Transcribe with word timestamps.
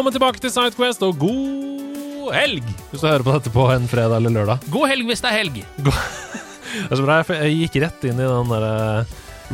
Velkommen 0.04 0.20
tilbake 0.20 0.40
til 0.44 0.50
Sidequest, 0.52 1.00
og 1.06 1.14
god 1.16 2.26
helg 2.36 2.66
hvis 2.90 3.00
du 3.00 3.06
hører 3.06 3.22
på 3.24 3.32
dette 3.38 3.48
på 3.54 3.62
en 3.72 3.86
fredag 3.88 4.18
eller 4.18 4.34
lørdag. 4.34 4.66
God 4.68 4.90
helg 4.90 5.06
hvis 5.08 5.22
det 5.24 5.30
er 5.30 5.36
helg. 5.38 5.54
Det 6.74 6.90
er 6.92 6.98
så 6.98 7.06
bra, 7.06 7.14
jeg- 7.24 7.54
gikk 7.62 7.78
rett 7.80 8.04
inn 8.10 8.20
i 8.20 8.27
den 8.28 8.50
derre 8.52 9.06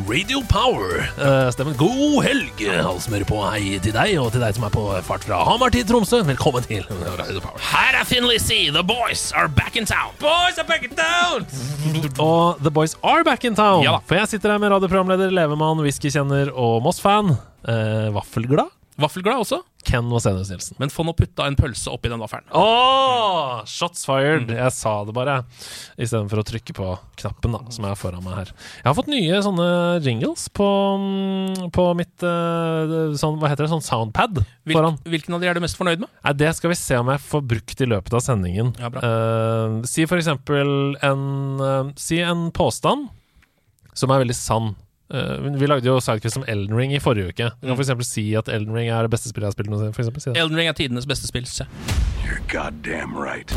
Radio 0.08 0.40
Power-stemmen. 0.50 1.76
God 1.78 2.16
helg, 2.26 2.64
halsmør 2.82 3.22
på. 3.30 3.38
Hei 3.46 3.76
til 3.84 3.94
deg, 3.94 4.16
og 4.18 4.32
til 4.34 4.42
deg 4.42 4.58
som 4.58 4.66
er 4.66 4.74
på 4.74 4.88
fart 5.06 5.28
fra 5.28 5.38
Hamar 5.46 5.70
til 5.70 5.86
Tromsø. 5.86 6.24
Velkommen 6.26 6.66
til 6.66 6.82
Radio 6.98 7.44
Power. 7.46 7.62
Her 7.70 8.00
er 8.00 8.10
Finlay 8.10 8.42
C. 8.42 8.58
The 8.74 8.82
boys 8.82 9.28
are 9.30 9.46
back 9.46 9.78
in 9.78 9.86
town. 9.86 10.10
Boys 10.18 10.58
are 10.58 10.66
back 10.66 10.82
in 10.82 10.98
town! 10.98 11.46
Og 12.18 12.58
The 12.58 12.74
Boys 12.74 12.98
are 13.06 13.22
back 13.22 13.46
in 13.46 13.54
town. 13.54 13.84
Ja. 13.86 14.00
For 14.02 14.18
jeg 14.18 14.34
sitter 14.34 14.56
her 14.56 14.58
med 14.66 14.74
radioprogramleder, 14.74 15.30
levemann, 15.30 15.78
whiskykjenner 15.86 16.50
og 16.58 16.80
Moss-fan. 16.88 17.36
Uh, 17.62 18.10
vaffelglad. 18.18 18.74
Vaffelglad 19.00 19.44
også, 19.46 19.62
Ken 19.90 20.06
Vasenius 20.12 20.50
Nilsen. 20.52 20.76
men 20.78 20.92
få 20.92 21.04
nå 21.06 21.12
putta 21.18 21.46
en 21.50 21.56
pølse 21.58 21.90
oppi 21.92 22.10
den 22.12 22.20
vaffelen. 22.22 22.46
Åh, 22.54 23.60
shots 23.68 24.06
fired! 24.06 24.50
Jeg 24.54 24.72
sa 24.76 24.92
det 25.08 25.14
bare, 25.16 25.40
istedenfor 26.00 26.42
å 26.42 26.46
trykke 26.46 26.74
på 26.76 26.92
knappen 27.20 27.56
da, 27.56 27.60
som 27.74 27.86
er 27.88 27.98
foran 27.98 28.24
meg 28.24 28.38
her. 28.38 28.52
Jeg 28.80 28.88
har 28.88 28.96
fått 28.96 29.10
nye 29.12 29.40
sånne 29.44 29.68
jingles 30.04 30.46
på, 30.56 30.68
mm, 31.02 31.70
på 31.74 31.86
mitt 31.98 32.24
eh, 32.26 32.94
sånn, 33.20 33.38
Hva 33.40 33.50
heter 33.50 33.66
det? 33.66 33.72
Sånn 33.74 33.84
soundpad 33.84 34.40
Hvil, 34.40 34.76
foran. 34.76 34.98
hvilken 35.04 35.36
av 35.36 35.42
de 35.42 35.50
er 35.50 35.58
du 35.58 35.64
mest 35.64 35.78
fornøyd 35.80 36.02
med? 36.04 36.10
Nei, 36.24 36.34
det 36.38 36.52
skal 36.58 36.72
vi 36.72 36.78
se 36.78 36.98
om 37.00 37.10
jeg 37.12 37.24
får 37.26 37.46
brukt 37.54 37.82
i 37.82 37.88
løpet 37.90 38.16
av 38.16 38.24
sendingen. 38.24 38.72
Ja, 38.80 38.92
bra. 38.92 39.02
Eh, 39.04 39.80
si 39.90 40.06
for 40.10 40.20
eksempel 40.20 40.94
en 41.04 41.24
uh, 41.60 41.90
Si 42.00 42.20
en 42.22 42.48
påstand 42.54 43.08
som 43.96 44.12
er 44.14 44.22
veldig 44.22 44.36
sann. 44.38 44.72
Eh, 45.10 45.46
vi 45.58 45.66
lagde 45.66 45.88
jo 45.90 45.96
Sidequest 46.02 46.38
om 46.38 46.44
Elden 46.46 46.76
Ring 46.78 46.92
i 46.94 47.00
forrige 47.02 47.32
uke. 47.32 47.48
Du 47.60 47.66
kan 47.66 47.74
for 47.76 47.82
eksempel 47.82 48.06
si 48.06 48.28
at 48.38 48.48
Elden 48.52 48.74
Ring 48.76 48.90
er 48.94 49.06
det 49.08 49.10
beste 49.10 49.30
spillet 49.32 49.48
jeg 49.48 49.52
har 49.52 49.56
spilt 49.58 49.70
noensinne. 49.72 50.22
Si. 50.22 50.34
Elden 50.38 50.58
Ring 50.60 50.68
er 50.70 50.76
tidenes 50.78 51.08
beste 51.10 51.26
spill. 51.26 51.46
Se. 51.50 51.66
You're 52.22 52.38
goddamn 52.52 53.16
right. 53.18 53.50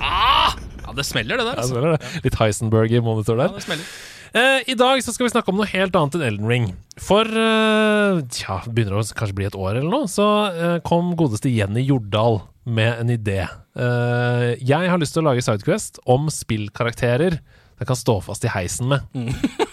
Ah! 0.00 0.54
Ja, 0.86 0.94
det 0.96 1.04
smeller, 1.04 1.36
det 1.36 1.44
der. 1.50 1.58
Ja, 1.58 1.60
Altså. 1.60 1.74
så 1.74 1.82
er 1.84 1.96
det 1.98 2.24
Litt 2.24 2.38
Heisenberg 2.40 2.92
i 2.96 3.00
monitor 3.04 3.36
Ja, 3.36 3.48
der. 3.48 3.58
det 3.58 3.66
smeller. 3.66 3.84
Uh, 4.28 4.60
I 4.68 4.74
dag 4.76 5.00
så 5.04 5.12
skal 5.12 5.24
vi 5.24 5.30
snakke 5.32 5.48
om 5.52 5.56
noe 5.56 5.68
helt 5.68 5.94
annet 5.96 6.16
enn 6.18 6.24
Elden 6.26 6.48
Ring. 6.48 6.66
For 7.00 7.24
uh, 7.28 8.20
ja, 8.20 8.58
det 8.64 8.72
begynner 8.76 8.98
å 9.00 9.04
kanskje 9.16 9.36
bli 9.36 9.46
et 9.48 9.56
år 9.56 9.78
eller 9.80 9.88
noe, 9.92 10.08
så 10.08 10.26
uh, 10.52 10.78
kom 10.84 11.14
godeste 11.16 11.48
Jenny 11.52 11.84
Jordal 11.88 12.40
med 12.68 13.00
en 13.00 13.12
idé. 13.12 13.42
Uh, 13.76 14.52
jeg 14.60 14.88
har 14.92 15.00
lyst 15.00 15.16
til 15.16 15.24
å 15.24 15.28
lage 15.30 15.44
Sidequest 15.44 16.00
om 16.08 16.28
spillkarakterer 16.32 17.38
jeg 17.78 17.86
kan 17.86 17.96
stå 17.96 18.18
fast 18.26 18.44
i 18.44 18.50
heisen 18.52 18.88
med. 18.90 19.04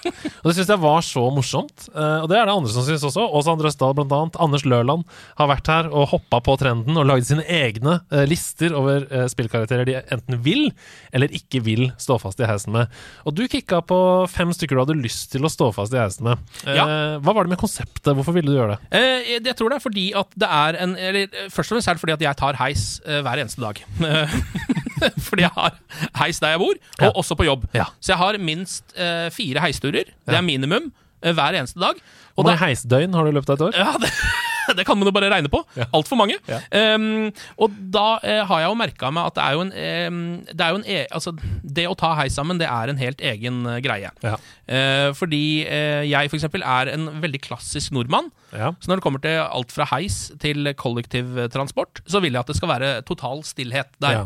og 0.45 0.51
Det 0.51 0.59
syns 0.59 0.69
jeg 0.69 0.81
var 0.83 1.01
så 1.01 1.21
morsomt. 1.33 1.87
Eh, 1.89 2.19
og 2.21 2.27
det 2.29 2.35
er 2.37 2.45
det 2.45 2.53
andre 2.53 2.69
som 2.69 2.83
syns 2.85 3.01
også. 3.07 3.23
Åse 3.33 3.49
Andre 3.49 3.71
Østdal, 3.71 3.95
blant 3.97 4.13
annet. 4.13 4.35
Anders 4.45 4.61
Lørland 4.69 5.01
har 5.39 5.49
vært 5.49 5.71
her 5.73 5.89
og 5.89 6.11
hoppa 6.11 6.37
på 6.45 6.53
trenden 6.61 6.99
og 7.01 7.07
lagd 7.09 7.25
sine 7.25 7.41
egne 7.49 7.95
eh, 8.13 8.27
lister 8.29 8.75
over 8.77 9.07
eh, 9.09 9.25
spillkarakterer 9.31 9.89
de 9.89 9.97
enten 10.13 10.37
vil 10.45 10.67
eller 11.09 11.33
ikke 11.33 11.63
vil 11.65 11.87
stå 11.97 12.19
fast 12.21 12.45
i 12.45 12.45
heisen 12.45 12.75
med. 12.77 12.93
Og 13.25 13.33
du 13.33 13.41
kicka 13.49 13.81
på 13.89 13.97
fem 14.29 14.53
stykker 14.53 14.77
du 14.77 14.83
hadde 14.83 14.99
lyst 15.01 15.33
til 15.33 15.49
å 15.49 15.51
stå 15.51 15.71
fast 15.73 15.97
i 15.97 16.01
heisen 16.03 16.29
med. 16.29 16.45
Ja. 16.69 16.85
Hva 17.25 17.33
var 17.33 17.47
det 17.47 17.55
med 17.55 17.61
konseptet? 17.61 18.13
Hvorfor 18.13 18.37
ville 18.37 18.53
du 18.53 18.59
gjøre 18.59 18.77
det? 18.77 19.03
Jeg 19.39 19.57
tror 19.57 19.73
det 19.73 19.79
er 19.79 19.87
fordi 19.87 20.07
at 20.17 20.37
det 20.37 20.49
er 20.61 20.77
en 20.83 20.93
Eller 20.99 21.49
først 21.49 21.71
og 21.71 21.79
fremst 21.79 21.89
er 21.89 21.97
det 21.97 22.03
fordi 22.03 22.17
at 22.19 22.25
jeg 22.27 22.39
tar 22.43 22.61
heis 22.61 22.89
hver 23.01 23.41
eneste 23.41 23.65
dag. 23.65 23.81
fordi 25.27 25.45
jeg 25.45 25.53
har 25.55 25.77
heis 26.21 26.39
der 26.43 26.55
jeg 26.55 26.63
bor, 26.63 26.75
og 26.99 27.07
Ja. 27.09 27.11
også 27.15 27.37
på 27.39 27.47
jobb. 27.47 27.67
Ja. 27.75 27.89
Så 27.99 28.13
jeg 28.15 28.21
har 28.21 28.37
minst 28.41 28.95
eh, 28.97 29.29
fire 29.35 29.63
heisturer. 29.65 30.13
Det 30.25 30.35
er 30.39 30.45
minimum 30.45 30.91
eh, 31.23 31.33
hver 31.35 31.57
eneste 31.59 31.79
dag. 31.81 31.99
Hvor 32.35 32.43
mange 32.43 32.59
heisdøgn 32.65 33.13
har 33.15 33.23
du 33.23 33.31
i 33.31 33.37
løpet 33.37 33.53
av 33.53 33.55
et 33.55 33.63
år? 33.69 33.77
Ja, 33.79 33.93
det, 34.01 34.09
det 34.77 34.83
kan 34.87 34.97
man 34.99 35.07
jo 35.07 35.13
bare 35.15 35.29
regne 35.31 35.47
på. 35.51 35.61
Ja. 35.77 35.85
Altfor 35.95 36.17
mange. 36.19 36.35
Ja. 36.51 36.57
Um, 36.97 37.29
og 37.61 37.71
da 37.93 38.17
eh, 38.27 38.41
har 38.49 38.59
jeg 38.59 38.67
jo 38.67 38.75
merka 38.81 39.11
meg 39.13 39.29
at 39.29 39.37
det 39.37 39.45
er 39.45 39.55
jo 39.55 39.61
en, 39.63 39.71
em, 39.71 40.17
det 40.49 40.65
er 40.65 40.73
jo 40.73 40.79
en 40.81 40.87
e 40.89 40.97
Altså, 41.15 41.31
det 41.63 41.85
å 41.87 41.95
ta 41.95 42.11
heis 42.19 42.35
sammen, 42.35 42.59
det 42.59 42.67
er 42.67 42.91
en 42.91 42.99
helt 42.99 43.23
egen 43.23 43.61
uh, 43.69 43.77
greie. 43.85 44.11
Ja. 44.25 44.35
Uh, 44.67 45.13
fordi 45.15 45.63
uh, 45.63 46.03
jeg 46.03 46.31
for 46.33 46.39
eksempel 46.41 46.65
er 46.65 46.91
en 46.91 47.07
veldig 47.23 47.39
klassisk 47.45 47.95
nordmann. 47.95 48.27
Ja. 48.51 48.73
Så 48.83 48.91
når 48.91 48.99
det 48.99 49.05
kommer 49.07 49.23
til 49.23 49.39
alt 49.45 49.71
fra 49.71 49.87
heis 49.93 50.25
til 50.43 50.67
kollektivtransport, 50.75 52.03
så 52.07 52.19
vil 52.23 52.35
jeg 52.35 52.43
at 52.43 52.51
det 52.51 52.57
skal 52.59 52.71
være 52.75 52.95
total 53.07 53.45
stillhet 53.47 53.95
der. 54.03 54.25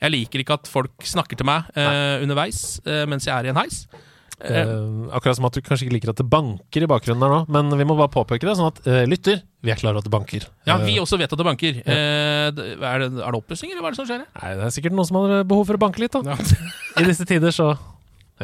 Ja. 0.00 0.06
Jeg 0.06 0.16
liker 0.16 0.44
ikke 0.44 0.56
at 0.56 0.70
folk 0.70 1.04
snakker 1.04 1.36
til 1.36 1.48
meg 1.48 1.68
uh, 1.76 2.22
underveis 2.24 2.80
uh, 2.86 3.04
mens 3.10 3.28
jeg 3.28 3.34
er 3.36 3.48
i 3.48 3.52
en 3.52 3.60
heis. 3.60 3.84
Uh, 4.40 5.10
akkurat 5.12 5.36
som 5.36 5.44
at 5.44 5.52
du 5.52 5.60
kanskje 5.60 5.84
ikke 5.84 5.98
liker 5.98 6.14
at 6.14 6.20
det 6.22 6.24
banker 6.32 6.86
i 6.86 6.88
bakgrunnen 6.88 7.20
der 7.20 7.34
nå, 7.34 7.40
men 7.52 7.76
vi 7.76 7.84
må 7.84 7.98
bare 7.98 8.08
påpeke 8.14 8.48
det, 8.48 8.54
sånn 8.56 8.70
at 8.70 8.80
lytter, 9.10 9.42
vi 9.60 9.74
er 9.74 9.76
klar 9.76 9.92
over 9.92 10.00
at 10.00 10.08
det 10.08 10.14
banker. 10.14 10.46
ja, 10.64 10.78
vi 10.80 10.96
også 11.02 11.20
vet 11.20 11.28
at 11.28 11.36
det 11.36 11.44
banker. 11.44 11.82
Er, 11.84 12.54
det, 12.56 12.70
er 12.80 13.04
det 13.04 13.10
oppussing, 13.36 13.74
eller 13.74 13.84
hva 13.84 13.92
er 13.92 13.98
det 13.98 14.00
som 14.00 14.08
skjer? 14.08 14.24
Nei, 14.40 14.54
det 14.56 14.64
er 14.70 14.72
sikkert 14.78 14.96
noen 14.96 15.10
som 15.10 15.20
har 15.20 15.44
behov 15.44 15.68
for 15.68 15.76
å 15.76 15.82
banke 15.84 16.00
litt, 16.00 16.16
da. 16.16 16.38
I 16.96 17.04
disse 17.04 17.28
tider, 17.28 17.52
så 17.52 17.74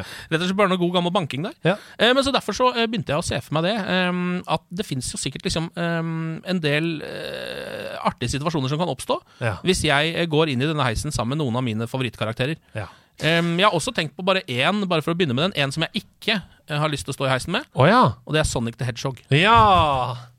Rett 0.03 0.41
og 0.43 0.45
slett 0.49 0.59
bare 0.59 0.69
noe 0.73 0.81
god 0.81 0.93
gammel 0.99 1.12
banking 1.15 1.47
der. 1.47 1.55
Ja. 1.65 1.77
Eh, 1.99 2.12
men 2.12 2.25
så 2.27 2.33
Derfor 2.37 2.53
så 2.59 2.69
eh, 2.75 2.84
begynte 2.91 3.15
jeg 3.15 3.23
å 3.23 3.25
se 3.25 3.39
for 3.45 3.57
meg 3.57 3.65
det. 3.69 3.75
Um, 4.11 4.43
at 4.53 4.65
det 4.77 4.84
fins 4.89 5.09
jo 5.15 5.21
sikkert 5.21 5.47
liksom 5.49 5.71
um, 5.73 6.11
en 6.45 6.61
del 6.61 6.91
uh, 7.01 7.97
artige 8.11 8.34
situasjoner 8.34 8.69
som 8.73 8.81
kan 8.83 8.91
oppstå 8.93 9.17
Ja. 9.41 9.55
hvis 9.65 9.81
jeg 9.87 10.29
går 10.33 10.53
inn 10.53 10.62
i 10.65 10.69
denne 10.69 10.84
heisen 10.84 11.15
sammen 11.15 11.37
med 11.37 11.45
noen 11.45 11.57
av 11.61 11.65
mine 11.67 11.89
favorittkarakterer. 11.91 12.57
ja. 12.77 12.89
Um, 13.17 13.55
jeg 13.57 13.65
har 13.65 13.73
også 13.73 13.95
tenkt 13.97 14.12
på 14.12 14.21
bare 14.29 14.43
én, 14.45 14.83
bare 14.84 15.01
for 15.01 15.15
å 15.15 15.17
begynne 15.17 15.33
med 15.33 15.47
den. 15.47 15.55
En 15.65 15.71
som 15.73 15.87
jeg 15.87 16.03
ikke 16.03 16.34
har 16.69 16.91
lyst 16.93 17.07
til 17.09 17.15
å 17.15 17.17
stå 17.17 17.25
i 17.25 17.31
heisen 17.33 17.55
med, 17.55 17.65
Oh, 17.73 17.87
ja! 17.89 18.03
og 18.27 18.34
det 18.37 18.43
er 18.43 18.49
Sonic 18.51 18.77
the 18.77 18.84
Hedgehog. 18.84 19.23
Ja! 19.33 19.57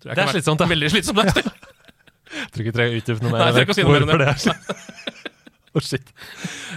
Det 0.04 0.14
er 0.14 0.30
slitsomt, 0.30 0.62
det. 0.62 0.68
Veldig 0.70 0.92
slitsomt. 0.94 1.24
Jeg 1.26 2.52
tror 2.54 2.62
ikke 2.62 2.70
jeg 2.70 2.76
trenger 2.78 2.94
å 2.94 3.00
utdype 3.02 3.24
noe 3.26 3.32
mer. 3.34 3.40
Nei, 3.40 3.48
jeg 3.48 3.56
trenger 3.56 3.66
ikke 3.66 3.74
å 3.74 3.80
si 3.80 3.88
noe 3.88 3.96
mer 3.98 4.06
om 4.06 4.12
det 4.22 4.98
sånn. 5.84 5.98
Shit. 5.98 6.12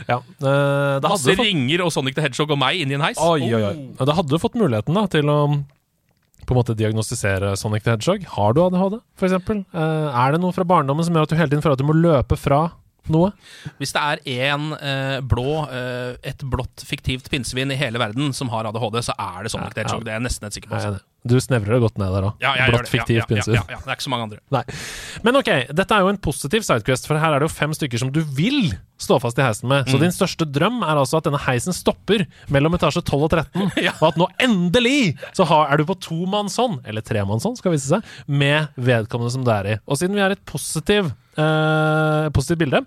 Ja. 0.09 0.19
eh, 0.21 1.01
det 1.01 1.09
Masse 1.09 1.35
fått 1.35 1.45
ringer 1.45 1.85
og 1.87 1.93
Sonic 1.95 2.17
the 2.17 2.25
Hedgehog 2.25 2.55
og 2.57 2.61
meg 2.61 2.81
inn 2.83 2.93
i 2.93 2.97
en 2.99 3.05
heis. 3.05 3.21
Oi, 3.21 3.43
oi, 3.49 3.61
oi. 3.61 3.75
Oh. 3.75 3.85
Ja, 4.01 4.09
Da 4.11 4.17
hadde 4.19 4.33
du 4.33 4.39
fått 4.43 4.59
muligheten 4.61 4.97
da 4.97 5.07
til 5.11 5.31
å 5.33 5.39
på 6.47 6.55
en 6.55 6.59
måte 6.59 6.75
diagnostisere 6.75 7.53
Sonic 7.61 7.85
the 7.85 7.93
Hedgehog. 7.95 8.25
Har 8.35 8.55
du 8.57 8.63
ADHD, 8.65 8.99
for 9.19 9.29
eksempel? 9.29 9.65
Eh, 9.71 10.21
er 10.25 10.33
det 10.35 10.41
noe 10.43 10.55
fra 10.57 10.65
barndommen 10.67 11.05
som 11.07 11.15
gjør 11.15 11.29
at 11.29 11.33
du 11.35 11.37
hele 11.39 11.53
tiden 11.53 11.63
føler 11.63 11.77
at 11.79 11.83
du 11.85 11.87
må 11.91 11.95
løpe 11.99 12.39
fra 12.41 12.63
noe? 13.13 13.31
Hvis 13.79 13.93
det 13.95 14.03
er 14.03 14.23
en 14.51 14.73
eh, 14.79 15.21
blå, 15.21 15.61
eh, 15.71 16.17
et 16.33 16.43
blått 16.51 16.83
fiktivt 16.89 17.31
pinnsvin 17.31 17.71
i 17.71 17.79
hele 17.79 18.01
verden 18.03 18.35
som 18.37 18.51
har 18.55 18.67
ADHD, 18.71 18.99
så 19.11 19.15
er 19.15 19.47
det 19.47 19.53
Sonic 19.55 19.77
the. 19.77 19.85
Hedgehog. 19.85 20.05
Det 20.09 20.15
er 20.15 20.19
jeg 20.19 20.27
nesten 20.27 20.49
helt 20.49 20.59
sikker 20.59 20.73
på. 20.73 20.81
Altså. 20.81 21.05
Du 21.27 21.35
snevrer 21.37 21.77
det 21.77 21.81
godt 21.85 21.99
ned 22.01 22.13
der 22.17 22.25
òg. 22.31 22.37
Ja, 22.41 22.55
Blått 22.71 22.89
det. 22.89 22.97
ja, 23.13 23.25
ja. 23.29 23.45
Ja. 23.53 23.63
Det 23.69 23.91
er 23.91 23.97
ikke 23.99 24.05
så 24.07 24.13
mange 24.13 24.25
andre. 24.25 24.39
Nei. 24.55 24.63
Men 25.23 25.37
ok, 25.37 25.51
dette 25.77 25.93
er 25.93 26.01
jo 26.07 26.09
en 26.09 26.17
positiv 26.17 26.65
sidequest, 26.65 27.07
for 27.07 27.21
her 27.21 27.35
er 27.37 27.43
det 27.43 27.49
jo 27.51 27.53
fem 27.53 27.75
stykker 27.77 28.01
som 28.01 28.09
du 28.15 28.23
vil 28.25 28.71
stå 29.01 29.19
fast 29.21 29.37
i 29.39 29.45
heisen 29.45 29.69
med. 29.69 29.85
Så 29.89 29.97
Mm. 29.99 30.01
din 30.07 30.15
største 30.17 30.47
drøm 30.49 30.81
er 30.83 30.97
altså 30.97 31.19
at 31.21 31.25
denne 31.29 31.39
heisen 31.45 31.73
stopper 31.77 32.25
mellom 32.49 32.73
etasje 32.75 33.03
12 33.05 33.23
og 33.25 33.31
13, 33.31 33.71
Ja. 33.87 33.93
og 34.01 34.09
at 34.09 34.17
nå 34.17 34.29
endelig 34.41 35.17
så 35.37 35.45
har, 35.45 35.69
er 35.73 35.77
du 35.77 35.85
på 35.85 35.99
tomannshånd, 36.01 36.81
eller 36.89 37.01
tremannshånd 37.05 37.59
skal 37.61 37.73
vise 37.77 37.89
seg, 37.93 38.03
med 38.27 38.69
vedkommende 38.81 39.31
som 39.37 39.45
du 39.45 39.51
er 39.53 39.75
i. 39.75 39.79
Og 39.87 39.97
siden 40.01 40.17
vi 40.17 40.25
er 40.25 40.31
et 40.37 40.45
positiv, 40.49 41.13
eh, 41.37 42.29
positivt 42.33 42.59
bilde, 42.65 42.81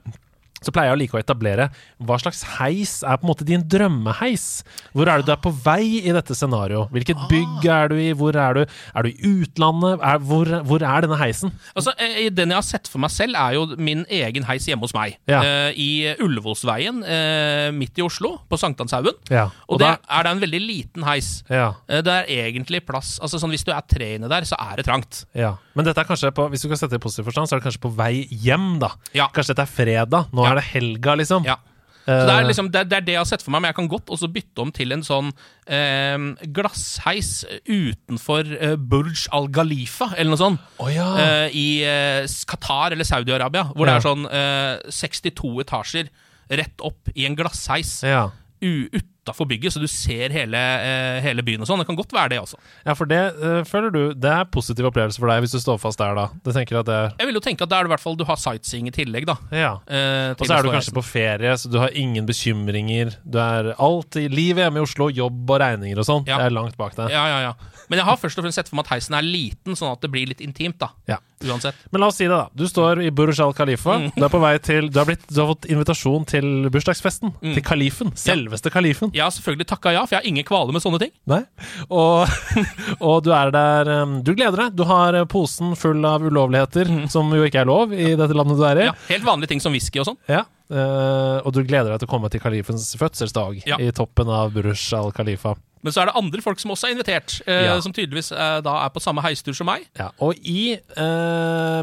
så 0.64 0.72
pleier 0.74 0.92
jeg 0.92 0.98
å 0.98 1.02
like 1.02 1.18
å 1.18 1.22
etablere 1.22 1.70
hva 2.04 2.18
slags 2.22 2.44
heis 2.58 3.02
er 3.04 3.18
på 3.20 3.28
en 3.28 3.32
måte 3.34 3.46
din 3.48 3.64
drømmeheis. 3.70 4.64
Hvor 4.94 5.08
er 5.12 5.22
det 5.22 5.28
du 5.28 5.32
er 5.36 5.42
på 5.44 5.52
vei 5.64 6.00
i 6.04 6.12
dette 6.16 6.36
scenarioet? 6.38 6.92
Hvilket 6.96 7.24
bygg 7.30 7.66
er 7.70 7.92
du 7.92 7.96
i? 8.00 8.10
Hvor 8.18 8.36
er 8.40 8.54
du? 8.60 8.64
Er 8.96 9.04
du 9.04 9.10
i 9.12 9.32
utlandet? 9.44 10.00
Er, 10.02 10.20
hvor, 10.24 10.50
hvor 10.68 10.84
er 10.88 11.06
denne 11.06 11.20
heisen? 11.22 11.54
Altså, 11.76 11.94
eh, 12.00 12.30
Den 12.34 12.50
jeg 12.54 12.58
har 12.60 12.66
sett 12.68 12.88
for 12.88 13.00
meg 13.04 13.12
selv, 13.14 13.36
er 13.40 13.54
jo 13.58 13.66
min 13.78 14.06
egen 14.10 14.44
heis 14.50 14.66
hjemme 14.68 14.86
hos 14.88 14.94
meg. 14.96 15.18
Ja. 15.30 15.42
Eh, 15.44 15.74
I 15.78 15.90
Ullevålsveien, 16.24 17.04
eh, 17.06 17.72
midt 17.76 17.98
i 18.00 18.06
Oslo, 18.06 18.38
på 18.50 18.58
Sankthanshaugen. 18.60 19.16
Ja, 19.30 19.46
Og, 19.68 19.76
og 19.76 19.80
det 19.80 19.88
da- 19.88 20.20
er 20.20 20.24
det 20.24 20.32
en 20.32 20.44
veldig 20.44 20.62
liten 20.68 21.04
heis. 21.08 21.44
Ja, 21.50 21.74
Eh, 21.90 22.02
Det 22.04 22.12
er 22.14 22.26
egentlig 22.52 22.86
plass 22.86 23.20
Altså 23.22 23.40
sånn 23.40 23.50
Hvis 23.52 23.64
du 23.66 23.72
er 23.72 23.82
tre 23.88 24.16
inne 24.18 24.28
der, 24.30 24.42
så 24.42 24.56
er 24.60 24.78
det 24.78 24.86
trangt. 24.86 25.26
ja. 25.34 25.56
Men 25.76 25.86
dette 25.86 25.98
er 26.00 26.06
kanskje 26.06 26.32
på, 26.32 26.50
hvis 26.52 26.62
du 26.62 26.68
kan 26.70 26.78
sette 26.78 26.92
det 26.92 27.02
i 27.02 27.04
positiv 27.04 27.26
forstand, 27.26 27.48
så 27.50 27.56
er 27.56 27.60
det 27.60 27.66
kanskje 27.66 27.82
på 27.82 27.90
vei 27.96 28.28
hjem, 28.30 28.80
da. 28.80 28.90
Kanskje 29.34 29.56
dette 29.56 29.64
er 29.66 29.72
fredag. 29.74 30.28
Nå. 30.32 30.44
Er 30.54 30.62
det 30.62 30.70
helga, 30.72 31.16
liksom. 31.20 31.46
Ja. 31.50 31.60
Så 32.04 32.12
det 32.28 32.34
er, 32.34 32.42
Eh, 32.44 32.48
liksom, 32.50 32.68
det, 32.68 32.82
det 32.92 32.98
er 32.98 33.04
det 33.08 33.14
jeg 33.14 33.22
har 33.22 33.28
sett 33.30 33.44
for 33.46 33.54
meg, 33.56 33.62
men 33.64 33.70
jeg 33.72 33.78
kan 33.78 33.86
godt 33.88 34.10
også 34.12 34.28
bytte 34.28 34.60
om 34.60 34.72
til 34.76 34.92
en 34.92 35.04
sånn 35.08 35.30
eh, 35.72 36.26
glassheis 36.52 37.46
utenfor 37.64 38.50
eh, 38.58 38.74
Burj 38.76 39.28
al 39.36 39.48
Ghalifa, 39.56 40.10
eller 40.18 40.34
noe 40.34 40.42
sånt. 40.42 40.66
oh, 40.84 40.90
ja. 40.92 41.08
eh, 41.24 41.56
I 41.56 41.66
eh, 41.88 42.28
Qatar 42.50 42.92
eller 42.96 43.08
Saudi-Arabia, 43.08 43.70
hvor 43.72 43.88
det 43.88 43.96
er 43.96 44.04
sånn 44.04 44.28
eh, 44.28 44.84
62 44.92 45.54
etasjer 45.64 46.12
rett 46.60 46.84
opp 46.84 47.08
i 47.16 47.24
en 47.30 47.38
glassheis 47.40 48.02
ja. 48.04 48.26
u- 48.62 48.90
utafor 49.24 49.48
bygget, 49.48 49.72
så 49.74 49.80
du 49.80 49.88
ser 49.88 50.30
hele, 50.36 50.58
eh, 50.60 51.22
hele 51.24 51.42
byen 51.44 51.62
og 51.64 51.68
sånn. 51.70 51.80
Det 51.80 51.88
kan 51.88 51.96
godt 51.96 52.12
være 52.14 52.30
det 52.36 52.40
også. 52.44 52.58
ja, 52.86 52.94
for 52.94 53.06
det 53.08 53.20
eh, 53.42 53.64
føler 53.64 53.92
du 53.94 54.14
Det 54.14 54.30
er 54.30 54.44
positiv 54.52 54.86
opplevelse 54.90 55.18
for 55.20 55.28
deg 55.32 55.42
hvis 55.46 55.52
du 55.56 55.60
står 55.64 55.80
fast 55.80 55.98
der, 56.00 56.14
da. 56.16 56.28
Du 56.44 56.52
tenker 56.52 56.80
at 56.82 56.86
det 56.86 56.94
er 56.94 57.14
Jeg 57.20 57.28
vil 57.30 57.36
jo 57.40 57.44
tenke 57.44 57.64
at 57.64 57.70
da 57.72 57.80
er 57.80 57.84
det 57.88 57.92
i 57.92 57.94
hvert 57.96 58.04
fall 58.04 58.18
du 58.20 58.26
har 58.28 58.36
sightseeing 58.36 58.88
i 58.88 58.92
tillegg, 58.96 59.26
da. 59.26 59.38
Ja. 59.52 59.74
eh, 59.88 60.34
Og 60.36 60.46
så 60.46 60.58
er 60.58 60.64
du 60.68 60.72
kanskje 60.74 60.94
på 60.98 61.04
ferie, 61.08 61.56
så 61.58 61.72
du 61.72 61.80
har 61.80 61.90
ingen 61.96 62.26
bekymringer. 62.28 63.16
Du 63.24 63.40
er 63.40 63.74
alt 63.80 64.16
i 64.20 64.28
livet 64.28 64.66
hjemme 64.66 64.82
i 64.82 64.84
Oslo, 64.84 65.08
jobb 65.10 65.50
og 65.50 65.60
regninger 65.64 65.98
og 66.04 66.06
sånn. 66.10 66.26
Ja. 66.28 66.38
Det 66.42 66.50
er 66.52 66.56
langt 66.60 66.78
bak 66.78 66.96
deg. 67.00 67.10
Ja, 67.14 67.24
ja, 67.32 67.40
ja. 67.48 67.54
Men 67.90 68.00
jeg 68.00 68.06
har 68.08 68.18
først 68.18 68.38
og 68.40 68.44
fremst 68.46 68.56
sett 68.60 68.70
for 68.72 68.76
meg 68.80 68.86
at 68.88 68.96
heisen 68.98 69.16
er 69.18 69.24
liten, 69.26 69.76
sånn 69.80 69.92
at 69.94 70.02
det 70.04 70.10
blir 70.12 70.28
litt 70.28 70.42
intimt, 70.44 70.78
da. 70.82 70.92
Ja. 71.08 71.18
Uansett. 71.48 71.76
Men 71.92 72.04
la 72.04 72.08
oss 72.12 72.18
si 72.20 72.28
det, 72.28 72.34
da. 72.36 72.48
Du 72.56 72.66
står 72.70 73.02
i 73.04 73.12
Burj 73.12 73.42
al 73.44 73.54
Khalifa. 73.58 73.98
Mm. 74.00 74.10
Du 74.16 74.24
er 74.26 74.32
på 74.34 74.42
vei 74.44 74.54
til 74.64 74.90
Du 74.94 75.00
har, 75.02 75.08
blitt, 75.10 75.26
du 75.30 75.40
har 75.42 75.50
fått 75.52 75.68
invitasjon 75.72 76.26
til 76.30 76.70
bursdagsfesten. 76.74 77.34
Mm. 77.42 77.54
Til 77.58 77.66
kalifen. 77.66 78.14
Selveste 78.20 78.72
kalifen. 78.74 79.12
Jeg 79.16 79.26
har 79.26 79.34
selvfølgelig 79.36 79.68
takka 79.74 79.94
ja, 79.96 80.06
for 80.08 80.16
jeg 80.18 80.24
har 80.24 80.30
ingen 80.32 80.48
kvaler 80.48 80.76
med 80.76 80.84
sånne 80.86 81.02
ting. 81.04 81.14
Nei. 81.30 81.42
Og, 81.90 82.26
og 83.10 83.22
du 83.26 83.32
er 83.36 83.54
der 83.54 83.94
um, 84.04 84.18
Du 84.26 84.34
gleder 84.34 84.66
deg. 84.66 84.78
Du 84.80 84.86
har 84.90 85.16
eh, 85.20 85.28
posen 85.30 85.76
full 85.80 86.04
av 86.08 86.24
ulovligheter, 86.26 86.90
som 87.12 87.32
jo 87.34 87.44
ikke 87.48 87.64
er 87.64 87.70
lov 87.70 87.94
i 87.96 88.14
dette 88.20 88.36
landet 88.38 88.60
du 88.60 88.66
er 88.68 88.84
i. 88.86 88.90
Mm. 88.90 88.94
Ja, 88.94 89.14
helt 89.14 89.28
vanlige 89.28 89.54
ting 89.54 89.64
som 89.64 89.76
whisky 89.76 90.02
og 90.04 90.10
sånn. 90.12 90.20
Ja. 90.32 90.46
Uh, 90.74 91.44
og 91.44 91.52
du 91.54 91.60
gleder 91.68 91.92
deg 91.92 92.02
til 92.02 92.08
å 92.08 92.14
komme 92.16 92.30
til 92.34 92.42
kalifens 92.42 92.94
fødselsdag 92.98 93.60
Ja. 93.68 93.78
i 93.84 93.92
toppen 93.94 94.30
av 94.32 94.56
Burj 94.56 94.74
al 94.98 95.12
Khalifa. 95.14 95.54
Men 95.84 95.92
så 95.92 96.00
er 96.02 96.08
det 96.08 96.14
andre 96.16 96.40
folk 96.42 96.62
som 96.62 96.72
også 96.72 96.88
er 96.88 96.94
invitert, 96.96 97.36
uh, 97.44 97.52
Ja. 97.68 97.74
som 97.84 97.92
tydeligvis 97.94 98.32
uh, 98.32 98.62
da 98.64 98.78
er 98.86 98.94
på 98.96 99.04
samme 99.04 99.22
heistur 99.26 99.54
som 99.54 99.68
meg. 99.68 99.84
Ja, 100.00 100.08
og 100.24 100.40
i 100.40 100.78
eh, 100.80 101.33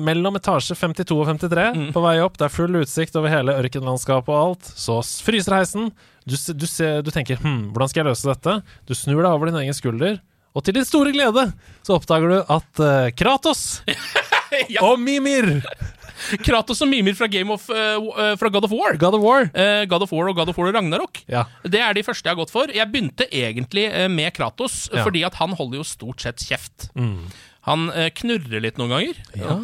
mellom 0.04 0.36
etasje 0.38 0.76
52 0.78 1.16
og 1.20 1.26
53, 1.30 1.66
Mm. 1.76 1.90
på 1.94 2.02
vei 2.04 2.16
opp, 2.24 2.36
det 2.38 2.46
er 2.48 2.54
full 2.54 2.80
utsikt 2.80 3.16
over 3.16 3.28
hele 3.32 3.54
ørkenlandskapet 3.60 4.28
og 4.32 4.40
alt, 4.44 4.70
så 4.76 5.00
fryser 5.24 5.56
heisen. 5.58 5.90
Du, 6.26 6.36
du, 6.54 6.66
ser, 6.68 7.00
du 7.02 7.10
tenker 7.10 7.38
hm, 7.40 7.70
hvordan 7.72 7.88
skal 7.90 8.02
jeg 8.04 8.10
løse 8.12 8.28
dette? 8.28 8.58
Du 8.86 8.94
snur 8.94 9.22
deg 9.24 9.30
over 9.32 9.50
din 9.50 9.60
egen 9.62 9.74
skulder, 9.76 10.18
og 10.54 10.64
til 10.66 10.74
din 10.76 10.84
store 10.84 11.12
glede 11.14 11.46
så 11.86 11.94
oppdager 11.96 12.28
du 12.28 12.38
at 12.42 12.82
uh, 12.82 13.10
Kratos 13.16 13.82
Ja. 14.68 14.82
og 14.82 14.98
Mimir, 14.98 15.60
Kratos 16.44 16.80
og 16.82 16.88
Mimir 16.90 17.14
fra, 17.14 17.28
Game 17.30 17.52
of, 17.54 17.68
eh, 17.70 17.94
eh, 17.96 18.32
fra 18.36 18.48
God 18.50 18.64
of 18.66 18.72
War. 18.74 18.96
God 18.98 19.14
of 19.14 19.22
War 19.22 19.44
Uh, 19.54 19.84
God 19.88 20.02
of 20.02 20.10
War 20.12 20.26
og 20.28 20.34
God 20.36 20.50
of 20.50 20.58
War 20.58 20.72
Ragnarok. 20.74 21.20
Ja, 21.30 21.44
Det 21.62 21.78
er 21.80 21.94
de 21.94 22.02
første 22.02 22.26
jeg 22.26 22.34
har 22.34 22.40
gått 22.42 22.50
for. 22.50 22.66
Jeg 22.74 22.90
begynte 22.90 23.28
egentlig 23.30 23.86
eh, 23.92 24.08
med 24.10 24.34
Kratos, 24.34 24.88
Ja. 24.92 25.04
fordi 25.06 25.22
at 25.24 25.34
han 25.38 25.54
holder 25.54 25.78
jo 25.80 25.84
stort 25.86 26.20
sett 26.20 26.42
kjeft. 26.42 26.90
mm. 26.98 27.30
Han 27.70 27.86
eh, 27.94 28.10
knurrer 28.20 28.64
litt 28.66 28.80
noen 28.80 28.92
ganger, 28.96 29.20
ja. 29.38 29.54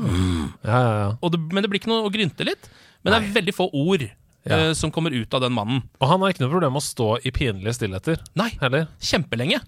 ja, 0.63 0.83
ja, 0.87 1.33
det, 1.33 1.43
men 1.51 1.65
det 1.65 1.73
blir 1.73 1.83
ikke 1.83 1.91
noe 1.93 2.07
å 2.07 2.13
grynte 2.15 2.47
litt. 2.47 2.71
Men 3.03 3.13
det 3.13 3.19
er 3.21 3.35
veldig 3.37 3.55
få 3.55 3.69
ord 3.77 4.03
eh, 4.07 4.73
som 4.79 4.91
kommer 4.95 5.15
ut 5.15 5.35
av 5.35 5.43
den 5.45 5.55
mannen. 5.55 5.83
Og 6.01 6.09
han 6.11 6.23
har 6.23 6.33
ikke 6.33 6.43
noe 6.43 6.53
problem 6.53 6.75
med 6.75 6.83
å 6.83 6.87
stå 6.87 7.09
i 7.27 7.33
pinlige 7.35 7.77
stillheter 7.77 8.19
Nei, 8.39 8.49
heller. 8.63 8.89
kjempelenge. 9.03 9.61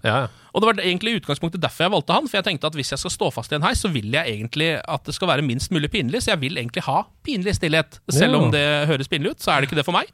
Og 0.51 0.59
det 0.63 0.69
var 0.69 0.81
egentlig 0.83 1.17
utgangspunktet 1.21 1.61
derfor 1.63 1.85
jeg 1.85 1.93
valgte 1.93 2.17
han. 2.17 2.27
For 2.27 2.39
jeg 2.39 2.47
tenkte 2.49 2.71
at 2.71 2.75
hvis 2.79 2.91
jeg 2.95 3.01
skal 3.03 3.13
stå 3.15 3.31
fast 3.35 3.53
i 3.53 3.59
en 3.59 3.65
heis, 3.67 3.83
så 3.83 3.91
vil 3.93 4.11
jeg 4.15 4.35
egentlig 4.35 4.73
at 4.81 5.07
det 5.07 5.15
skal 5.15 5.31
være 5.31 5.45
minst 5.45 5.71
mulig 5.75 5.91
pinlig. 5.93 6.23
Så 6.25 6.33
jeg 6.33 6.41
vil 6.43 6.59
egentlig 6.59 6.83
ha 6.87 7.03
pinlig 7.27 7.55
stillhet. 7.59 8.01
Selv 8.11 8.39
om 8.41 8.51
det 8.55 8.65
høres 8.91 9.11
pinlig 9.11 9.35
ut, 9.35 9.43
så 9.43 9.53
er 9.53 9.61
det 9.61 9.69
ikke 9.69 9.79
det 9.79 9.87
for 9.87 9.95
meg. 9.95 10.11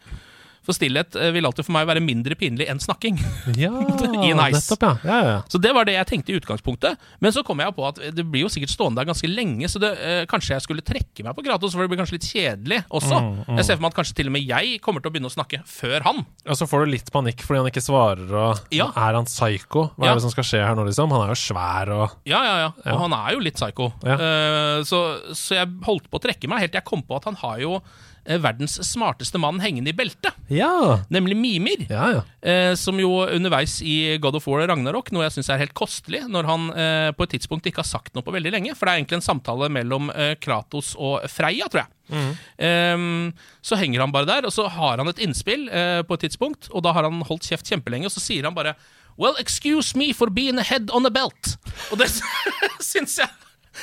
For 0.65 0.73
stillhet 0.75 1.15
eh, 1.19 1.29
vil 1.35 1.45
alltid 1.45 1.67
for 1.67 1.75
meg 1.75 1.87
være 1.89 2.01
mindre 2.03 2.35
pinlig 2.39 2.65
enn 2.71 2.79
snakking. 2.81 3.19
ja 3.63 3.71
I 4.25 4.31
heis. 4.33 4.57
nettopp, 4.57 4.85
ja. 4.85 4.93
ja, 5.05 5.19
ja. 5.29 5.37
Så 5.51 5.61
det 5.61 5.71
var 5.77 5.85
det 5.87 5.93
jeg 5.97 6.09
tenkte 6.09 6.33
i 6.33 6.37
utgangspunktet. 6.39 6.97
Men 7.21 7.33
så 7.35 7.43
kom 7.45 7.61
jeg 7.61 7.75
på 7.77 7.85
at 7.87 7.99
det 8.15 8.25
blir 8.25 8.45
jo 8.45 8.51
sikkert 8.51 8.73
stående 8.73 9.01
der 9.01 9.09
ganske 9.11 9.29
lenge, 9.29 9.69
så 9.71 9.81
det, 9.83 9.91
eh, 10.01 10.21
kanskje 10.29 10.55
jeg 10.55 10.65
skulle 10.65 10.85
trekke 10.85 11.25
meg 11.27 11.35
på 11.37 11.45
gratis, 11.45 11.75
for 11.75 11.85
det 11.85 11.91
blir 11.93 12.01
kanskje 12.01 12.17
litt 12.17 12.29
kjedelig 12.29 12.79
også. 12.89 13.19
Mm, 13.21 13.57
Jeg 13.59 13.67
ser 13.67 13.77
for 13.77 13.85
meg 13.85 13.93
at 13.93 13.99
kanskje 13.99 14.17
til 14.21 14.31
og 14.31 14.35
med 14.37 14.45
jeg 14.49 14.79
kommer 14.85 15.03
til 15.03 15.11
å 15.11 15.15
begynne 15.15 15.29
å 15.31 15.35
snakke 15.35 15.61
før 15.69 16.07
han. 16.07 16.23
Og 16.49 16.57
så 16.59 16.67
får 16.69 16.85
du 16.85 16.93
litt 16.95 17.11
panikk 17.13 17.43
fordi 17.45 17.61
han 17.61 17.69
ikke 17.71 17.85
svarer, 17.85 18.33
og 18.33 18.73
er 18.75 19.19
han 19.19 19.29
psycho? 19.29 19.87
Hva 19.95 20.09
er 20.09 20.17
det 20.19 20.25
som 20.25 20.33
skal 20.33 20.47
skje 20.49 20.63
her 20.65 20.75
nå, 20.77 20.87
liksom? 20.89 21.13
Han 21.13 21.27
er 21.27 21.33
jo 21.35 21.39
svær 21.39 21.93
og 21.95 22.17
Ja, 22.29 22.41
ja, 22.45 22.55
ja. 22.65 22.71
Og 22.95 23.05
han 23.05 23.15
er 23.17 23.35
jo 23.37 23.43
litt 23.45 23.59
psycho. 23.59 23.91
Ja. 24.05 24.17
Eh, 24.17 24.81
så, 24.87 25.03
så 25.37 25.59
jeg 25.59 25.71
holdt 25.85 26.09
på 26.09 26.19
å 26.19 26.25
trekke 26.25 26.49
meg 26.51 26.65
helt 26.65 26.73
til 26.73 26.81
jeg 26.81 26.89
kom 26.89 27.05
på 27.05 27.17
at 27.19 27.29
han 27.29 27.37
har 27.43 27.61
jo 27.61 27.79
verdens 28.41 28.79
smarteste 28.87 29.37
mann 29.41 29.59
hengende 29.61 29.91
i 29.91 29.95
beltet, 29.97 30.33
Ja! 30.49 31.01
nemlig 31.13 31.35
Mimir. 31.37 31.85
Ja, 31.89 32.07
ja. 32.17 32.21
Eh, 32.41 32.73
som 32.77 32.97
jo 32.99 33.11
underveis 33.25 33.77
i 33.85 34.17
God 34.21 34.35
of 34.39 34.47
War 34.49 34.63
og 34.63 34.69
Ragnarok, 34.71 35.11
noe 35.13 35.27
jeg 35.27 35.35
syns 35.37 35.49
er 35.53 35.61
helt 35.61 35.75
kostelig, 35.77 36.23
når 36.29 36.49
han 36.49 36.65
eh, 36.73 37.11
på 37.17 37.23
et 37.27 37.35
tidspunkt 37.37 37.65
ikke 37.69 37.83
har 37.83 37.89
sagt 37.89 38.15
noe 38.17 38.25
på 38.25 38.33
veldig 38.35 38.51
lenge. 38.57 38.73
For 38.75 38.85
det 38.85 38.93
er 38.95 39.01
egentlig 39.03 39.19
en 39.21 39.27
samtale 39.29 39.69
mellom 39.73 40.09
eh, 40.13 40.33
Kratos 40.41 40.95
og 40.97 41.25
Freya, 41.29 41.69
tror 41.69 41.85
jeg. 41.85 42.35
Ehm, 42.61 43.31
så 43.65 43.77
henger 43.79 44.03
han 44.05 44.11
bare 44.13 44.29
der, 44.29 44.45
og 44.49 44.53
så 44.53 44.67
har 44.69 44.97
han 45.01 45.09
et 45.09 45.21
innspill 45.25 45.67
eh, 45.69 46.01
på 46.05 46.17
et 46.17 46.25
tidspunkt, 46.27 46.69
og 46.73 46.83
da 46.85 46.93
har 46.95 47.07
han 47.07 47.21
holdt 47.25 47.47
kjeft 47.49 47.69
kjempelenge, 47.71 48.09
og 48.09 48.13
så 48.15 48.23
sier 48.23 48.45
han 48.49 48.57
bare 48.57 48.75
Well, 49.17 49.37
excuse 49.39 49.95
me 49.95 50.09
for 50.11 50.27
being 50.29 50.57
a 50.59 50.63
head 50.67 50.89
on 50.91 51.05
a 51.07 51.09
belt. 51.13 51.53
Og 51.91 52.01
det 52.01 52.09
syns 52.83 53.15
jeg 53.21 53.29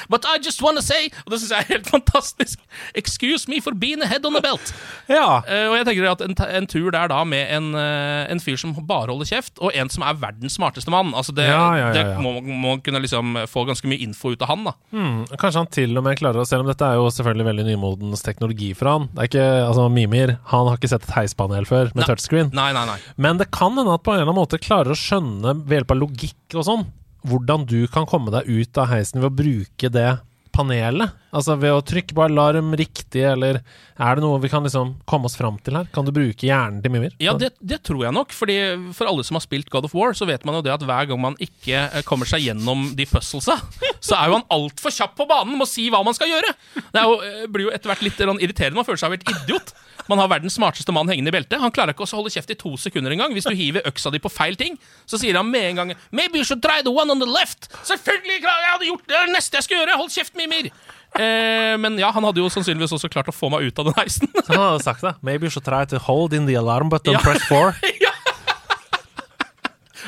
But 0.08 0.24
I 0.28 0.38
just 0.42 0.62
wanna 0.62 0.82
say 0.82 1.10
Og 1.26 1.32
det 1.34 1.40
syns 1.42 1.52
jeg 1.54 1.64
er 1.66 1.70
helt 1.76 1.88
fantastisk. 1.90 2.60
Excuse 2.94 3.48
me 3.50 3.60
for 3.60 3.74
being 3.74 4.02
a 4.02 4.06
head 4.10 4.24
on 4.26 4.36
a 4.36 4.40
belt. 4.44 4.72
Ja, 5.12 5.42
Uh, 5.42 5.68
og 5.72 5.76
jeg 5.76 5.86
tenker 5.88 6.06
at 6.12 6.20
en, 6.24 6.34
en 6.56 6.66
tur 6.70 6.90
der 6.94 7.08
da 7.10 7.22
med 7.28 7.48
en, 7.52 7.70
uh, 7.74 8.24
en 8.30 8.40
fyr 8.40 8.56
som 8.60 8.72
bare 8.86 9.10
holder 9.10 9.26
kjeft, 9.28 9.58
og 9.60 9.72
en 9.76 9.90
som 9.92 10.04
er 10.06 10.14
verdens 10.20 10.54
smarteste 10.58 10.90
mann 10.92 11.10
Altså 11.18 11.32
Det, 11.34 11.44
Ja, 11.48 11.64
ja, 11.76 11.88
det 11.96 12.04
må 12.22 12.36
må 12.42 12.76
kunne 12.84 13.00
liksom 13.02 13.36
få 13.50 13.64
ganske 13.68 13.88
mye 13.90 14.00
info 14.04 14.32
ut 14.32 14.42
av 14.44 14.48
han. 14.52 14.64
da 14.68 14.72
hmm, 14.94 15.18
Kanskje 15.40 15.58
han 15.62 15.70
til 15.74 15.98
og 15.98 16.04
med 16.06 16.18
klarer 16.20 16.42
å 16.42 16.46
Selv 16.48 16.64
om 16.64 16.70
dette 16.70 16.86
er 16.86 16.96
jo 17.00 17.08
selvfølgelig 17.12 17.46
veldig 17.48 17.66
nymodens 17.68 18.22
teknologi 18.24 18.70
for 18.78 18.90
han. 18.92 19.08
Det 19.12 19.24
er 19.24 19.30
ikke, 19.30 19.46
altså 19.66 19.88
Mimir 19.92 20.36
han 20.52 20.68
har 20.70 20.78
ikke 20.80 20.92
sett 20.94 21.06
et 21.08 21.14
heispanel 21.16 21.66
før 21.68 21.90
med 21.92 22.02
Nei. 22.04 22.08
touchscreen. 22.08 22.50
Nei, 22.56 22.70
nei, 22.76 22.84
nei. 22.88 22.98
Men 23.16 23.38
det 23.42 23.50
kan 23.54 23.74
hende 23.78 23.94
at 23.98 24.02
på 24.06 24.12
en 24.14 24.20
eller 24.20 24.30
annen 24.30 24.40
måte 24.42 24.60
klarer 24.62 24.94
å 24.94 24.98
skjønne 24.98 25.56
ved 25.66 25.80
hjelp 25.80 25.94
av 25.96 26.00
logikk 26.02 26.56
og 26.60 26.66
sånn, 26.68 26.86
hvordan 27.28 27.66
du 27.68 27.84
kan 27.90 28.06
komme 28.08 28.32
deg 28.34 28.48
ut 28.48 28.78
av 28.80 28.90
heisen 28.92 29.22
ved 29.22 29.30
å 29.30 29.38
bruke 29.42 29.90
det 29.92 30.10
panelet. 30.54 31.14
Altså 31.32 31.54
ved 31.56 31.72
å 31.72 31.80
trykke 31.80 32.12
på 32.12 32.24
alarm 32.26 32.74
riktig, 32.76 33.22
eller 33.24 33.62
er 33.96 34.18
det 34.18 34.24
noe 34.24 34.40
vi 34.42 34.50
kan 34.52 34.64
liksom 34.66 34.90
komme 35.08 35.30
oss 35.30 35.36
fram 35.38 35.56
til 35.64 35.78
her? 35.78 35.86
Kan 35.94 36.04
du 36.04 36.12
bruke 36.12 36.44
hjernen 36.44 36.82
til 36.84 36.92
mye 36.92 37.06
mer? 37.06 37.14
Ja, 37.24 37.32
det, 37.40 37.54
det 37.64 37.78
tror 37.88 38.04
jeg 38.04 38.12
nok. 38.12 38.34
Fordi 38.36 38.56
For 38.96 39.08
alle 39.08 39.24
som 39.24 39.38
har 39.38 39.44
spilt 39.44 39.70
God 39.72 39.88
of 39.88 39.94
War, 39.96 40.12
så 40.18 40.28
vet 40.28 40.44
man 40.44 40.58
jo 40.58 40.64
det 40.66 40.74
at 40.74 40.84
hver 40.84 41.08
gang 41.08 41.22
man 41.22 41.38
ikke 41.40 41.86
eh, 41.86 42.04
kommer 42.08 42.28
seg 42.28 42.44
gjennom 42.44 42.90
de 42.98 43.06
puzzlesa, 43.08 43.56
så 44.06 44.18
er 44.18 44.28
jo 44.28 44.36
han 44.40 44.48
altfor 44.52 44.92
kjapp 44.92 45.16
på 45.16 45.28
banen 45.30 45.56
med 45.56 45.64
å 45.64 45.70
si 45.72 45.88
hva 45.92 46.02
man 46.04 46.16
skal 46.18 46.28
gjøre. 46.34 46.52
Det 46.92 47.06
jo, 47.06 47.16
eh, 47.24 47.48
blir 47.48 47.70
jo 47.70 47.72
etter 47.72 47.92
hvert 47.94 48.04
litt 48.04 48.20
sånn 48.20 48.42
irriterende. 48.42 48.82
Man 48.82 48.88
føler 48.88 49.00
seg 49.00 49.16
helt 49.16 49.32
idiot. 49.32 49.72
Man 50.10 50.20
har 50.20 50.28
verdens 50.28 50.58
smarteste 50.58 50.92
mann 50.92 51.08
hengende 51.08 51.30
i 51.32 51.36
beltet. 51.38 51.60
Han 51.62 51.72
klarer 51.72 51.94
ikke 51.94 52.04
å 52.04 52.10
holde 52.18 52.32
kjeft 52.34 52.52
i 52.52 52.58
to 52.58 52.74
sekunder 52.80 53.14
engang. 53.14 53.32
Hvis 53.32 53.46
du 53.48 53.54
hiver 53.56 53.86
øksa 53.88 54.12
di 54.12 54.20
på 54.20 54.32
feil 54.32 54.58
ting, 54.58 54.76
så 55.08 55.20
sier 55.20 55.38
han 55.38 55.48
med 55.48 55.68
en 55.70 55.78
gang 55.78 55.92
Maybe 56.10 56.40
you 56.40 56.44
should 56.44 56.62
try 56.64 56.82
the 56.82 56.92
one 56.92 57.12
on 57.12 57.22
the 57.22 57.28
left. 57.28 57.70
Selvfølgelig! 57.88 58.42
Jeg 58.42 58.72
hadde 58.72 58.90
gjort 58.90 59.06
det! 59.08 59.22
Neste 59.32 59.60
jeg 59.60 59.68
skulle 59.68 59.84
gjøre! 59.84 60.00
Hold 60.02 60.12
kjeft, 60.12 60.34
Mimir! 60.36 60.72
Eh, 61.18 61.74
men 61.82 61.98
ja, 62.00 62.08
han 62.14 62.24
hadde 62.24 62.40
jo 62.40 62.48
sannsynligvis 62.52 62.94
også 62.96 63.10
klart 63.12 63.28
å 63.28 63.34
få 63.36 63.50
meg 63.52 63.68
ut 63.68 63.78
av 63.82 63.90
den 63.90 63.96
heisen. 63.98 64.30
Så 64.32 64.48
han 64.54 64.62
hadde 64.62 64.84
sagt 64.84 65.04
det. 65.04 65.14
Maybe 65.20 65.44
you 65.48 65.52
should 65.52 65.66
try 65.66 65.84
to 65.88 66.00
hold 66.00 66.32
in 66.32 66.46
the 66.48 66.56
alarm 66.56 66.88
button, 66.92 67.12
Ja. 67.18 67.20
press 67.24 67.44
four. 67.48 67.74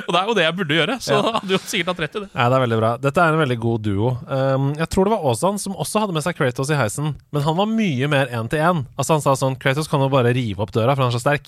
Og 0.04 0.10
det 0.10 0.18
er 0.18 0.26
jo 0.26 0.34
det 0.34 0.42
jeg 0.42 0.54
burde 0.58 0.74
gjøre, 0.74 0.94
så 1.04 1.14
ja. 1.14 1.32
hadde 1.36 1.54
jo 1.54 1.58
sikkert 1.62 1.92
hatt 1.92 2.00
rett 2.02 2.16
i 2.18 2.22
det. 2.24 2.28
Ja, 2.34 2.48
det 2.50 2.56
er 2.56 2.62
veldig 2.64 2.78
bra. 2.80 2.88
Dette 2.98 3.22
er 3.22 3.36
en 3.36 3.38
veldig 3.44 3.56
god 3.62 3.84
duo. 3.86 4.08
Um, 4.26 4.64
jeg 4.80 4.88
tror 4.90 5.06
det 5.06 5.12
var 5.14 5.26
Aasan 5.30 5.60
som 5.62 5.76
også 5.80 6.02
hadde 6.02 6.16
med 6.16 6.24
seg 6.26 6.34
Kratos 6.34 6.72
i 6.74 6.78
heisen, 6.78 7.12
men 7.30 7.44
han 7.46 7.56
var 7.60 7.68
mye 7.70 8.08
mer 8.10 8.32
én 8.34 8.50
til 8.50 8.58
én. 8.64 8.82
Altså, 8.98 9.14
han 9.14 9.22
sa 9.22 9.36
sånn 9.38 9.54
Kratos 9.60 9.86
kan 9.90 10.02
jo 10.02 10.10
bare 10.12 10.34
rive 10.34 10.64
opp 10.66 10.74
døra, 10.74 10.96
for 10.96 11.06
han 11.06 11.12
er 11.12 11.18
så 11.18 11.22
sterk. 11.22 11.46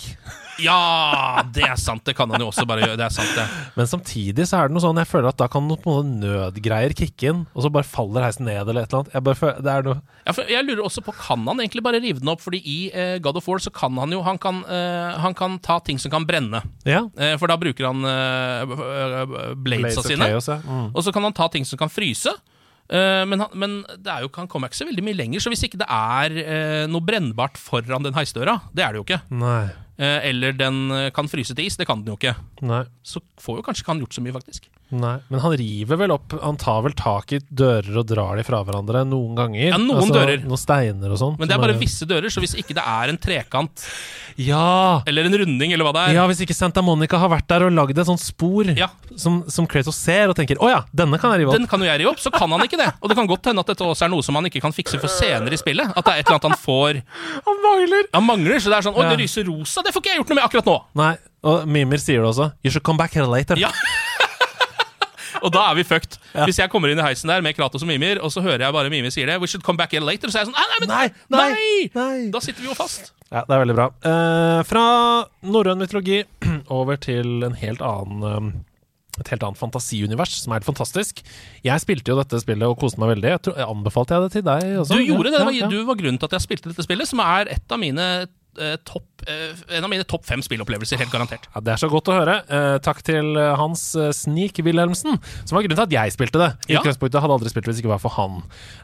Ja, 0.63 1.43
det 1.53 1.65
er 1.67 1.77
sant. 1.81 2.05
Det 2.07 2.15
kan 2.17 2.31
han 2.33 2.41
jo 2.43 2.49
også 2.51 2.65
bare 2.69 2.85
gjøre. 2.85 2.99
Det 3.01 3.07
er 3.07 3.15
sant, 3.15 3.33
det. 3.37 3.47
Men 3.77 3.91
samtidig 3.91 4.47
så 4.49 4.61
er 4.61 4.71
det 4.71 4.77
noe 4.77 4.85
sånn 4.85 5.01
Jeg 5.03 5.11
føler 5.11 5.29
at 5.31 5.41
da 5.41 5.49
kan 5.53 5.67
noen 5.69 5.83
på 5.83 5.97
nødgreier 6.07 6.95
kicke 6.97 7.31
inn, 7.33 7.45
og 7.53 7.67
så 7.67 7.73
bare 7.73 7.89
faller 7.89 8.27
heisen 8.27 8.49
ned 8.49 8.63
eller 8.63 8.87
et 8.87 8.91
eller 8.93 9.05
annet. 9.05 9.15
Jeg 9.17 9.27
bare 9.29 9.41
føler, 9.43 9.61
det 9.67 9.75
er 9.75 9.87
noe 9.91 10.01
Ja, 10.27 10.35
for 10.37 10.53
jeg 10.57 10.67
lurer 10.67 10.85
også 10.87 11.05
på, 11.07 11.15
Kan 11.21 11.45
han 11.49 11.63
egentlig 11.63 11.85
bare 11.87 12.01
rive 12.03 12.23
den 12.23 12.33
opp? 12.33 12.43
Fordi 12.45 12.63
i 12.65 12.79
eh, 12.93 13.17
God 13.25 13.41
of 13.41 13.49
War 13.51 13.63
så 13.63 13.73
kan 13.75 13.97
han 14.01 14.13
jo 14.15 14.23
Han 14.27 14.41
kan, 14.43 14.63
eh, 14.65 15.21
han 15.23 15.37
kan 15.37 15.59
ta 15.63 15.79
ting 15.85 16.01
som 16.03 16.13
kan 16.13 16.27
brenne. 16.29 16.63
Ja. 16.89 17.05
Eh, 17.19 17.37
for 17.41 17.51
da 17.51 17.57
bruker 17.61 17.89
han 17.91 18.05
eh, 18.07 18.77
bladesa 19.57 19.57
Blades 19.67 20.03
sine. 20.07 20.29
Chaos, 20.33 20.51
ja. 20.51 20.61
Mm. 20.65 20.91
Og 20.95 21.03
så 21.05 21.13
kan 21.15 21.27
han 21.27 21.35
ta 21.37 21.49
ting 21.53 21.67
som 21.69 21.79
kan 21.81 21.93
fryse. 21.93 22.33
Eh, 22.89 23.23
men 23.27 23.43
han, 23.43 23.51
men 23.59 23.81
det 23.99 24.13
er 24.13 24.23
jo, 24.25 24.31
han 24.37 24.49
kommer 24.51 24.71
ikke 24.71 24.79
så 24.79 24.87
veldig 24.89 25.05
mye 25.07 25.19
lenger, 25.19 25.43
så 25.43 25.51
hvis 25.51 25.65
ikke 25.67 25.81
det 25.81 25.89
er 25.91 26.37
eh, 26.43 26.85
noe 26.91 27.03
brennbart 27.03 27.59
foran 27.59 28.07
den 28.07 28.15
heisdøra, 28.15 28.61
det 28.77 28.85
er 28.87 28.95
det 28.95 29.01
jo 29.03 29.07
ikke, 29.09 29.21
Nei. 29.35 29.67
Eh, 29.99 30.19
eller 30.31 30.57
den 30.57 30.91
eh, 30.95 31.11
kan 31.15 31.29
fryse 31.29 31.55
til 31.55 31.67
is, 31.67 31.77
det 31.77 31.87
kan 31.89 32.03
den 32.03 32.15
jo 32.15 32.19
ikke, 32.19 32.37
Nei. 32.67 32.85
så 33.03 33.23
får 33.43 33.61
jo 33.61 33.67
kanskje 33.67 33.85
ikke 33.85 33.95
han 33.95 34.05
gjort 34.05 34.19
så 34.19 34.25
mye, 34.25 34.37
faktisk. 34.37 34.69
Nei, 34.95 35.17
men 35.29 35.41
han 35.43 35.55
river 35.59 35.99
vel 35.99 36.13
opp 36.15 36.31
Han 36.45 36.55
tar 36.63 36.85
vel 36.85 36.93
tak 36.95 37.33
i 37.35 37.41
dører 37.51 37.97
og 37.99 38.07
drar 38.07 38.39
de 38.39 38.45
fra 38.47 38.61
hverandre 38.63 39.01
noen 39.09 39.35
ganger. 39.35 39.65
Ja, 39.73 39.79
noen 39.83 40.13
dører. 40.15 40.45
Noen 40.47 40.61
steiner 40.61 41.11
og 41.11 41.19
sånn. 41.19 41.35
Men 41.41 41.49
det 41.51 41.57
er 41.57 41.59
bare 41.63 41.75
bare 41.75 41.81
visse 41.83 42.07
dører, 42.07 42.31
så 42.31 42.39
hvis 42.45 42.55
ikke 42.61 42.77
det 42.79 42.85
er 42.87 43.11
en 43.11 43.19
trekant 43.19 43.83
Ja! 44.39 45.03
eller 45.11 45.27
en 45.27 45.35
runding, 45.43 45.73
eller 45.75 45.89
hva 45.89 45.93
det 45.97 46.05
er 46.05 46.15
Ja, 46.21 46.27
Hvis 46.31 46.45
ikke 46.45 46.55
Santa 46.55 46.85
Monica 46.87 47.19
har 47.19 47.33
vært 47.33 47.49
der 47.51 47.67
og 47.67 47.75
lagd 47.75 47.99
et 47.99 48.07
sånt 48.07 48.23
spor 48.23 48.71
Ja. 48.79 48.89
som, 49.19 49.43
som 49.51 49.67
Kratos 49.67 49.99
ser 49.99 50.31
og 50.31 50.37
tenker 50.39 50.55
'Å 50.63 50.71
ja, 50.71 50.81
denne 50.95 51.19
kan 51.19 51.33
jeg 51.35 51.41
rive 51.43 51.51
opp'. 51.51 51.59
Den 51.59 51.67
kan 51.67 51.81
jo 51.83 51.87
jeg 51.91 52.01
rive 52.01 52.11
opp, 52.15 52.23
så 52.23 52.31
kan 52.31 52.51
han 52.51 52.61
ikke 52.63 52.79
det. 52.79 52.93
Og 53.03 53.09
det 53.11 53.17
kan 53.19 53.27
godt 53.27 53.45
hende 53.51 53.61
at 53.61 53.67
dette 53.67 53.83
også 53.83 54.07
er 54.07 54.15
noe 54.15 54.23
som 54.23 54.35
han 54.39 54.47
ikke 54.47 54.63
kan 54.63 54.73
fikse 54.73 55.01
for 55.03 55.09
senere 55.09 55.53
i 55.53 55.59
spillet. 55.59 55.91
At 55.97 56.05
det 56.05 56.13
er 56.15 56.19
et 56.23 56.27
eller 56.31 56.39
annet 56.39 56.51
han 56.55 56.63
får 56.63 57.03
Han 57.47 57.57
mangler! 57.67 58.03
Han 58.15 58.27
mangler, 58.27 58.59
så 58.63 58.71
det 58.71 58.79
er 58.79 58.87
sånn 58.87 58.95
'Å, 58.95 59.03
Ja. 59.03 59.11
det 59.11 59.19
lyser 59.27 59.45
rosa', 59.51 59.83
det 59.83 59.93
får 59.93 60.01
ikke 60.03 60.15
jeg 60.15 60.19
gjort 60.23 60.31
noe 60.31 60.39
med 60.39 60.45
akkurat 60.47 60.65
nå'. 60.71 60.81
Nei, 60.95 61.17
og 61.43 61.67
Mimir 61.67 61.99
sier 61.99 62.23
det 62.23 62.31
også. 62.31 62.53
'You 62.63 62.71
should 62.71 62.85
come 62.85 62.97
back 62.99 63.13
here 63.15 63.27
later'. 63.27 63.59
Ja. 63.59 63.71
Og 65.43 65.53
da 65.55 65.67
er 65.71 65.79
vi 65.79 65.85
fucked. 65.87 66.19
Hvis 66.45 66.61
jeg 66.63 66.73
kommer 66.73 66.93
inn 66.93 67.01
i 67.01 67.07
heisen 67.07 67.31
der 67.33 67.45
med 67.45 67.57
Kratos 67.59 67.85
og 67.85 67.91
Mimir, 67.91 68.21
og 68.23 68.33
så 68.35 68.45
hører 68.45 68.67
jeg 68.67 68.77
bare 68.77 68.93
Mimir 68.93 69.15
sier 69.15 69.31
det, 69.31 69.41
We 69.43 69.51
should 69.51 69.65
come 69.67 69.81
back 69.81 69.95
here 69.97 70.05
later, 70.05 70.33
så 70.33 70.41
er 70.41 70.47
jeg 70.47 70.53
sånn 70.53 70.57
Nei, 70.57 70.87
nei, 70.87 71.09
Nei, 71.37 71.91
nei. 71.97 72.31
Da 72.35 72.43
sitter 72.45 72.65
vi 72.65 72.71
jo 72.71 72.79
fast. 72.79 73.13
Ja, 73.31 73.43
det 73.43 73.57
er 73.57 73.65
veldig 73.65 73.77
bra. 73.77 73.91
Uh, 74.07 74.63
fra 74.69 74.87
norrøn 75.47 75.83
mytologi 75.83 76.23
over 76.79 76.99
til 77.03 77.47
en 77.47 77.59
helt 77.59 77.85
annen 77.85 78.31
um 78.31 78.57
et 79.21 79.31
helt 79.33 79.45
annet 79.47 79.57
fantasiunivers, 79.61 80.35
som 80.43 80.53
er 80.53 80.61
helt 80.61 80.69
fantastisk. 80.69 81.23
Jeg 81.65 81.83
spilte 81.83 82.13
jo 82.13 82.19
dette 82.19 82.41
spillet 82.43 82.69
og 82.69 82.77
koste 82.81 83.01
meg 83.01 83.15
veldig. 83.15 83.31
Jeg, 83.33 83.43
tror, 83.47 83.55
jeg 83.61 83.71
Anbefalte 83.77 84.17
jeg 84.17 84.25
det 84.27 84.33
til 84.35 84.45
deg 84.45 84.73
også? 84.83 84.99
Du 84.99 85.05
gjorde 85.07 85.33
det. 85.33 85.41
Ja, 85.41 85.55
ja. 85.57 85.71
Du 85.73 85.79
var 85.89 85.97
grunnen 86.01 86.21
til 86.21 86.29
at 86.29 86.37
jeg 86.37 86.45
spilte 86.45 86.73
dette 86.73 86.85
spillet, 86.85 87.09
som 87.09 87.23
er 87.25 87.53
et 87.57 87.73
av 87.73 87.81
mine 87.81 88.09
topp 88.89 89.25
eh, 89.29 89.53
En 89.77 89.85
av 89.87 89.91
mine 89.91 90.05
topp 90.09 90.25
fem 90.29 90.43
spillopplevelser, 90.45 90.99
helt 91.01 91.13
garantert. 91.13 91.47
Ja, 91.55 91.61
Det 91.65 91.73
er 91.75 91.81
så 91.83 91.89
godt 91.93 92.09
å 92.13 92.17
høre. 92.17 92.37
Eh, 92.49 92.77
takk 92.85 93.03
til 93.07 93.37
eh, 93.41 93.55
Hans 93.59 93.83
Snik 94.17 94.61
Wilhelmsen, 94.65 95.19
som 95.45 95.57
var 95.57 95.65
grunnen 95.67 95.77
til 95.79 95.87
at 95.87 95.97
jeg 95.97 96.15
spilte 96.17 96.41
det. 96.43 96.51
I 96.69 96.77
Ja. 96.77 96.81
utgangspunktet 96.81 97.21
hadde 97.21 97.33
jeg 97.33 97.39
aldri 97.41 97.53
spilt 97.53 97.65
det 97.67 97.73
hvis 97.75 97.81
det 97.81 97.85
ikke 97.87 97.95
var 97.97 98.05
for 98.05 98.15
han. 98.17 98.39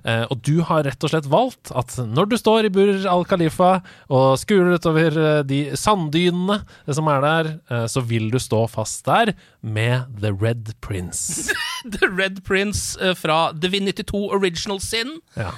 Eh, 0.05 0.25
og 0.31 0.43
du 0.43 0.63
har 0.69 0.83
rett 0.89 1.05
og 1.07 1.13
slett 1.15 1.29
valgt 1.31 1.73
at 1.79 1.95
når 2.03 2.29
du 2.33 2.37
står 2.41 2.69
i 2.69 2.73
Burr 2.75 3.07
al 3.13 3.25
Khalifa 3.29 3.73
og 4.11 4.39
skuler 4.43 4.77
utover 4.81 5.17
eh, 5.17 5.43
de 5.47 5.63
sanddynene 5.79 6.61
som 6.91 7.09
er 7.13 7.21
der, 7.25 7.53
eh, 7.71 7.87
så 7.89 8.03
vil 8.05 8.31
du 8.33 8.39
stå 8.43 8.65
fast 8.73 9.05
der 9.09 9.35
med 9.63 10.09
The 10.21 10.33
Red 10.35 10.75
Prince. 10.83 11.53
The 11.97 12.07
Red 12.11 12.43
Prince 12.47 12.99
eh, 13.01 13.15
fra 13.19 13.53
Divinity 13.55 14.03
2 14.07 14.21
Original 14.37 14.81
Sin. 14.83 15.17
Ja. 15.39 15.51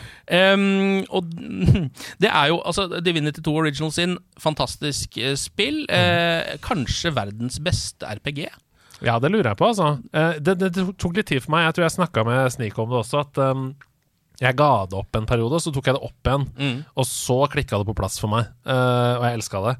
Um, 0.55 1.05
og 1.13 1.25
det 2.23 2.31
er 2.31 2.47
jo 2.53 2.61
altså 2.65 2.87
Divinity 3.05 3.43
2 3.45 3.53
Original 3.65 3.93
Sin, 3.93 4.04
fantastisk 4.41 5.19
eh, 5.21 5.35
spill. 5.39 5.85
Eh, 5.93 6.55
kanskje 6.65 7.15
verdens 7.17 7.61
beste 7.63 8.09
RPG. 8.21 8.47
Ja, 9.05 9.19
det 9.21 9.31
lurer 9.33 9.51
jeg 9.53 9.61
på, 9.61 9.71
altså. 9.73 9.97
Eh, 10.15 10.39
det, 10.45 10.57
det 10.63 10.87
tok 11.01 11.19
litt 11.19 11.29
tid 11.31 11.43
for 11.45 11.55
meg. 11.57 11.67
Jeg 11.69 11.77
tror 11.77 11.87
jeg 11.87 11.97
snakka 11.99 12.25
med 12.29 12.55
Snik 12.55 12.79
om 12.81 12.93
det 12.93 13.01
også, 13.01 13.25
at 13.25 13.43
um, 13.43 13.67
jeg 14.43 14.57
ga 14.59 14.71
det 14.91 14.99
opp 14.99 15.19
en 15.19 15.29
periode, 15.29 15.61
så 15.63 15.73
tok 15.75 15.91
jeg 15.91 15.97
det 15.97 16.07
opp 16.09 16.31
igjen. 16.31 16.47
Mm. 16.59 16.79
Og 16.99 17.07
så 17.09 17.39
klikka 17.53 17.81
det 17.81 17.89
på 17.91 17.97
plass 17.99 18.19
for 18.23 18.33
meg, 18.33 18.51
eh, 18.67 19.13
og 19.19 19.27
jeg 19.29 19.39
elska 19.39 19.63
det. 19.69 19.75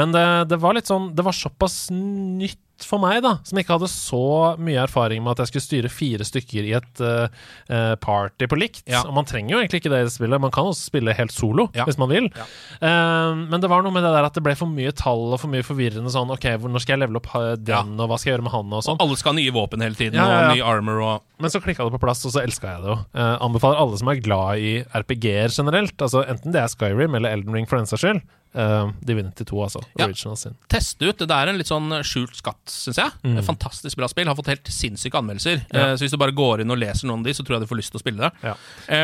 Men 0.00 0.14
det, 0.16 0.24
det 0.52 0.60
var 0.62 0.76
litt 0.76 0.88
sånn 0.88 1.10
Det 1.16 1.24
var 1.26 1.36
såpass 1.36 1.88
nytt 1.92 2.62
for 2.86 3.02
meg, 3.02 3.20
da, 3.24 3.36
som 3.46 3.58
ikke 3.60 3.76
hadde 3.78 3.88
så 3.90 4.22
mye 4.60 4.82
erfaring 4.84 5.22
med 5.24 5.34
at 5.34 5.42
jeg 5.42 5.50
skulle 5.52 5.66
styre 5.66 5.90
fire 5.92 6.26
stykker 6.26 6.66
i 6.68 6.74
et 6.78 7.02
eh, 7.02 7.94
party 8.02 8.48
på 8.50 8.58
likt. 8.60 8.82
Ja. 8.90 9.02
Og 9.08 9.16
man 9.16 9.26
trenger 9.28 9.54
jo 9.56 9.60
egentlig 9.62 9.80
ikke 9.82 9.92
det 9.92 10.02
i 10.04 10.06
det 10.08 10.14
spillet, 10.14 10.42
man 10.42 10.54
kan 10.54 10.70
også 10.70 10.90
spille 10.90 11.14
helt 11.16 11.34
solo 11.34 11.68
Ja. 11.74 11.86
hvis 11.88 11.98
man 12.00 12.12
vil. 12.12 12.28
Ja. 12.36 12.46
Uh, 12.78 13.42
men 13.48 13.60
det 13.62 13.70
var 13.70 13.82
noe 13.84 13.94
med 13.94 14.04
det 14.06 14.12
der 14.14 14.28
at 14.28 14.36
det 14.36 14.44
ble 14.46 14.54
for 14.58 14.70
mye 14.70 14.92
tall 14.96 15.32
og 15.34 15.40
for 15.42 15.50
mye 15.52 15.66
forvirrende 15.66 16.12
sånn 16.12 16.30
OK, 16.34 16.46
når 16.64 16.84
skal 16.84 16.96
jeg 16.96 17.04
levele 17.04 17.20
opp 17.22 17.30
den, 17.64 17.94
og 17.98 18.10
hva 18.10 18.18
skal 18.18 18.30
jeg 18.32 18.36
gjøre 18.36 18.46
med 18.48 18.54
han, 18.54 18.72
og 18.78 18.86
sånn. 18.86 19.02
Alle 19.02 19.18
skal 19.20 19.34
ha 19.34 19.38
nye 19.40 19.54
våpen 19.54 19.84
hele 19.84 19.98
tiden, 19.98 20.20
og 20.22 20.54
ny 20.54 20.62
armor 20.64 21.02
og 21.04 21.26
Men 21.38 21.52
så 21.54 21.60
klikka 21.62 21.86
det 21.86 21.94
på 21.94 22.02
plass, 22.02 22.24
og 22.26 22.34
så 22.34 22.42
elska 22.42 22.72
jeg 22.72 22.82
det 22.82 22.90
jo. 22.94 22.98
Uh, 23.14 23.36
anbefaler 23.46 23.78
alle 23.78 24.00
som 24.00 24.10
er 24.10 24.22
glad 24.22 24.58
i 24.64 24.72
RPG-er 24.90 25.54
generelt, 25.54 25.94
altså 26.02 26.24
enten 26.26 26.54
det 26.54 26.64
er 26.64 26.72
Skyrim 26.72 27.14
eller 27.14 27.36
Elden 27.36 27.54
Ring 27.54 27.68
for 27.70 27.78
den 27.78 27.86
saks 27.86 28.02
skyld. 28.02 28.24
Eh, 28.54 28.90
Divinity 29.00 29.44
2, 29.44 29.62
altså. 29.62 29.82
Ja. 29.98 30.06
Original 30.06 30.36
sin. 30.36 30.56
Test 30.70 31.02
ut. 31.02 31.18
Det 31.18 31.34
er 31.34 31.50
en 31.50 31.58
litt 31.60 31.70
sånn 31.70 31.92
skjult 32.06 32.38
skatt, 32.38 32.62
syns 32.72 33.00
jeg. 33.00 33.14
Mm. 33.24 33.40
Fantastisk 33.46 33.98
bra 33.98 34.08
spill. 34.10 34.28
Har 34.30 34.38
fått 34.38 34.50
helt 34.52 34.72
sinnssyke 34.72 35.20
anmeldelser. 35.20 35.62
Ja. 35.72 35.90
Uh, 35.90 35.94
så 35.96 36.06
hvis 36.06 36.14
du 36.14 36.20
bare 36.20 36.36
går 36.36 36.64
inn 36.64 36.74
og 36.74 36.80
leser 36.80 37.10
noen 37.10 37.24
av 37.24 37.30
de, 37.30 37.36
så 37.36 37.46
tror 37.46 37.58
jeg 37.58 37.66
du 37.66 37.70
får 37.72 37.80
lyst 37.82 37.94
til 37.94 38.00
å 38.00 38.04
spille 38.04 38.24
det. 38.24 38.50
Ja. 38.50 38.56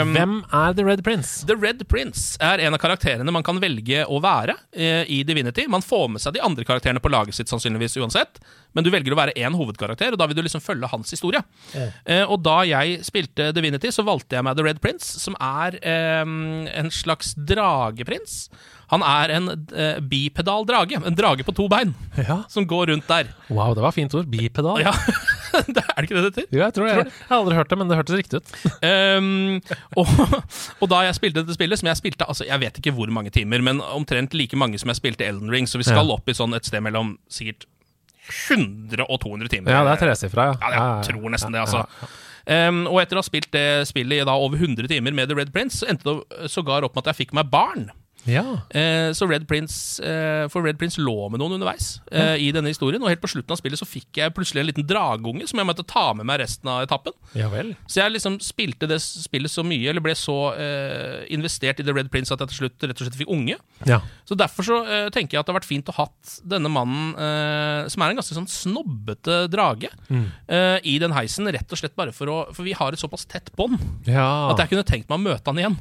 Um, 0.03 0.15
Hvem 0.17 0.37
er 0.63 0.77
The 0.79 0.89
Red 0.89 1.05
Prince? 1.07 1.47
The 1.49 1.59
Red 1.61 1.87
Prince 1.91 2.41
er 2.45 2.65
en 2.65 2.77
av 2.77 2.83
karakterene 2.83 3.35
man 3.35 3.47
kan 3.47 3.61
velge 3.63 4.05
å 4.07 4.21
være 4.25 4.57
uh, 4.59 5.05
i 5.11 5.23
Divinity. 5.27 5.69
Man 5.71 5.85
får 5.85 6.11
med 6.17 6.25
seg 6.25 6.37
de 6.37 6.45
andre 6.45 6.67
karakterene 6.67 7.03
på 7.05 7.13
laget 7.13 7.39
sitt 7.39 7.53
sannsynligvis 7.53 7.99
uansett, 8.03 8.41
men 8.75 8.85
du 8.85 8.91
velger 8.91 9.15
å 9.15 9.19
være 9.19 9.35
én 9.39 9.55
hovedkarakter, 9.55 10.15
og 10.15 10.21
da 10.21 10.27
vil 10.29 10.39
du 10.39 10.43
liksom 10.45 10.63
følge 10.63 10.91
hans 10.91 11.15
historie. 11.15 11.41
Eh, 11.75 12.25
og 12.25 12.41
da 12.45 12.59
jeg 12.67 13.01
spilte 13.07 13.53
Divinity, 13.55 13.93
så 13.95 14.05
valgte 14.07 14.39
jeg 14.39 14.47
meg 14.47 14.59
The 14.59 14.67
Red 14.67 14.81
Prince, 14.83 15.21
som 15.23 15.37
er 15.39 15.79
um, 16.25 16.67
en 16.67 16.91
slags 16.95 17.35
drageprins. 17.39 18.49
Han 18.93 19.03
er 19.03 19.33
en 19.37 19.49
eh, 19.73 19.99
bipedaldrage. 20.01 20.99
en 21.07 21.15
drage 21.17 21.45
på 21.47 21.55
to 21.57 21.69
bein, 21.69 21.95
Ja. 22.17 22.43
som 22.49 22.67
går 22.67 22.87
rundt 22.93 23.07
der. 23.09 23.31
Wow, 23.49 23.75
det 23.75 23.83
var 23.83 23.93
fint 23.93 24.15
ord. 24.15 24.27
Bipedal. 24.31 24.81
Ja, 24.85 24.93
er 25.55 25.65
det 25.69 26.05
ikke 26.09 26.15
det 26.19 26.23
det 26.25 26.31
heter? 26.35 26.47
Jo, 26.53 26.61
jeg 26.65 26.75
tror 26.75 26.89
det. 26.89 26.97
Jeg 27.07 27.29
har 27.29 27.37
aldri 27.39 27.55
hørt 27.57 27.69
det, 27.71 27.79
men 27.79 27.89
det 27.89 27.97
hørtes 27.99 28.17
riktig 28.19 28.41
ut. 28.41 28.55
Um, 28.85 29.61
og, 30.01 30.09
og 30.81 30.89
da 30.93 31.03
jeg 31.09 31.15
spilte 31.19 31.41
dette 31.43 31.55
spillet, 31.57 31.79
som 31.81 31.89
jeg 31.91 32.01
spilte 32.01 32.27
altså 32.29 32.45
Jeg 32.49 32.61
vet 32.61 32.79
ikke 32.83 32.93
hvor 32.97 33.11
mange 33.15 33.31
timer, 33.35 33.63
men 33.65 33.81
omtrent 33.81 34.35
like 34.35 34.57
mange 34.57 34.79
som 34.79 34.91
jeg 34.93 35.01
spilte 35.01 35.25
Elden 35.27 35.51
Ring, 35.51 35.67
så 35.71 35.79
vi 35.81 35.87
skal 35.89 36.05
Ja. 36.07 36.15
opp 36.19 36.29
i 36.29 36.35
sånn 36.37 36.55
et 36.57 36.67
sted 36.69 36.83
mellom 36.85 37.17
sikkert 37.33 37.65
100 38.25 39.05
og 39.09 39.19
200 39.21 39.49
timer. 39.53 39.73
Ja, 39.75 39.83
det 39.85 39.97
er 39.99 40.07
tresifra, 40.07 40.47
ja. 40.53 40.55
Ja, 40.73 40.85
jeg 41.03 41.11
tror 41.11 41.33
nesten 41.35 41.53
det, 41.53 41.61
altså. 41.65 41.85
Um, 42.45 42.83
og 42.91 42.99
etter 43.01 43.17
å 43.17 43.23
ha 43.23 43.25
spilt 43.27 43.51
det 43.55 43.87
spillet 43.89 44.21
i 44.21 44.25
da 44.29 44.35
over 44.37 44.61
100 44.61 44.89
timer 44.91 45.15
med 45.17 45.31
The 45.31 45.37
Red 45.39 45.53
Prince, 45.53 45.81
så 45.81 45.89
endte 45.93 46.13
det 46.21 46.49
sågar 46.53 46.85
opp 46.85 46.97
med 46.97 47.05
at 47.07 47.13
jeg 47.15 47.23
fikk 47.27 47.35
meg 47.37 47.49
barn. 47.53 47.87
Ja. 48.31 48.43
Eh, 48.73 49.11
så 49.13 49.27
Red 49.29 49.47
Prince 49.51 50.01
eh, 50.03 50.47
For 50.53 50.65
Red 50.65 50.79
Prince 50.81 51.01
lå 51.03 51.29
med 51.33 51.41
noen 51.43 51.57
underveis 51.59 51.99
eh, 52.11 52.37
i 52.41 52.51
denne 52.55 52.71
historien. 52.73 53.03
Og 53.05 53.11
helt 53.13 53.21
på 53.23 53.31
slutten 53.33 53.53
av 53.53 53.61
spillet 53.61 53.81
så 53.81 53.89
fikk 53.89 54.21
jeg 54.23 54.33
plutselig 54.37 54.63
en 54.63 54.69
liten 54.71 54.87
dragunge 54.89 55.47
som 55.51 55.61
jeg 55.61 55.69
måtte 55.69 55.85
ta 55.87 56.07
med 56.17 56.27
meg 56.29 56.41
resten 56.41 56.71
av 56.73 56.83
etappen. 56.87 57.13
ja 57.37 57.51
vel. 57.53 57.75
Så 57.87 58.01
jeg 58.01 58.15
liksom 58.17 58.39
spilte 58.45 58.89
det 58.91 59.01
spillet 59.05 59.53
så 59.53 59.65
mye, 59.67 59.91
eller 59.93 60.05
ble 60.05 60.15
så 60.17 60.39
eh, 60.57 61.25
investert 61.37 61.81
i 61.81 61.87
The 61.87 61.93
Red 61.97 62.11
Prince 62.15 62.33
at 62.35 62.41
jeg 62.45 62.53
til 62.55 62.63
slutt 62.65 62.87
rett 62.89 62.97
og 63.01 63.09
slett 63.09 63.19
fikk 63.21 63.33
unge. 63.35 63.59
Ja. 63.89 64.01
Så 64.25 64.39
derfor 64.41 64.67
så 64.67 64.81
eh, 64.89 65.09
tenker 65.15 65.37
jeg 65.37 65.45
at 65.45 65.49
det 65.49 65.55
har 65.55 65.61
vært 65.61 65.69
fint 65.71 65.91
å 65.93 65.97
hatt 65.99 66.39
denne 66.49 66.73
mannen, 66.73 67.13
eh, 67.19 67.89
som 67.93 68.05
er 68.07 68.15
en 68.15 68.21
ganske 68.23 68.37
sånn 68.39 68.49
snobbete 68.51 69.45
drage, 69.53 69.91
eh, 70.11 70.79
i 70.85 70.97
den 71.03 71.13
heisen, 71.17 71.49
rett 71.53 71.71
og 71.73 71.81
slett 71.81 71.97
bare 71.99 72.13
for 72.15 72.31
å 72.33 72.39
For 72.55 72.65
vi 72.67 72.73
har 72.77 72.93
et 72.95 73.01
såpass 73.01 73.27
tett 73.29 73.51
bånd 73.57 73.79
Ja. 74.09 74.51
at 74.53 74.59
jeg 74.63 74.73
kunne 74.73 74.85
tenkt 74.89 75.09
meg 75.11 75.19
å 75.21 75.25
møte 75.29 75.51
han 75.53 75.61
igjen. 75.61 75.77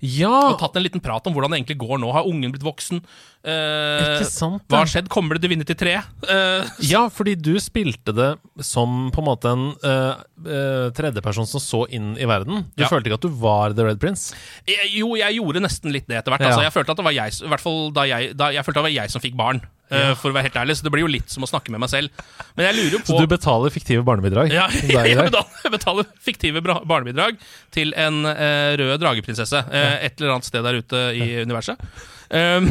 Ja. 0.00 0.30
Og 0.50 0.58
tatt 0.60 0.76
en 0.78 0.84
liten 0.84 1.02
prat 1.04 1.26
om 1.28 1.34
hvordan 1.36 1.52
det 1.52 1.58
egentlig 1.60 1.78
går 1.82 1.98
nå. 2.00 2.10
Har 2.14 2.28
ungen 2.28 2.52
blitt 2.54 2.64
voksen? 2.64 3.02
Eh, 3.44 4.20
sant, 4.28 4.64
Hva 4.68 4.82
har 4.82 4.88
skjedd? 4.90 5.08
Kommer 5.12 5.36
det 5.36 5.44
Divinity 5.46 5.74
3? 5.76 5.94
Eh, 6.28 6.70
Ja, 6.92 7.06
fordi 7.12 7.34
du 7.40 7.54
spilte 7.60 8.12
det 8.16 8.30
som 8.64 9.10
på 9.14 9.20
en 9.22 9.28
måte 9.28 9.52
en 9.52 9.66
eh, 9.84 10.90
tredjeperson 10.96 11.48
som 11.48 11.60
så 11.64 11.82
inn 11.92 12.14
i 12.20 12.28
verden. 12.28 12.66
Du 12.76 12.84
Ja. 12.84 12.88
følte 12.92 13.10
ikke 13.10 13.20
at 13.20 13.28
du 13.28 13.34
var 13.42 13.72
The 13.76 13.88
Red 13.90 14.00
Prince? 14.00 14.34
Jeg, 14.68 14.88
jo, 14.98 15.14
jeg 15.20 15.36
gjorde 15.40 15.64
nesten 15.64 15.92
litt 15.92 16.08
det 16.08 16.20
etter 16.20 16.32
hvert. 16.34 16.44
Ja. 16.44 16.52
Altså, 16.54 16.64
jeg 16.68 16.76
følte 16.76 16.96
at 16.96 17.00
det 17.02 17.08
var 17.10 17.16
jeg, 17.16 17.36
i 17.44 17.52
hvert 17.52 17.64
fall 17.64 17.92
da 17.96 18.06
jeg, 18.08 18.32
da, 18.36 18.50
jeg 18.56 18.64
følte 18.64 18.78
at 18.80 18.84
det 18.84 18.88
var 18.90 18.96
jeg 19.02 19.14
som 19.16 19.24
fikk 19.24 19.36
barn. 19.40 19.60
Eh, 19.90 20.12
for 20.18 20.30
å 20.30 20.36
være 20.36 20.48
helt 20.48 20.58
ærlig, 20.62 20.76
Så 20.78 20.86
det 20.86 20.92
blir 20.94 21.04
jo 21.04 21.10
litt 21.10 21.30
som 21.32 21.44
å 21.44 21.48
snakke 21.50 21.72
med 21.74 21.82
meg 21.82 21.90
selv. 21.92 22.22
Men 22.56 22.68
jeg 22.68 22.78
lurer 22.78 22.96
jo 22.96 23.00
på 23.02 23.12
Så 23.12 23.18
du 23.20 23.26
betaler 23.30 23.74
fiktive 23.74 24.04
barnebidrag? 24.06 24.52
ja, 24.54 24.68
jeg 24.96 25.16
betaler, 25.18 25.74
betaler 25.76 26.08
fiktive 26.22 26.62
barnebidrag 26.64 27.36
til 27.74 27.92
en 27.98 28.22
uh, 28.26 28.76
rød 28.80 28.96
drageprinsesse 29.02 29.60
uh, 29.66 29.96
et 30.00 30.16
eller 30.20 30.36
annet 30.36 30.48
sted 30.48 30.64
der 30.66 30.80
ute 30.82 31.04
i 31.18 31.28
universet. 31.44 31.76
Um, 32.30 32.68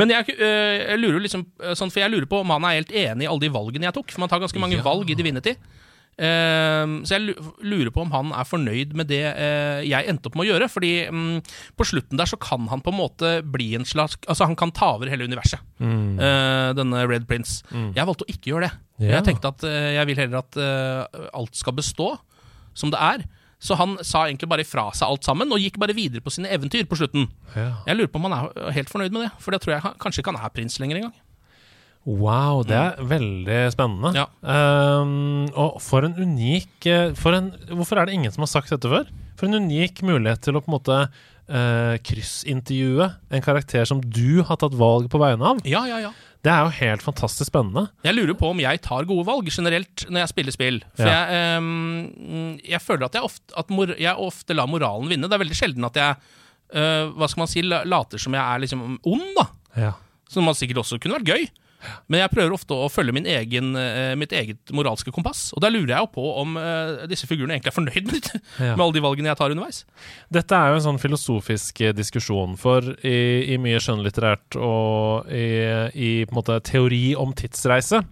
Men 0.00 0.08
jeg, 0.08 0.38
jeg 0.40 0.96
lurer 0.96 1.20
liksom 1.20 1.42
sånn, 1.76 1.90
For 1.92 2.00
jeg 2.00 2.08
lurer 2.14 2.24
på 2.30 2.38
om 2.40 2.48
han 2.54 2.64
er 2.64 2.78
helt 2.78 2.94
enig 2.96 3.26
i 3.26 3.28
alle 3.28 3.42
de 3.44 3.50
valgene 3.52 3.84
jeg 3.84 3.92
tok. 3.98 4.08
For 4.08 4.22
man 4.24 4.30
tar 4.32 4.40
ganske 4.40 4.62
mange 4.62 4.78
Ja. 4.78 4.84
valg 4.86 5.10
i 5.12 5.16
Divinity. 5.18 5.52
Um, 6.20 6.98
så 7.08 7.16
jeg 7.16 7.32
lurer 7.64 7.88
på 7.90 8.02
om 8.04 8.10
han 8.12 8.34
er 8.36 8.44
fornøyd 8.44 8.92
med 8.98 9.08
det 9.08 9.22
eh, 9.32 9.80
jeg 9.88 10.06
endte 10.12 10.28
opp 10.28 10.36
med 10.36 10.44
å 10.44 10.50
gjøre. 10.52 10.68
Fordi 10.70 10.90
mm, 11.08 11.38
på 11.78 11.86
slutten 11.88 12.20
der 12.20 12.28
så 12.28 12.38
kan 12.40 12.68
han 12.70 12.84
på 12.84 12.92
en 12.92 12.98
måte 13.00 13.30
bli 13.48 13.70
en 13.78 13.86
slags 13.88 14.18
Altså 14.28 14.44
han 14.46 14.58
kan 14.60 14.74
ta 14.76 14.92
over 14.98 15.10
hele 15.10 15.24
universet. 15.24 15.62
eh, 16.20 16.72
denne 16.78 17.04
Red 17.08 17.26
Prince. 17.30 17.62
Jeg 17.72 18.06
valgte 18.08 18.26
å 18.28 18.32
ikke 18.32 18.52
gjøre 18.52 18.68
det. 18.68 18.74
Ja. 19.06 19.16
Jeg 19.16 19.30
tenkte 19.30 19.54
at 19.54 19.64
eh, 19.66 19.92
jeg 19.96 20.10
vil 20.12 20.20
heller 20.20 20.44
at 20.44 20.60
alt 21.32 21.56
skal 21.58 21.74
bestå 21.80 22.12
som 22.76 22.92
det 22.92 23.00
er. 23.00 23.24
Så 23.62 23.76
han 23.78 23.94
sa 24.02 24.24
egentlig 24.26 24.48
bare 24.50 24.64
ifra 24.66 24.88
seg 24.90 25.06
alt 25.06 25.26
sammen, 25.26 25.52
og 25.54 25.60
gikk 25.62 25.76
bare 25.78 25.94
videre 25.94 26.22
på 26.24 26.32
sine 26.34 26.50
eventyr 26.50 26.82
på 26.90 26.98
slutten. 26.98 27.28
Ja. 27.54 27.68
Jeg 27.86 27.98
lurer 28.00 28.10
på 28.10 28.18
om 28.18 28.26
han 28.26 28.34
er 28.40 28.72
helt 28.74 28.90
fornøyd 28.90 29.14
med 29.14 29.22
det, 29.28 29.30
for 29.38 29.54
det 29.54 29.60
tror 29.62 29.76
jeg 29.76 29.92
kanskje 30.02 30.22
ikke 30.24 30.34
han 30.34 30.42
er 30.42 30.54
prins 30.56 30.80
lenger 30.82 30.98
engang. 30.98 31.14
Wow, 32.04 32.64
det 32.66 32.74
er 32.74 32.96
veldig 33.06 33.58
spennende. 33.74 34.10
Ja. 34.16 34.24
Um, 34.42 35.44
og 35.54 35.76
for 35.84 36.02
en 36.06 36.16
unik 36.18 36.88
eh, 36.90 37.12
for 37.14 37.36
en, 37.36 37.52
Hvorfor 37.70 38.00
er 38.00 38.08
det 38.10 38.16
ingen 38.16 38.32
som 38.34 38.42
har 38.42 38.50
sagt 38.50 38.72
dette 38.74 38.90
før? 38.90 39.06
For 39.38 39.46
en 39.46 39.60
unik 39.68 40.02
mulighet 40.06 40.42
til 40.42 40.58
å 40.58 40.62
på 40.64 40.70
en 40.72 40.74
måte 40.76 40.96
uh, 41.06 41.94
kryssintervjue 42.02 43.06
en 43.30 43.44
karakter 43.44 43.86
som 43.88 44.02
du 44.02 44.42
har 44.46 44.58
tatt 44.60 44.74
valg 44.78 45.08
på 45.12 45.20
vegne 45.22 45.54
av. 45.54 45.62
Ja, 45.68 45.84
ja, 45.88 46.00
ja. 46.08 46.12
Det 46.42 46.50
er 46.50 46.66
jo 46.66 46.74
helt 46.74 47.04
fantastisk 47.06 47.52
spennende. 47.52 47.84
Jeg 48.02 48.16
lurer 48.18 48.34
på 48.38 48.48
om 48.50 48.58
jeg 48.58 48.82
tar 48.82 49.06
gode 49.06 49.22
valg 49.28 49.46
generelt 49.54 50.02
når 50.10 50.24
jeg 50.24 50.32
spiller 50.32 50.54
spill. 50.56 50.80
For 50.98 51.06
Ja. 51.06 51.20
jeg, 51.30 51.62
um, 51.62 52.58
jeg 52.66 52.82
føler 52.82 53.06
at, 53.06 53.14
jeg 53.18 53.30
ofte, 53.30 53.54
at 53.62 53.70
mor, 53.70 53.94
jeg 53.94 54.26
ofte 54.26 54.58
lar 54.58 54.70
moralen 54.70 55.10
vinne. 55.10 55.30
Det 55.30 55.38
er 55.38 55.44
veldig 55.44 55.58
sjelden 55.58 55.86
at 55.86 56.00
jeg 56.02 56.18
uh, 56.18 57.14
hva 57.14 57.30
skal 57.30 57.44
man 57.44 57.50
si, 57.52 57.62
later 57.62 58.18
som 58.18 58.34
jeg 58.34 58.42
er 58.42 58.64
liksom 58.66 58.82
ond, 58.98 59.28
da. 59.38 59.46
Ja. 59.78 59.92
Som 60.32 60.50
man 60.50 60.58
sikkert 60.58 60.82
også 60.82 60.98
kunne 60.98 61.20
vært 61.20 61.30
gøy. 61.30 61.46
Men 62.08 62.22
jeg 62.22 62.32
prøver 62.34 62.54
ofte 62.56 62.76
å 62.76 62.88
følge 62.92 63.14
min 63.16 63.26
egen, 63.28 63.72
eh, 63.78 64.14
mitt 64.18 64.32
eget 64.36 64.72
moralske 64.74 65.12
kompass. 65.14 65.48
Og 65.56 65.62
da 65.64 65.70
lurer 65.72 65.94
jeg 65.94 66.04
jo 66.06 66.10
på 66.14 66.26
om 66.42 66.56
eh, 66.60 67.04
disse 67.10 67.28
figurene 67.30 67.56
egentlig 67.56 67.72
er 67.72 67.78
fornøyd 67.78 68.10
med, 68.12 68.30
Ja. 68.62 68.72
med 68.76 68.84
alle 68.84 68.96
de 68.96 69.04
valgene 69.04 69.30
jeg 69.32 69.40
tar 69.40 69.54
underveis. 69.54 69.82
Dette 70.32 70.56
er 70.58 70.72
jo 70.72 70.80
en 70.80 70.86
sånn 70.88 71.02
filosofisk 71.02 71.80
eh, 71.80 71.94
diskusjon, 71.96 72.56
for 72.60 72.92
i, 73.04 73.18
i 73.54 73.60
mye 73.62 73.80
skjønnlitterært 73.82 74.58
og 74.60 75.30
i, 75.32 75.46
i 75.94 76.10
på 76.26 76.34
en 76.34 76.40
måte 76.42 76.58
teori 76.68 77.04
om 77.18 77.32
tidsreise, 77.36 78.02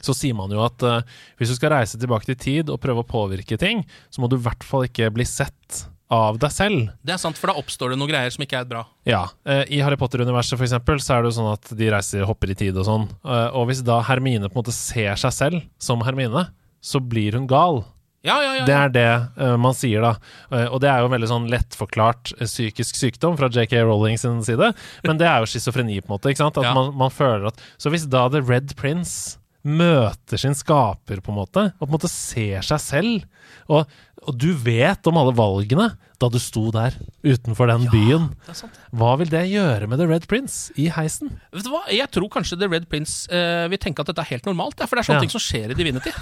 så 0.00 0.14
sier 0.16 0.32
man 0.32 0.48
jo 0.48 0.62
at 0.64 0.80
uh, 0.86 1.02
hvis 1.36 1.50
du 1.52 1.56
skal 1.58 1.74
reise 1.74 1.98
tilbake 2.00 2.24
til 2.30 2.38
tid 2.40 2.70
og 2.72 2.80
prøve 2.80 3.02
å 3.04 3.08
påvirke 3.08 3.58
ting, 3.60 3.82
så 4.08 4.22
må 4.22 4.30
du 4.32 4.38
i 4.38 4.44
hvert 4.46 4.64
fall 4.64 4.86
ikke 4.86 5.10
bli 5.12 5.26
sett 5.28 5.82
av 6.10 6.38
deg 6.42 6.50
selv. 6.52 6.88
Det 7.06 7.14
er 7.14 7.20
sant, 7.22 7.38
for 7.38 7.52
da 7.52 7.58
oppstår 7.60 7.92
det 7.92 7.98
noen 8.00 8.10
greier 8.10 8.34
som 8.34 8.42
ikke 8.42 8.58
er 8.64 8.66
bra. 8.70 8.82
Ja, 9.08 9.22
eh, 9.46 9.62
I 9.76 9.80
Harry 9.84 9.98
Potter-universet 10.00 10.58
for 10.58 10.66
eksempel, 10.66 10.98
så 11.02 11.16
er 11.16 11.22
det 11.22 11.30
jo 11.30 11.36
sånn 11.38 11.52
at 11.52 11.70
de 11.78 11.90
reiser 11.94 12.26
hopper 12.26 12.50
i 12.50 12.58
tid 12.58 12.76
og 12.82 12.88
sånn. 12.88 13.06
Eh, 13.22 13.46
og 13.54 13.68
hvis 13.70 13.84
da 13.86 14.00
Hermine 14.08 14.50
på 14.50 14.58
en 14.58 14.62
måte 14.64 14.74
ser 14.74 15.14
seg 15.22 15.34
selv 15.36 15.62
som 15.78 16.02
Hermine, 16.06 16.48
så 16.82 16.98
blir 17.00 17.38
hun 17.38 17.46
gal. 17.50 17.84
Ja, 18.26 18.34
ja, 18.44 18.52
ja. 18.58 18.64
Det 18.68 18.74
er 18.76 18.90
det 18.92 19.06
eh, 19.40 19.54
man 19.56 19.72
sier, 19.72 20.02
da. 20.04 20.66
Og 20.68 20.80
det 20.82 20.90
er 20.90 21.00
jo 21.00 21.08
en 21.08 21.14
veldig 21.14 21.30
sånn 21.30 21.46
lettforklart 21.52 22.34
psykisk 22.42 22.98
sykdom 22.98 23.38
fra 23.38 23.48
JK 23.48 23.78
Rowling 23.86 24.18
sin 24.20 24.42
side. 24.44 24.74
Men 25.06 25.20
det 25.20 25.30
er 25.30 25.40
jo 25.40 25.48
schizofreni, 25.48 26.02
på 26.02 26.10
en 26.10 26.18
måte. 26.18 26.34
ikke 26.34 26.42
sant? 26.42 26.58
At 26.60 26.74
man, 26.76 26.90
man 27.00 27.14
føler 27.14 27.48
at 27.48 27.62
Så 27.80 27.88
hvis 27.94 28.04
da 28.12 28.26
The 28.28 28.42
Red 28.44 28.74
Prince 28.76 29.39
møter 29.66 30.40
sin 30.40 30.54
skaper, 30.56 31.20
på 31.20 31.32
en 31.32 31.38
måte, 31.40 31.64
og 31.76 31.82
på 31.84 31.90
en 31.90 31.96
måte 31.98 32.10
ser 32.12 32.62
seg 32.64 32.80
selv, 32.80 33.26
og, 33.70 33.90
og 34.24 34.36
du 34.40 34.50
vet 34.56 35.06
om 35.10 35.18
alle 35.20 35.34
valgene 35.36 35.90
da 36.20 36.28
du 36.32 36.36
sto 36.42 36.66
der 36.74 36.96
utenfor 37.24 37.70
den 37.70 37.86
byen, 37.92 38.26
er 38.48 38.56
sant. 38.58 38.76
hva 38.92 39.14
vil 39.20 39.30
det 39.32 39.46
gjøre 39.48 39.88
med 39.88 40.00
The 40.00 40.08
Red 40.10 40.26
Prince 40.28 40.72
i 40.80 40.90
heisen? 40.92 41.32
Vet 41.52 41.64
du 41.64 41.72
hva? 41.72 41.82
Jeg 41.92 42.08
tror 42.12 42.28
kanskje 42.32 42.58
The 42.60 42.68
Red 42.68 42.88
Prince 42.92 43.24
uh, 43.32 43.66
vil 43.72 43.80
tenke 43.80 44.04
at 44.04 44.10
dette 44.12 44.20
er 44.24 44.32
helt 44.34 44.48
normalt. 44.48 44.76
Ja, 44.80 44.88
for 44.88 44.96
det 45.00 45.04
er 45.04 45.10
sånne 45.12 45.22
Ja. 45.22 45.26
ting 45.28 45.32
som 45.32 45.44
skjer 45.44 45.72
i 45.72 45.78
Divinity. 45.78 46.12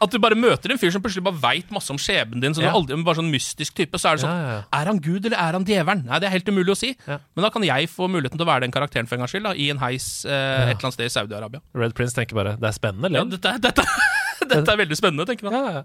At 0.00 0.10
du 0.14 0.18
bare 0.18 0.34
møter 0.38 0.72
en 0.72 0.78
fyr 0.80 0.90
som 0.94 1.02
plutselig 1.04 1.22
bare 1.26 1.36
veit 1.42 1.68
masse 1.70 1.90
om 1.92 1.98
skjebnen 2.00 2.40
din. 2.40 2.54
Så 2.56 2.62
Ja. 2.62 2.70
du 2.72 2.78
aldri, 2.78 2.96
bare 3.04 3.16
sånn 3.20 3.28
mystisk 3.30 3.74
type 3.76 3.98
Så 4.00 4.08
er 4.08 4.16
det 4.16 4.24
sånn 4.24 4.32
Ja, 4.32 4.40
ja, 4.40 4.52
ja. 4.56 4.62
Er 4.80 4.86
han 4.86 4.98
Gud, 4.98 5.26
eller 5.26 5.36
er 5.36 5.52
han 5.52 5.64
djevelen? 5.64 6.04
Nei, 6.06 6.18
det 6.18 6.26
er 6.30 6.32
helt 6.38 6.48
umulig 6.48 6.72
å 6.72 6.76
si. 6.76 6.96
Ja. 7.06 7.18
Men 7.36 7.42
da 7.44 7.50
kan 7.50 7.62
jeg 7.62 7.88
få 7.92 8.08
muligheten 8.08 8.38
til 8.38 8.46
å 8.46 8.48
være 8.48 8.60
den 8.64 8.72
karakteren 8.72 9.06
for 9.06 9.16
en 9.16 9.20
gangs 9.26 9.30
skyld, 9.34 9.44
da, 9.44 9.52
i 9.52 9.68
en 9.70 9.78
heis 9.78 10.24
eh, 10.24 10.30
et 10.70 10.78
eller 10.78 10.88
annet 10.88 10.94
sted 10.96 11.04
i 11.04 11.12
Saudi-Arabia. 11.12 11.60
Red 11.74 11.94
Prince 11.94 12.14
tenker 12.16 12.34
bare 12.34 12.56
det 12.56 12.64
er 12.64 12.72
spennende, 12.72 13.12
Ja, 13.12 13.24
dette, 13.24 13.52
dette, 13.60 13.84
dette 14.50 14.72
er 14.72 14.80
veldig 14.80 14.96
spennende, 14.96 15.26
tenker 15.28 15.50
han. 15.50 15.52
Ja, 15.60 15.70
ja. 15.70 15.82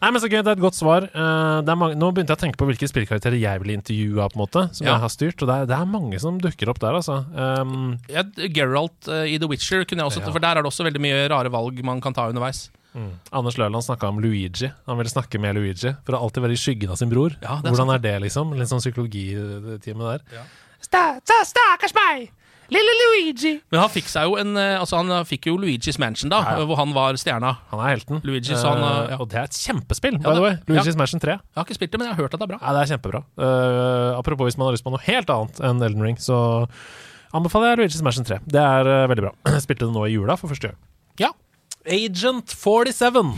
Nei, 0.00 0.10
men 0.16 0.20
så 0.24 0.30
gøy, 0.32 0.40
det 0.40 0.48
er 0.48 0.56
et 0.56 0.64
godt 0.64 0.78
svar. 0.80 1.04
Eh, 1.12 1.74
mange, 1.76 1.94
nå 2.00 2.08
begynte 2.16 2.32
jeg 2.32 2.40
å 2.40 2.44
tenke 2.46 2.56
på 2.56 2.66
hvilke 2.72 2.88
spillkarakterer 2.88 3.36
jeg 3.38 3.60
ville 3.60 3.76
intervjua, 3.76 4.30
på 4.32 4.38
en 4.40 4.44
måte, 4.46 4.64
som 4.74 4.86
Ja. 4.86 4.94
jeg 4.96 5.00
har 5.04 5.12
styrt, 5.12 5.42
og 5.44 5.48
det 5.52 5.56
er, 5.60 5.66
det 5.68 5.76
er 5.76 5.84
mange 5.92 6.18
som 6.18 6.40
dukker 6.40 6.68
opp 6.72 6.80
der, 6.80 6.96
altså. 6.96 7.20
Um, 7.36 7.98
Ja, 8.08 8.22
Geralt 8.48 9.06
uh, 9.12 9.28
i 9.28 9.36
The 9.36 9.46
Witcher 9.46 9.84
kunne 9.84 10.00
jeg 10.00 10.08
også 10.08 10.24
Ja. 10.24 10.32
For 10.32 10.40
der 10.40 10.56
er 10.56 10.62
det 10.64 10.72
også 10.72 10.88
veldig 10.88 11.00
mye 11.04 11.28
rare 11.28 11.50
valg 11.52 11.84
man 11.84 12.00
kan 12.00 12.14
ta 12.16 12.28
underveis. 12.32 12.70
Anders 13.32 13.58
Løland 13.60 13.84
snakka 13.84 14.08
om 14.08 14.18
Luigi. 14.20 14.70
Han 14.86 14.98
ville 14.98 15.10
snakke 15.12 15.38
med 15.40 15.54
Luigi 15.58 15.92
for 16.06 16.16
å 16.16 16.22
alltid 16.24 16.42
være 16.42 16.56
i 16.56 16.58
skyggen 16.62 16.90
av 16.90 16.96
sin 16.98 17.10
bror. 17.12 17.36
Ja, 17.42 17.58
er 17.58 17.68
Hvordan 17.68 17.76
sant. 17.86 17.94
er 17.94 17.98
det, 18.06 18.14
liksom? 18.24 18.54
Litt 18.58 18.68
sånn 18.72 18.80
psykologitime 18.82 20.02
der. 20.12 20.24
Ja. 20.34 20.42
Sta- 20.82 21.20
sta- 21.22 21.44
Stakkars 21.46 21.94
meg! 21.94 22.30
Lille 22.70 22.92
Luigi! 23.00 23.54
Men 23.72 23.80
han 23.80 23.88
fikk 23.88 24.10
seg 24.12 24.26
jo 24.28 24.34
en 24.36 24.50
eh, 24.60 24.74
Altså 24.76 24.98
han 25.00 25.08
fikk 25.24 25.46
jo 25.48 25.54
Luigi's 25.56 25.96
Mansion, 25.98 26.28
da, 26.28 26.42
Ja, 26.44 26.58
ja. 26.60 26.66
hvor 26.68 26.76
han 26.76 26.90
var 26.92 27.16
stjerna. 27.16 27.54
Han 27.70 27.80
er 27.80 27.94
helten. 27.94 28.20
Luigi, 28.22 28.52
så 28.52 28.74
han, 28.74 28.82
Eh, 28.84 29.14
ja. 29.14 29.16
Og 29.22 29.28
det 29.32 29.38
er 29.40 29.46
et 29.48 29.56
kjempespill, 29.56 30.18
Ja, 30.18 30.24
by 30.26 30.34
the 30.36 30.42
way. 30.44 30.56
Luigi's 30.68 30.98
Mansion 31.00 31.18
3. 31.22 31.38
Jeg 31.38 31.56
har 31.56 31.64
ikke 31.64 31.78
spilt 31.78 31.92
det, 31.92 31.98
men 32.02 32.08
jeg 32.10 32.14
har 32.16 32.22
hørt 32.26 32.34
at 32.36 32.40
det 32.40 32.44
er 32.44 32.52
bra. 32.52 32.58
Ja, 32.60 32.74
det 32.76 32.82
er 32.84 32.92
kjempebra. 32.92 33.22
Uh, 33.40 34.18
apropos 34.18 34.50
hvis 34.50 34.58
man 34.60 34.68
har 34.68 34.76
lyst 34.76 34.84
på 34.84 34.92
noe 34.92 35.00
helt 35.06 35.30
annet 35.32 35.60
enn 35.64 35.80
Elden 35.82 36.02
Ring, 36.04 36.16
så 36.20 36.68
anbefaler 37.32 37.72
jeg 37.72 37.78
Luigi's 37.88 38.02
Mansion 38.04 38.24
3. 38.28 38.38
Det 38.44 38.60
er 38.60 38.84
uh, 38.92 39.08
veldig 39.08 39.24
bra. 39.30 39.32
Jeg 39.54 39.62
spilte 39.66 39.86
det 39.88 39.94
nå 39.96 40.04
i 40.04 40.12
jula 40.18 40.36
for 40.36 40.52
første 40.52 40.68
gang. 40.72 40.78
Ja. 41.24 41.32
Agent 41.86 42.50
47. 42.50 43.34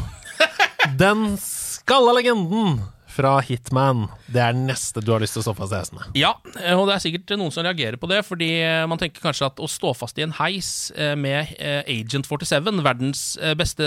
Den 0.98 1.36
skalla 1.40 2.12
legenden 2.16 2.80
fra 3.10 3.40
Hitman. 3.44 4.04
Det 4.30 4.40
er 4.40 4.56
neste 4.56 5.02
du 5.02 5.10
har 5.12 5.22
lyst 5.22 5.34
til 5.36 5.42
å 5.42 5.46
stå 5.48 5.54
fast 5.58 5.74
i 5.74 5.76
heisen 5.76 5.98
med. 5.98 6.18
Ja, 6.18 6.30
og 6.76 6.84
det 6.88 6.94
er 6.94 7.02
sikkert 7.02 7.34
noen 7.40 7.52
som 7.54 7.66
reagerer 7.66 7.98
på 8.00 8.08
det, 8.10 8.20
fordi 8.26 8.48
eh, 8.62 8.84
man 8.88 9.00
tenker 9.00 9.22
kanskje 9.24 9.48
at 9.50 9.60
å 9.60 9.68
stå 9.70 9.92
fast 9.98 10.20
i 10.20 10.24
en 10.24 10.34
heis 10.38 10.70
eh, 10.94 11.16
med 11.18 11.50
eh, 11.58 11.82
Agent 11.90 12.28
47, 12.30 12.70
verdens 12.86 13.24
beste 13.58 13.86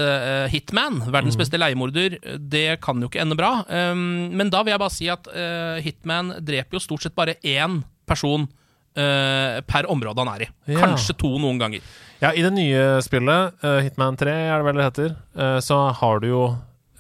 hitman, 0.52 1.00
verdens 1.14 1.40
beste 1.40 1.60
leiemorder, 1.60 2.20
det 2.38 2.68
kan 2.84 3.00
jo 3.02 3.10
ikke 3.10 3.24
ende 3.24 3.38
bra. 3.40 3.56
Um, 3.70 4.34
Men 4.36 4.52
da 4.54 4.62
vil 4.64 4.76
jeg 4.76 4.84
bare 4.84 4.94
si 4.94 5.10
at 5.12 5.30
hitman 5.86 6.36
dreper 6.44 6.78
jo 6.78 6.84
stort 6.84 7.06
sett 7.06 7.16
bare 7.18 7.40
én 7.42 7.82
person 8.10 8.46
per 8.94 9.88
område 9.90 10.22
han 10.22 10.30
er 10.36 10.44
i. 10.46 10.48
Kanskje 10.78 11.16
to 11.18 11.32
noen 11.42 11.58
ganger. 11.58 11.82
Ja, 12.24 12.32
i 12.32 12.44
det 12.46 12.54
nye 12.56 12.84
spillet, 13.04 13.58
uh, 13.66 13.80
Hitman 13.84 14.16
3 14.20 14.32
er 14.32 14.62
det 14.62 14.68
vel 14.70 14.80
det 14.80 14.86
heter, 14.90 15.18
uh, 15.36 15.58
så 15.64 15.84
har 16.00 16.24
du 16.24 16.30
jo 16.32 16.46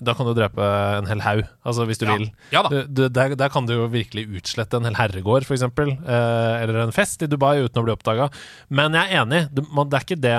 da 0.03 0.13
kan 0.17 0.27
du 0.27 0.33
drepe 0.35 0.59
en 0.97 1.07
hel 1.07 1.21
haug, 1.23 1.43
altså 1.63 1.85
hvis 1.87 1.99
du 2.01 2.05
Ja. 2.05 2.15
vil. 2.17 2.25
Ja. 2.51 2.63
Du, 2.67 2.81
du, 2.87 3.01
der, 3.07 3.35
der 3.39 3.49
kan 3.53 3.65
du 3.65 3.73
jo 3.73 3.85
virkelig 3.87 4.25
utslette 4.35 4.75
en 4.75 4.83
hel 4.89 4.97
herregård, 4.99 5.45
f.eks., 5.47 5.63
eh, 5.63 6.63
eller 6.63 6.81
en 6.83 6.91
fest 6.91 7.23
i 7.23 7.29
Dubai 7.31 7.61
uten 7.63 7.79
å 7.79 7.85
bli 7.85 7.93
oppdaga. 7.93 8.29
Men 8.69 8.97
jeg 8.97 9.13
er 9.13 9.21
enig, 9.21 9.41
det, 9.53 9.63
man, 9.71 9.87
det 9.87 9.99
er 9.99 10.03
ikke 10.07 10.19
det 10.19 10.35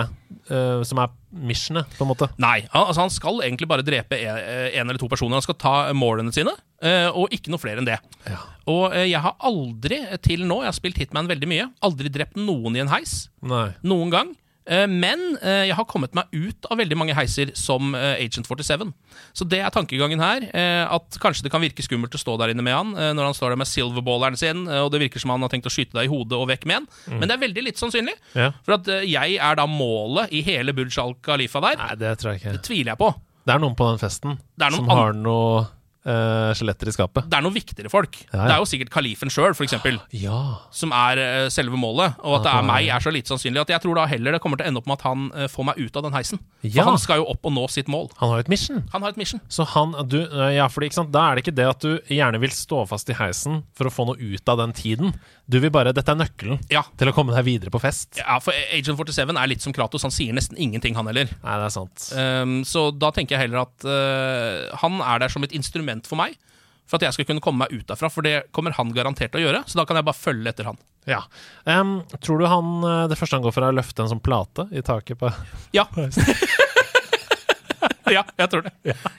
eh, 0.51 0.83
som 0.85 1.01
er 1.01 1.15
missionet, 1.33 1.89
på 1.97 2.05
en 2.05 2.11
måte. 2.13 2.29
Nei, 2.43 2.67
han, 2.75 2.91
altså 2.91 3.07
han 3.07 3.15
skal 3.15 3.41
egentlig 3.47 3.71
bare 3.71 3.87
drepe 3.87 4.19
en, 4.21 4.43
en 4.69 4.85
eller 4.91 5.01
to 5.01 5.09
personer. 5.09 5.39
Han 5.39 5.47
skal 5.47 5.57
ta 5.65 5.75
målene 5.97 6.35
sine, 6.35 6.53
eh, 6.85 7.09
og 7.09 7.33
ikke 7.33 7.55
noe 7.55 7.63
flere 7.63 7.81
enn 7.81 7.89
det. 7.89 8.01
Ja. 8.29 8.43
Og 8.69 8.91
eh, 8.93 9.07
jeg 9.09 9.23
har 9.25 9.39
aldri 9.49 10.03
til 10.27 10.45
nå, 10.45 10.61
jeg 10.67 10.73
har 10.75 10.77
spilt 10.77 11.01
Hitman 11.01 11.31
veldig 11.31 11.49
mye, 11.49 11.71
aldri 11.89 12.13
drept 12.13 12.37
noen 12.37 12.77
i 12.77 12.85
en 12.85 12.93
heis. 12.93 13.31
Nei. 13.41 13.71
Noen 13.87 14.13
gang. 14.13 14.35
Eh, 14.67 14.87
Men 14.89 15.37
eh, 15.43 15.67
jeg 15.69 15.77
har 15.77 15.87
kommet 15.89 16.15
meg 16.17 16.31
ut 16.33 16.69
av 16.73 16.79
veldig 16.81 16.97
mange 16.97 17.17
heiser 17.17 17.53
som 17.59 17.93
eh, 17.99 18.17
Agent 18.25 18.49
47. 18.49 18.87
Så 19.37 19.47
det 19.49 19.61
er 19.61 19.73
tankegangen 19.75 20.23
her. 20.23 20.47
At 20.95 21.19
kanskje 21.21 21.45
det 21.47 21.53
kan 21.53 21.63
virke 21.63 21.85
skummelt 21.85 22.15
å 22.17 22.21
stå 22.21 22.37
der 22.41 22.53
inne 22.55 22.65
med 22.65 22.75
han 22.75 22.93
når 23.17 23.29
han 23.29 23.37
står 23.37 23.53
der 23.53 23.61
med 23.61 23.69
silverballeren 23.69 24.39
sin, 24.39 24.65
og 24.69 24.91
det 24.93 25.01
virker 25.03 25.23
som 25.23 25.33
han 25.35 25.43
har 25.45 25.51
tenkt 25.53 25.69
å 25.69 25.73
skyte 25.73 25.97
deg 25.97 26.09
i 26.09 26.13
hodet 26.13 26.39
og 26.39 26.49
vekk 26.51 26.67
med 26.71 26.81
han. 26.81 26.89
Men 27.21 27.29
det 27.29 27.37
er 27.37 27.43
veldig 27.45 27.65
litt 27.67 27.81
sannsynlig. 27.81 28.15
Ja. 28.37 28.51
For 28.67 28.77
at 28.79 28.89
jeg 29.07 29.39
er 29.39 29.59
da 29.59 29.67
målet 29.71 30.35
i 30.35 30.43
hele 30.47 30.75
Burj 30.77 30.99
Al 31.03 31.15
Khalifa 31.25 31.63
der. 31.65 31.79
Nei, 31.81 31.95
det 32.01 32.13
tror 32.21 32.35
jeg 32.35 32.43
ikke. 32.43 32.57
Det 32.59 32.65
tviler 32.69 32.95
jeg 32.95 33.03
på. 33.03 33.11
Det 33.45 33.55
er 33.57 33.63
noen 33.63 33.77
på 33.79 33.89
den 33.91 34.01
festen 34.03 34.39
som 34.65 34.91
har 34.93 35.17
noe 35.19 35.65
skjeletter 36.05 36.91
i 36.91 36.93
skapet. 36.95 37.29
Det 37.31 37.39
er 37.39 37.45
noen 37.45 37.55
viktigere 37.57 37.91
folk. 37.93 38.19
Ja, 38.29 38.37
ja. 38.37 38.45
Det 38.45 38.55
er 38.57 38.61
jo 38.63 38.69
sikkert 38.69 38.91
kalifen 38.93 39.33
sjøl, 39.33 39.55
f.eks. 39.57 39.75
Ja. 40.25 40.41
som 40.75 40.93
er 40.93 41.21
eh, 41.23 41.49
selve 41.53 41.79
målet. 41.81 42.19
Og 42.25 42.39
at 42.39 42.45
det 42.47 42.53
er 42.55 42.67
meg, 42.69 42.89
er 42.93 43.01
så 43.05 43.13
lite 43.15 43.33
sannsynlig 43.33 43.63
at 43.65 43.73
jeg 43.75 43.85
tror 43.85 43.97
da 43.99 44.07
heller 44.11 44.37
det 44.37 44.41
kommer 44.45 44.61
til 44.61 44.67
å 44.67 44.73
ende 44.73 44.83
opp 44.83 44.89
med 44.91 44.99
at 45.01 45.07
han 45.09 45.25
eh, 45.35 45.49
får 45.51 45.69
meg 45.71 45.81
ut 45.81 45.97
av 46.01 46.07
den 46.07 46.17
heisen. 46.17 46.43
For 46.65 46.89
han 46.91 47.01
skal 47.01 47.23
jo 47.23 47.29
opp 47.33 47.49
og 47.49 47.55
nå 47.57 47.65
sitt 47.73 47.89
mål. 47.93 48.11
Han 48.21 48.33
har 48.33 48.41
jo 48.43 48.47
et 48.47 48.53
mission. 48.53 48.83
Han 48.93 49.05
har 49.05 49.15
et 49.15 49.21
mission. 49.21 49.41
Så 49.53 49.67
han, 49.75 49.95
du, 50.09 50.21
eh, 50.25 50.55
ja, 50.59 50.69
fordi, 50.73 50.91
ikke 50.91 51.01
sant? 51.01 51.13
Da 51.15 51.25
er 51.31 51.39
det 51.39 51.45
ikke 51.47 51.57
det 51.57 51.69
at 51.71 51.85
du 51.85 52.13
gjerne 52.15 52.41
vil 52.43 52.53
stå 52.55 52.85
fast 52.91 53.11
i 53.13 53.17
heisen 53.19 53.63
for 53.77 53.89
å 53.89 53.95
få 53.95 54.09
noe 54.11 54.21
ut 54.21 54.53
av 54.53 54.61
den 54.61 54.73
tiden. 54.77 55.15
Du 55.47 55.59
vil 55.61 55.73
bare, 55.73 55.93
Dette 55.95 56.09
er 56.15 56.17
nøkkelen 56.17 56.61
Ja. 56.73 56.83
til 56.97 57.11
å 57.11 57.13
komme 57.17 57.35
deg 57.37 57.45
videre 57.45 57.71
på 57.73 57.81
fest. 57.83 58.17
ja, 58.17 58.39
for 58.41 58.57
Agent 58.73 58.97
47 58.97 59.37
er 59.37 59.49
litt 59.51 59.61
som 59.65 59.73
Kratos. 59.77 60.03
Han 60.07 60.13
sier 60.15 60.33
nesten 60.37 60.57
ingenting, 60.57 60.97
han 60.97 61.07
heller. 61.11 61.29
Nei, 61.45 61.57
det 61.61 61.67
er 61.69 61.75
sant. 61.75 62.07
Um, 62.17 62.55
så 62.65 62.87
da 62.97 63.11
tenker 63.13 63.37
jeg 63.37 63.45
heller 63.47 63.65
at 63.67 63.85
uh, 63.85 64.77
han 64.81 65.01
er 65.05 65.21
der 65.21 65.33
som 65.33 65.45
et 65.45 65.53
instrument 65.53 65.94
for 66.03 66.19
meg. 66.21 66.35
For 66.85 66.99
at 66.99 67.07
jeg 67.07 67.17
skal 67.17 67.27
kunne 67.31 67.41
komme 67.45 67.65
meg 67.65 67.73
ut 67.73 67.87
derfra, 67.89 68.11
for 68.13 68.27
det 68.27 68.51
kommer 68.53 68.75
han 68.77 68.91
garantert 68.93 69.33
til 69.33 69.41
å 69.41 69.47
gjøre. 69.47 69.63
Så 69.71 69.79
da 69.79 69.87
kan 69.89 69.97
jeg 69.97 70.05
bare 70.05 70.19
følge 70.19 70.51
etter 70.53 70.69
han. 70.69 70.77
Ja. 71.09 71.23
Um, 71.65 71.99
tror 72.25 72.41
du 72.41 72.47
han 72.49 72.69
eh, 72.85 73.07
det 73.13 73.17
første 73.21 73.37
han 73.39 73.45
går 73.45 73.55
for, 73.57 73.65
er 73.65 73.73
å 73.73 73.77
løfte 73.77 74.05
en 74.05 74.11
sånn 74.13 74.21
plate 74.25 74.67
i 74.73 74.83
taket 74.85 75.21
på 75.21 75.31
Ja. 75.77 75.85
ja, 78.13 78.23
jeg 78.37 78.49
tror 78.53 78.65
det. 78.67 78.73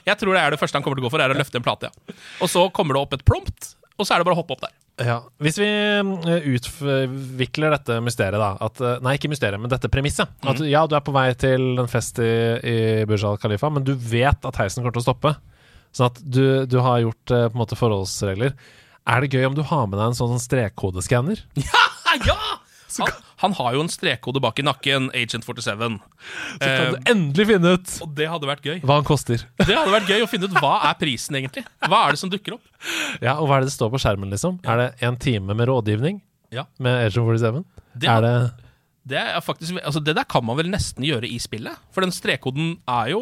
Jeg 0.06 0.18
tror 0.22 0.38
det 0.38 0.42
er 0.42 0.54
det 0.54 0.62
første 0.62 0.78
han 0.78 0.86
kommer 0.86 0.98
til 1.00 1.06
å 1.06 1.10
gå 1.10 1.14
for, 1.14 1.22
er 1.26 1.34
å 1.34 1.38
løfte 1.38 1.58
en 1.62 1.66
plate. 1.66 1.90
ja. 1.90 2.18
Og 2.42 2.50
så 2.54 2.68
kommer 2.74 2.98
det 2.98 3.02
opp 3.06 3.14
et 3.18 3.26
prompt, 3.26 3.74
og 3.98 4.06
så 4.06 4.14
er 4.14 4.22
det 4.22 4.28
bare 4.30 4.38
å 4.38 4.42
hoppe 4.42 4.58
opp 4.58 4.66
der. 4.66 4.74
Ja. 5.06 5.18
Hvis 5.44 5.58
vi 5.60 5.68
eh, 5.68 6.46
utvikler 6.56 7.74
dette 7.76 7.98
mysteriet, 8.04 8.40
da 8.40 8.54
at, 8.64 8.80
eh, 8.80 9.02
Nei, 9.04 9.18
ikke 9.18 9.32
mysteriet, 9.34 9.60
men 9.62 9.72
dette 9.74 9.90
premisset. 9.92 10.30
At 10.48 10.62
ja, 10.64 10.86
du 10.88 10.96
er 10.96 11.04
på 11.04 11.16
vei 11.16 11.28
til 11.40 11.82
en 11.82 11.90
fest 11.92 12.22
i, 12.24 12.30
i 12.62 12.78
Burj 13.10 13.26
Al 13.28 13.42
Khalifa, 13.42 13.72
men 13.74 13.84
du 13.88 13.92
vet 13.98 14.46
at 14.48 14.62
heisen 14.62 14.86
kommer 14.86 14.96
til 14.96 15.04
å 15.04 15.08
stoppe. 15.10 15.34
Sånn 15.96 16.10
at 16.12 16.18
du, 16.22 16.66
du 16.68 16.80
har 16.84 17.00
gjort 17.06 17.32
eh, 17.32 17.46
på 17.48 17.56
en 17.56 17.62
måte 17.62 17.78
forholdsregler. 17.80 18.52
Er 19.08 19.22
det 19.24 19.32
gøy 19.38 19.46
om 19.48 19.56
du 19.56 19.64
har 19.64 19.86
med 19.88 20.00
deg 20.02 20.12
en 20.12 20.18
sånn 20.18 20.40
strekkodeskanner? 20.44 21.44
Ja! 22.16 22.22
ja! 22.32 22.36
Han, 22.96 23.10
han 23.44 23.54
har 23.58 23.74
jo 23.76 23.82
en 23.84 23.90
strekkode 23.92 24.40
bak 24.40 24.60
i 24.62 24.64
nakken, 24.64 25.10
Agent 25.20 25.44
47. 25.44 25.66
Så 25.68 26.62
kan 26.62 26.70
Eh, 26.70 26.94
du 26.94 27.10
endelig 27.12 27.46
finne 27.50 27.74
ut 27.76 27.96
og 28.06 28.14
det 28.16 28.30
hadde 28.32 28.48
vært 28.48 28.64
gøy. 28.64 28.78
hva 28.88 28.96
han 29.02 29.08
koster. 29.08 29.42
Det 29.60 29.76
hadde 29.76 29.92
vært 29.92 30.08
gøy 30.14 30.24
å 30.24 30.30
finne 30.32 30.48
ut 30.48 30.56
hva 30.64 30.78
er 30.88 30.96
prisen 31.02 31.36
egentlig. 31.36 31.66
Hva 31.84 32.06
er 32.06 32.16
det 32.16 32.22
som 32.22 32.32
dukker 32.32 32.56
opp? 32.56 32.64
Ja, 33.20 33.34
Og 33.42 33.50
hva 33.50 33.58
er 33.58 33.66
det 33.66 33.72
det 33.74 33.76
står 33.76 33.92
på 33.92 34.00
skjermen, 34.00 34.32
liksom? 34.32 34.62
Er 34.64 34.80
det 34.80 34.88
en 35.04 35.18
time 35.20 35.52
med 35.60 35.68
rådgivning 35.68 36.22
Ja. 36.56 36.64
med 36.80 37.10
Agent 37.10 37.28
47? 37.36 37.66
Det- 38.00 38.10
er 38.16 38.22
det 38.24 38.36
Det, 39.12 39.20
er 39.36 39.42
faktisk, 39.44 39.76
altså 39.84 40.00
det 40.02 40.16
der 40.16 40.24
kan 40.24 40.46
man 40.46 40.56
vel 40.58 40.72
nesten 40.72 41.04
gjøre 41.04 41.28
i 41.28 41.36
spillet. 41.38 41.76
For 41.92 42.02
den 42.02 42.16
strekkoden 42.16 42.78
er 42.88 43.12
jo 43.12 43.20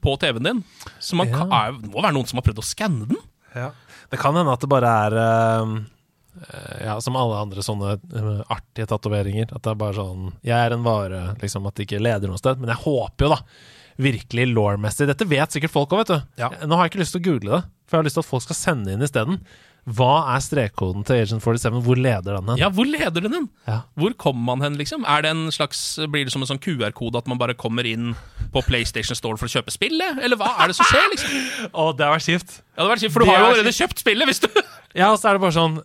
på 0.00 0.16
TV-en 0.22 0.48
din. 0.48 0.62
Så 1.00 1.18
man 1.18 1.30
kan, 1.32 1.52
er, 1.52 1.76
det 1.80 1.90
må 1.92 2.02
være 2.02 2.16
noen 2.16 2.28
som 2.30 2.40
har 2.40 2.46
prøvd 2.46 2.62
å 2.62 2.66
skanne 2.66 3.08
den. 3.10 3.20
Det 4.10 4.20
kan 4.20 4.36
hende 4.36 4.52
at 4.52 4.62
det 4.62 4.70
bare 4.70 4.90
er 5.06 5.16
eh, 5.20 5.70
eh, 6.42 6.82
Ja, 6.86 6.98
som 7.02 7.16
alle 7.18 7.40
andre 7.40 7.64
sånne 7.64 7.96
eh, 7.96 8.42
artige 8.52 8.88
tatoveringer. 8.90 9.50
At 9.50 9.64
det 9.64 9.72
er 9.72 9.80
bare 9.80 9.98
sånn 9.98 10.28
Jeg 10.46 10.56
er 10.58 10.76
en 10.76 10.84
vare, 10.86 11.22
liksom. 11.42 11.66
At 11.68 11.78
det 11.78 11.88
ikke 11.88 12.02
leder 12.02 12.30
noe 12.30 12.40
sted. 12.40 12.60
Men 12.62 12.74
jeg 12.74 12.84
håper 12.84 13.26
jo, 13.26 13.32
da, 13.34 13.40
virkelig 14.06 14.50
law-messig 14.52 15.08
Dette 15.08 15.28
vet 15.28 15.56
sikkert 15.56 15.74
folk 15.74 15.94
òg, 15.96 16.04
vet 16.04 16.12
du. 16.14 16.42
Ja. 16.44 16.52
Nå 16.64 16.78
har 16.78 16.86
jeg 16.86 16.94
ikke 16.94 17.04
lyst 17.04 17.16
til 17.16 17.24
å 17.24 17.28
google 17.30 17.56
det, 17.56 17.62
for 17.86 17.96
jeg 17.96 18.02
har 18.02 18.10
lyst 18.10 18.20
til 18.20 18.26
at 18.26 18.32
folk 18.34 18.46
skal 18.46 18.60
sende 18.60 18.94
inn 18.94 19.06
isteden. 19.06 19.40
Hva 19.86 20.34
er 20.34 20.42
strekkoden 20.42 21.04
til 21.06 21.20
Agent 21.22 21.44
47? 21.44 21.76
Hvor 21.86 21.98
leder 22.00 22.34
den 22.40 22.48
hen? 22.50 22.58
Ja, 22.58 22.70
hvor 22.74 22.88
leder 22.90 23.22
den 23.22 23.36
hen? 23.36 23.44
Ja. 23.68 23.76
Hvor 23.94 24.16
kommer 24.18 24.42
man 24.56 24.64
hen, 24.64 24.74
liksom? 24.80 25.04
Er 25.06 25.22
det 25.22 25.30
en 25.30 25.44
slags, 25.54 25.82
Blir 26.10 26.26
det 26.26 26.32
som 26.34 26.42
en 26.42 26.50
sånn 26.50 26.58
QR-kode 26.62 27.20
at 27.22 27.28
man 27.30 27.38
bare 27.38 27.54
kommer 27.54 27.86
inn 27.86 28.16
på 28.50 28.64
PlayStation 28.66 29.14
Store 29.18 29.38
for 29.38 29.46
å 29.46 29.52
kjøpe 29.52 29.70
spillet? 29.70 30.18
Eller 30.26 30.40
hva 30.40 30.56
er 30.64 30.72
det 30.72 30.78
som 30.80 30.88
skjer, 30.90 31.06
liksom? 31.14 31.38
Å, 31.78 31.92
det 31.94 32.02
har 32.06 32.16
vært 32.16 32.26
kjipt. 32.26 32.58
Ja, 32.74 32.82
det 32.82 32.88
var 32.90 33.02
kjipt, 33.04 33.14
For 33.14 33.22
du 33.22 33.30
har 33.30 33.36
jo 33.38 33.44
allerede 33.44 33.60
allerede 33.60 33.78
kjøpt 33.78 34.02
spillet, 34.02 34.30
hvis 34.32 34.42
du 34.42 34.48
Ja, 34.98 35.10
og 35.12 35.20
så 35.20 35.28
er 35.30 35.36
det 35.36 35.42
bare 35.44 35.54
sånn 35.54 35.76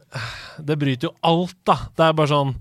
Det 0.72 0.78
bryter 0.82 1.10
jo 1.10 1.12
alt, 1.28 1.58
da. 1.68 1.76
Det 1.94 2.06
er 2.08 2.16
bare 2.18 2.32
sånn 2.32 2.54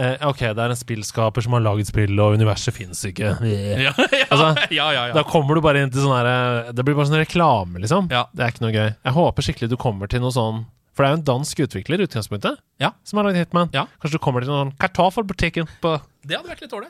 eh, 0.00 0.14
Ok, 0.30 0.40
det 0.46 0.64
er 0.64 0.72
en 0.74 0.80
spillskaper 0.80 1.44
som 1.44 1.56
har 1.58 1.64
laget 1.66 1.90
spillet, 1.90 2.22
og 2.22 2.38
universet 2.40 2.72
fins 2.76 3.02
ikke. 3.10 3.34
Ja, 3.84 3.92
ja, 3.92 4.24
Altså, 4.30 4.48
ja, 4.72 4.88
ja, 4.96 5.04
ja. 5.10 5.12
Da 5.18 5.26
kommer 5.28 5.58
du 5.58 5.64
bare 5.66 5.84
inn 5.84 5.92
til 5.92 6.06
sånn 6.06 6.16
her 6.16 6.72
Det 6.72 6.86
blir 6.86 6.96
bare 6.96 7.10
sånn 7.10 7.20
reklame, 7.20 7.84
liksom. 7.84 8.08
Ja. 8.14 8.24
Det 8.32 8.46
er 8.46 8.54
ikke 8.56 8.64
noe 8.64 8.72
gøy. 8.74 8.88
Jeg 8.96 9.16
håper 9.20 9.48
skikkelig 9.50 9.70
du 9.74 9.78
kommer 9.80 10.08
til 10.08 10.24
noe 10.24 10.32
sånn 10.34 10.64
For 10.96 11.04
det 11.04 11.10
er 11.10 11.14
jo 11.14 11.20
en 11.20 11.26
dansk 11.28 11.60
utvikler 11.66 12.02
utgangspunktet 12.06 12.56
Ja. 12.80 12.90
som 13.04 13.20
har 13.20 13.28
lagd 13.28 13.36
Hitman. 13.36 13.68
Ja. 13.76 13.84
Kanskje 14.00 14.16
du 14.16 14.24
kommer 14.24 14.40
til 14.44 14.50
noen 14.50 14.72
kartoffelbutikken 14.80 15.68
på 15.82 15.98
Det 16.26 16.38
hadde 16.38 16.48
vært 16.48 16.64
litt 16.64 16.72
dårlig. 16.72 16.88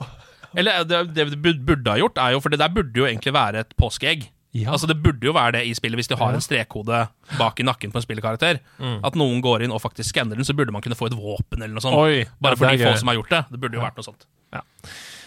Eller 0.56 0.84
det, 0.86 1.00
det 1.16 1.26
vi 1.34 1.52
burde 1.58 1.90
ha 1.90 1.98
gjort, 2.00 2.16
er 2.22 2.32
jo 2.36 2.40
For 2.40 2.54
det 2.54 2.60
der 2.62 2.70
burde 2.72 2.96
jo 2.96 3.04
egentlig 3.08 3.34
være 3.34 3.64
et 3.66 3.74
påskeegg. 3.76 4.28
Ja. 4.56 4.70
Altså 4.72 4.86
Det 4.88 4.96
burde 5.02 5.26
jo 5.26 5.34
være 5.36 5.58
det 5.58 5.64
i 5.68 5.74
spillet 5.76 5.98
hvis 6.00 6.08
de 6.08 6.16
har 6.16 6.32
en 6.32 6.40
strekkode 6.40 7.02
bak 7.36 7.58
i 7.60 7.66
nakken 7.66 7.92
på 7.92 7.98
en 8.00 8.06
spillerkarakter. 8.06 8.62
Mm. 8.78 9.02
At 9.04 9.18
noen 9.18 9.42
går 9.44 9.66
inn 9.66 9.74
og 9.74 9.82
faktisk 9.82 10.14
skanner 10.14 10.38
den, 10.38 10.46
så 10.48 10.54
burde 10.56 10.72
man 10.72 10.80
kunne 10.86 10.96
få 10.96 11.10
et 11.10 11.18
våpen 11.18 11.60
eller 11.60 11.74
noe 11.76 11.84
sånt. 11.84 11.98
Oi, 11.98 12.24
Bare 12.40 12.56
ja, 12.56 12.62
for 12.62 12.70
de 12.72 12.86
få 12.86 12.94
som 13.02 13.10
har 13.12 13.18
gjort 13.18 13.34
det. 13.34 13.42
Det 13.52 13.60
burde 13.60 13.76
jo 13.76 13.84
vært 13.84 13.98
noe 14.00 14.06
sånt. 14.06 14.24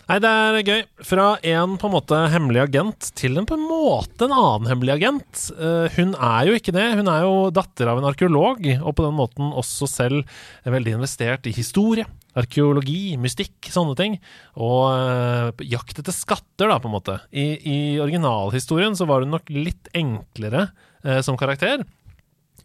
Nei, 0.10 0.16
det 0.24 0.30
er 0.34 0.56
gøy. 0.66 0.80
Fra 1.06 1.26
en 1.46 1.76
på 1.78 1.86
en 1.86 1.94
måte 1.94 2.18
hemmelig 2.34 2.64
agent 2.64 3.12
til 3.20 3.38
en 3.38 3.46
på 3.46 3.54
en 3.60 3.66
måte 3.70 4.26
en 4.26 4.34
annen 4.34 4.66
hemmelig 4.72 4.96
agent. 4.96 5.44
Eh, 5.54 5.86
hun 6.00 6.16
er 6.18 6.48
jo 6.50 6.56
ikke 6.58 6.74
det. 6.74 6.88
Hun 6.98 7.12
er 7.14 7.28
jo 7.28 7.36
datter 7.54 7.92
av 7.92 8.02
en 8.02 8.08
arkeolog, 8.10 8.66
og 8.80 8.96
på 8.98 9.06
den 9.06 9.14
måten 9.20 9.52
også 9.54 9.86
selv 9.86 10.24
er 10.66 10.74
veldig 10.74 10.96
investert 10.98 11.46
i 11.46 11.54
historie. 11.54 12.08
Arkeologi, 12.34 13.20
mystikk, 13.22 13.70
sånne 13.70 13.94
ting. 14.00 14.18
Og 14.58 14.82
eh, 14.98 15.64
jakt 15.76 16.02
etter 16.02 16.18
skatter, 16.18 16.74
da, 16.74 16.80
på 16.82 16.90
en 16.90 16.98
måte. 16.98 17.20
I, 17.30 17.46
i 17.62 17.80
originalhistorien 18.02 18.98
så 18.98 19.06
var 19.06 19.22
hun 19.22 19.38
nok 19.38 19.54
litt 19.54 19.94
enklere 19.94 20.72
eh, 21.06 21.22
som 21.22 21.38
karakter 21.38 21.86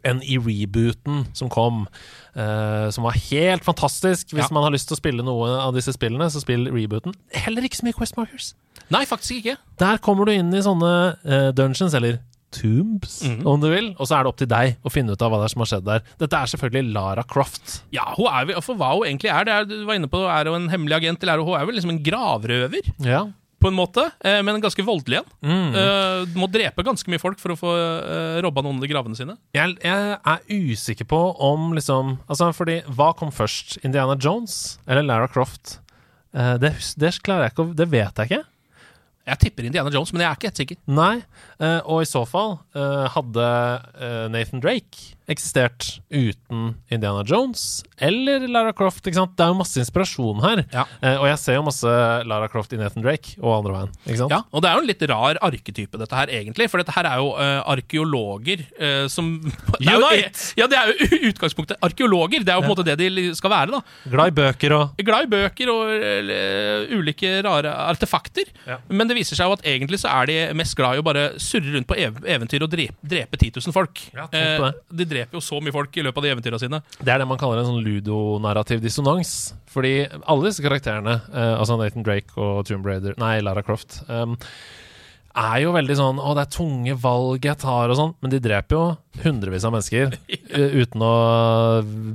enn 0.05 0.21
i 0.23 0.37
rebooten 0.37 1.25
som 1.33 1.49
kom, 1.49 1.87
Uh, 2.35 2.89
som 2.91 3.05
var 3.07 3.13
helt 3.31 3.63
fantastisk. 3.63 4.33
Hvis 4.35 4.49
Ja. 4.49 4.51
man 4.51 4.63
har 4.65 4.71
lyst 4.75 4.89
til 4.89 4.97
å 4.97 4.99
spille 4.99 5.23
noe 5.23 5.47
av 5.55 5.73
disse 5.73 5.93
spillene, 5.95 6.25
så 6.27 6.41
spill 6.43 6.65
rebooten. 6.67 7.13
Heller 7.31 7.63
ikke 7.63 7.77
så 7.79 7.85
mye 7.87 7.95
Questmarkers. 7.95 8.49
Nei, 8.91 9.05
faktisk 9.07 9.37
ikke. 9.39 9.53
Der 9.79 9.97
kommer 10.03 10.25
du 10.27 10.33
inn 10.33 10.51
i 10.53 10.59
sånne 10.59 11.15
uh, 11.23 11.51
dungeons, 11.55 11.93
eller 11.95 12.19
tombs, 12.51 13.21
Mhm. 13.23 13.45
om 13.47 13.61
du 13.61 13.69
vil, 13.69 13.95
og 13.97 14.05
så 14.07 14.19
er 14.19 14.23
det 14.23 14.27
opp 14.33 14.37
til 14.37 14.47
deg 14.51 14.75
å 14.83 14.91
finne 14.91 15.11
ut 15.15 15.21
av 15.21 15.31
hva 15.31 15.39
det 15.39 15.45
er 15.47 15.53
som 15.55 15.63
har 15.63 15.69
skjedd 15.71 15.85
der. 15.85 16.03
Dette 16.19 16.33
er 16.41 16.45
selvfølgelig 16.51 16.93
Lara 16.93 17.23
Croft. 17.23 17.81
Ja, 17.95 18.03
hun 18.17 18.27
er 18.27 18.45
vel, 18.51 18.61
for 18.61 18.75
hva 18.75 18.91
hun 18.97 19.07
egentlig 19.07 19.31
er, 19.31 19.45
det 19.45 19.53
er 19.55 19.63
du 19.71 19.85
var 19.85 19.95
inne 19.95 20.11
på, 20.11 20.19
er 20.27 20.51
hun 20.51 20.63
en 20.63 20.69
hemmelig 20.75 20.95
agent, 20.99 21.23
eller 21.23 21.33
er 21.33 21.37
hun, 21.39 21.47
hun 21.53 21.61
er 21.61 21.65
vel 21.71 21.75
liksom 21.75 21.95
en 21.95 22.03
gravrøver, 22.03 22.91
Ja. 22.99 23.23
På 23.65 23.71
en 23.71 23.77
måte, 23.77 24.05
eh, 24.21 24.41
men 24.45 24.61
ganske 24.63 24.85
voldelig 24.85 25.23
en. 25.23 25.31
Mm. 25.41 25.77
Eh, 25.81 26.35
må 26.37 26.49
drepe 26.51 26.85
ganske 26.85 27.09
mye 27.11 27.21
folk 27.21 27.41
for 27.41 27.55
å 27.55 27.59
få 27.59 27.73
uh, 27.73 28.37
robba 28.45 28.61
noen 28.65 28.77
av 28.83 28.89
gravene 28.91 29.17
sine. 29.17 29.37
Jeg, 29.57 29.77
jeg 29.81 30.19
er 30.21 30.45
usikker 30.49 31.09
på 31.09 31.21
om 31.43 31.71
liksom 31.75 32.15
Altså, 32.29 32.51
fordi 32.55 32.77
Hva 32.97 33.09
kom 33.17 33.31
først? 33.33 33.79
Indiana 33.87 34.15
Jones 34.21 34.77
eller 34.87 35.05
Lara 35.05 35.29
Croft? 35.31 35.79
Eh, 36.35 36.55
det, 36.61 36.75
det 36.99 37.15
klarer 37.23 37.47
jeg 37.47 37.55
ikke 37.55 37.67
Det 37.79 37.87
vet 37.91 38.21
jeg 38.21 38.31
ikke. 38.31 38.43
Jeg 39.25 39.41
tipper 39.41 39.65
Indiana 39.65 39.89
Jones, 39.89 40.11
men 40.13 40.21
jeg 40.21 40.29
er 40.29 40.37
ikke 40.37 40.49
helt 40.51 40.59
sikker. 40.61 40.79
Nei, 40.93 41.13
eh, 41.57 41.79
og 41.81 42.03
i 42.03 42.09
så 42.09 42.21
fall 42.29 42.59
eh, 42.77 43.05
hadde 43.15 43.45
eh, 43.97 44.25
Nathan 44.29 44.61
Drake 44.61 45.14
eksistert 45.31 45.99
uten 46.13 46.75
Indiana 46.91 47.23
Jones 47.25 47.83
eller 47.97 48.43
Lara 48.51 48.73
Croft. 48.75 49.05
ikke 49.05 49.17
sant? 49.17 49.33
Det 49.37 49.45
er 49.45 49.53
jo 49.53 49.57
masse 49.57 49.79
inspirasjon 49.81 50.41
her. 50.43 50.61
Ja. 50.73 50.83
Eh, 50.99 51.15
og 51.15 51.27
jeg 51.29 51.39
ser 51.41 51.57
jo 51.57 51.65
masse 51.65 51.93
Lara 52.27 52.49
Croft 52.51 52.73
i 52.75 52.79
Nathan 52.79 53.05
Drake 53.05 53.37
og 53.39 53.53
andre 53.59 53.75
veien. 53.75 53.93
ikke 54.05 54.19
sant? 54.19 54.35
Ja, 54.35 54.41
og 54.51 54.63
det 54.63 54.69
er 54.69 54.77
jo 54.77 54.83
en 54.83 54.89
litt 54.89 55.05
rar 55.11 55.39
arketype, 55.47 56.01
dette 56.01 56.19
her, 56.19 56.33
egentlig. 56.41 56.67
For 56.71 56.81
dette 56.81 56.95
her 56.95 57.09
er 57.09 57.21
jo 57.23 57.31
uh, 57.37 57.61
arkeologer 57.71 58.65
uh, 58.77 59.05
som 59.11 59.31
det 59.79 59.87
er 59.87 59.95
jo, 59.95 60.09
Unite! 60.11 60.49
Ja, 60.59 60.69
det 60.71 60.79
er 60.79 60.91
jo 60.91 61.19
utgangspunktet 61.31 61.81
arkeologer. 61.85 62.45
Det 62.45 62.53
er 62.53 62.59
jo 62.59 62.65
på 62.65 62.71
en 62.71 62.75
måte 62.75 62.87
det 62.87 62.97
de 62.99 63.25
skal 63.37 63.53
være, 63.53 63.79
da. 63.79 64.11
Glad 64.11 64.33
i 64.33 64.37
bøker 64.41 64.75
og 64.77 65.03
Glad 65.05 65.27
i 65.27 65.31
bøker 65.31 65.71
og 65.73 65.93
uh, 65.95 66.95
ulike 66.95 67.37
rare 67.45 67.73
artefakter. 67.87 68.51
Ja. 68.67 68.79
Men 68.91 69.09
det 69.09 69.17
viser 69.17 69.39
seg 69.39 69.49
jo 69.49 69.57
at 69.57 69.65
egentlig 69.65 70.01
så 70.03 70.11
er 70.11 70.29
de 70.29 70.39
mest 70.57 70.75
glad 70.77 70.97
i 70.97 71.03
å 71.03 71.05
bare 71.05 71.27
surre 71.41 71.73
rundt 71.75 71.89
på 71.89 71.97
ev 71.99 72.21
eventyr 72.35 72.63
og 72.65 72.71
drepe, 72.71 72.97
drepe 73.05 73.39
10 73.39 73.55
000 73.61 73.75
folk. 73.75 74.01
Ja, 74.15 74.27
tenk 74.31 74.59
på 74.59 74.67
det. 74.69 74.99
de 74.99 75.07
dreper 75.15 75.39
jo 75.39 75.43
så 75.43 75.57
mye 75.63 75.73
folk 75.75 75.95
i 75.97 76.03
løpet 76.05 76.21
av 76.21 76.27
de 76.27 76.33
eventyrene 76.35 76.61
sine. 76.61 76.83
Det 76.99 77.11
er 77.15 77.23
det 77.23 77.27
man 77.31 77.39
kaller 77.41 77.63
en 77.63 77.69
sånn 77.71 77.83
ludonarrativ 77.85 78.83
dissonans. 78.83 79.35
Fordi 79.71 79.95
alle 80.21 80.49
disse 80.51 80.63
karakterene, 80.63 81.17
eh, 81.33 81.53
altså 81.57 81.79
Nathan 81.79 82.03
Drake 82.05 82.35
og 82.37 82.65
Tomb 82.69 82.85
Raider 82.87 83.15
Nei, 83.19 83.37
Lara 83.43 83.63
Croft, 83.65 84.01
um, 84.07 84.35
er 85.35 85.57
jo 85.65 85.73
veldig 85.75 85.95
sånn 85.99 86.19
Å, 86.23 86.31
det 86.37 86.45
er 86.45 86.51
tunge 86.55 86.93
valg 87.03 87.43
jeg 87.43 87.59
tar, 87.59 87.91
og 87.91 87.97
sånn. 87.99 88.13
Men 88.23 88.31
de 88.31 88.39
dreper 88.43 88.77
jo 88.77 88.83
hundrevis 89.25 89.65
av 89.67 89.73
mennesker 89.75 90.13
eh, 90.55 90.77
uten 90.83 91.03
å 91.03 91.13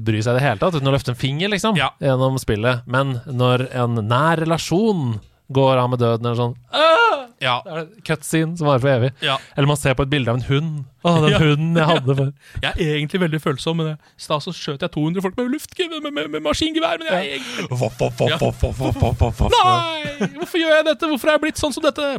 bry 0.07 0.23
seg 0.25 0.37
i 0.37 0.39
det 0.39 0.47
hele 0.47 0.63
tatt. 0.63 0.79
Uten 0.79 0.89
å 0.89 0.95
løfte 0.95 1.13
en 1.13 1.21
finger, 1.21 1.53
liksom, 1.53 1.77
Ja. 1.81 1.91
gjennom 2.01 2.39
spillet. 2.41 2.87
Men 2.89 3.19
når 3.29 3.67
en 3.77 4.01
nær 4.09 4.41
relasjon 4.41 5.19
går 5.53 5.83
av 5.83 5.91
med 5.93 6.01
døden, 6.01 6.31
eller 6.31 6.39
sånn 6.39 6.57
«Åh!» 6.73 7.10
Ja. 7.41 7.61
Det 7.65 7.73
er 7.73 7.79
en 7.83 8.05
cutscene 8.05 8.59
som 8.59 8.69
varer 8.69 8.83
for 8.85 8.93
evig. 8.93 9.11
Ja. 9.25 9.39
Eller 9.57 9.71
man 9.71 9.79
ser 9.81 9.97
på 9.97 10.05
et 10.05 10.13
bilde 10.13 10.33
av 10.33 10.41
en 10.41 10.47
hund. 10.51 10.75
Å, 11.01 11.15
den 11.25 11.33
ja. 11.35 11.39
hunden 11.41 11.79
jeg 11.81 11.89
hadde 11.89 12.17
for 12.19 12.33
Jeg 12.67 12.75
er 12.75 12.99
egentlig 12.99 13.23
veldig 13.23 13.41
følsom, 13.41 13.81
men 13.81 13.95
i 13.97 14.25
stad 14.25 14.45
så 14.45 14.53
skjøt 14.53 14.85
jeg 14.85 14.93
200 14.97 15.25
folk 15.25 15.39
med 15.41 15.55
luftgevær, 15.55 16.03
med, 16.05 16.13
med, 16.19 16.29
med, 16.35 16.45
maskingevær. 16.45 17.01
Men 17.01 17.09
jeg 17.09 17.41
egentlig 17.41 17.69
Nei! 19.57 20.29
Hvorfor 20.37 20.61
gjør 20.61 20.77
jeg 20.77 20.89
dette? 20.93 21.11
Hvorfor 21.15 21.33
er 21.33 21.39
jeg 21.39 21.45
blitt 21.47 21.63
sånn 21.63 21.77
som 21.77 21.87
dette? 21.87 22.13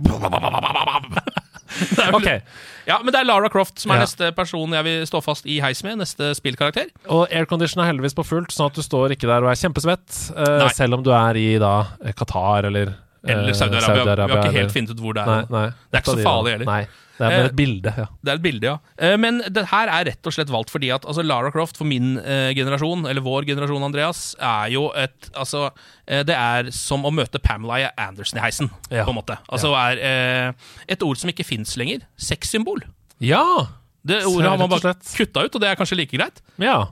det 1.96 2.10
okay. 2.18 2.42
Ja, 2.88 2.98
men 3.04 3.14
det 3.14 3.22
er 3.22 3.28
Lara 3.30 3.50
Croft 3.54 3.80
som 3.80 3.94
er 3.94 4.02
ja. 4.02 4.08
neste 4.08 4.32
person 4.36 4.74
jeg 4.76 4.88
vil 4.88 5.06
stå 5.08 5.22
fast 5.24 5.46
i 5.46 5.60
heis 5.64 5.84
med. 5.86 6.00
Neste 6.02 6.32
spillkarakter. 6.38 6.90
Og 7.14 7.28
aircondition 7.30 7.84
er 7.84 7.92
heldigvis 7.92 8.18
på 8.18 8.26
fullt, 8.28 8.54
sånn 8.56 8.72
at 8.72 8.78
du 8.78 8.84
står 8.86 9.16
ikke 9.16 9.30
der 9.30 9.46
og 9.46 9.54
er 9.54 9.62
kjempesvett, 9.62 10.10
uh, 10.34 10.66
selv 10.74 10.98
om 10.98 11.06
du 11.06 11.14
er 11.16 11.38
i 11.40 11.48
da 11.62 11.76
eh, 12.02 12.16
Qatar 12.18 12.72
eller 12.72 12.96
eller 13.24 13.54
Saudi-Arabia. 13.54 14.16
vi 14.28 14.34
har 14.34 14.44
ikke 14.48 14.58
helt 14.58 14.72
funnet 14.74 14.92
ut 14.96 15.00
hvor 15.00 15.14
det 15.14 15.22
er. 15.22 15.28
Nei, 15.28 15.46
nei. 15.50 15.68
Det 15.92 15.98
er 15.98 16.02
ikke 16.02 16.16
så 16.18 16.24
farlig 16.26 16.52
heller. 16.56 16.66
Nei, 16.66 16.82
det 17.18 17.26
er 17.28 17.30
bare 17.30 17.42
Eh, 17.42 17.46
et 17.52 17.56
bilde. 17.56 17.92
ja 17.98 18.06
Det 18.24 18.32
er 18.32 18.36
et 18.40 18.42
bilde, 18.42 18.64
ja. 18.66 18.78
Eh, 18.98 19.18
Men 19.18 19.42
det 19.54 19.66
her 19.70 19.88
er 19.94 20.06
rett 20.10 20.26
og 20.26 20.34
slett 20.34 20.50
valgt 20.50 20.72
fordi 20.74 20.90
at 20.96 21.06
altså, 21.06 21.22
Lara 21.24 21.52
Croft 21.54 21.78
for 21.78 21.86
min 21.86 22.18
eh, 22.18 22.50
generasjon, 22.58 23.06
eller 23.06 23.22
vår 23.22 23.46
generasjon, 23.46 23.84
Andreas, 23.84 24.36
er 24.40 24.72
jo 24.74 24.88
et 24.98 25.30
Altså, 25.38 25.70
eh, 26.08 26.24
det 26.24 26.34
er 26.36 26.72
som 26.72 27.04
å 27.06 27.12
møte 27.14 27.38
Pamela 27.44 27.92
Anderson 27.96 28.40
i 28.40 28.42
heisen, 28.42 28.72
Ja. 28.90 29.06
på 29.06 29.10
en 29.14 29.20
måte. 29.22 29.38
Altså 29.52 29.70
er 29.78 30.02
eh, 30.02 30.54
et 30.90 31.04
ord 31.04 31.18
som 31.22 31.30
ikke 31.30 31.46
fins 31.46 31.78
lenger. 31.78 32.02
Sexsymbol. 32.18 32.82
Ja! 33.20 33.68
Det 34.04 34.24
ordet 34.26 34.50
har 34.50 34.58
man 34.58 34.68
bare 34.70 34.96
kutta 35.14 35.44
ut, 35.46 35.54
og 35.54 35.62
det 35.62 35.70
er 35.70 35.76
kanskje 35.78 35.96
like 36.02 36.18
greit. 36.18 36.42
ja. 36.58 36.88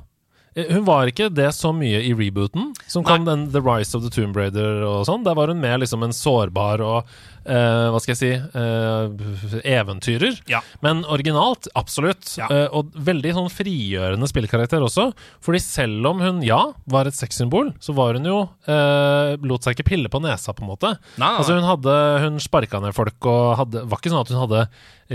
Eh, 0.56 0.70
Hun 0.74 0.86
var 0.88 1.10
ikke 1.10 1.30
det 1.34 1.52
så 1.56 1.72
mye 1.76 2.02
i 2.06 2.14
rebooten, 2.18 2.72
som 2.90 3.04
kom 3.06 3.26
den 3.28 3.50
The 3.54 3.62
Rise 3.62 3.96
of 3.98 4.04
the 4.06 4.10
Tomb 4.14 4.38
Raider 4.38 4.84
og 4.88 5.06
sånn. 5.10 5.26
Der 5.28 5.38
var 5.38 5.52
hun 5.52 5.62
mer 5.62 5.78
liksom 5.82 6.04
en 6.06 6.16
sårbar 6.16 6.82
og 6.86 7.10
uh, 7.50 7.88
hva 7.94 8.00
skal 8.02 8.14
jeg 8.16 8.20
si 8.20 8.32
uh, 8.58 9.62
eventyrer. 9.64 10.40
Ja. 10.50 10.62
Men 10.86 11.04
originalt, 11.10 11.70
absolutt. 11.80 12.34
Ja. 12.40 12.50
Uh, 12.50 12.68
og 12.82 12.94
veldig 12.96 13.34
sånn 13.38 13.50
frigjørende 13.54 14.30
spillkarakter 14.30 14.84
også. 14.86 15.10
Fordi 15.46 15.62
selv 15.64 16.10
om 16.12 16.22
hun, 16.24 16.42
ja, 16.46 16.62
var 16.90 17.10
et 17.10 17.18
sexsymbol, 17.18 17.74
så 17.84 17.96
var 17.98 18.18
hun 18.18 18.28
jo 18.28 18.40
Lot 18.70 19.66
seg 19.66 19.76
ikke 19.76 19.88
pille 19.92 20.10
på 20.12 20.20
nesa, 20.24 20.54
på 20.56 20.64
en 20.64 20.70
måte. 20.72 20.94
Nei, 21.22 21.32
Altså. 21.40 21.56
Hun 21.56 21.66
hadde 21.68 21.94
Hun 22.24 22.40
sparka 22.44 22.80
ned 22.84 22.94
folk 22.96 23.26
og 23.30 23.58
hadde 23.62 23.84
Var 23.90 24.00
ikke 24.02 24.12
sånn 24.12 24.22
at 24.22 24.32
hun 24.34 24.42
hadde 24.44 24.62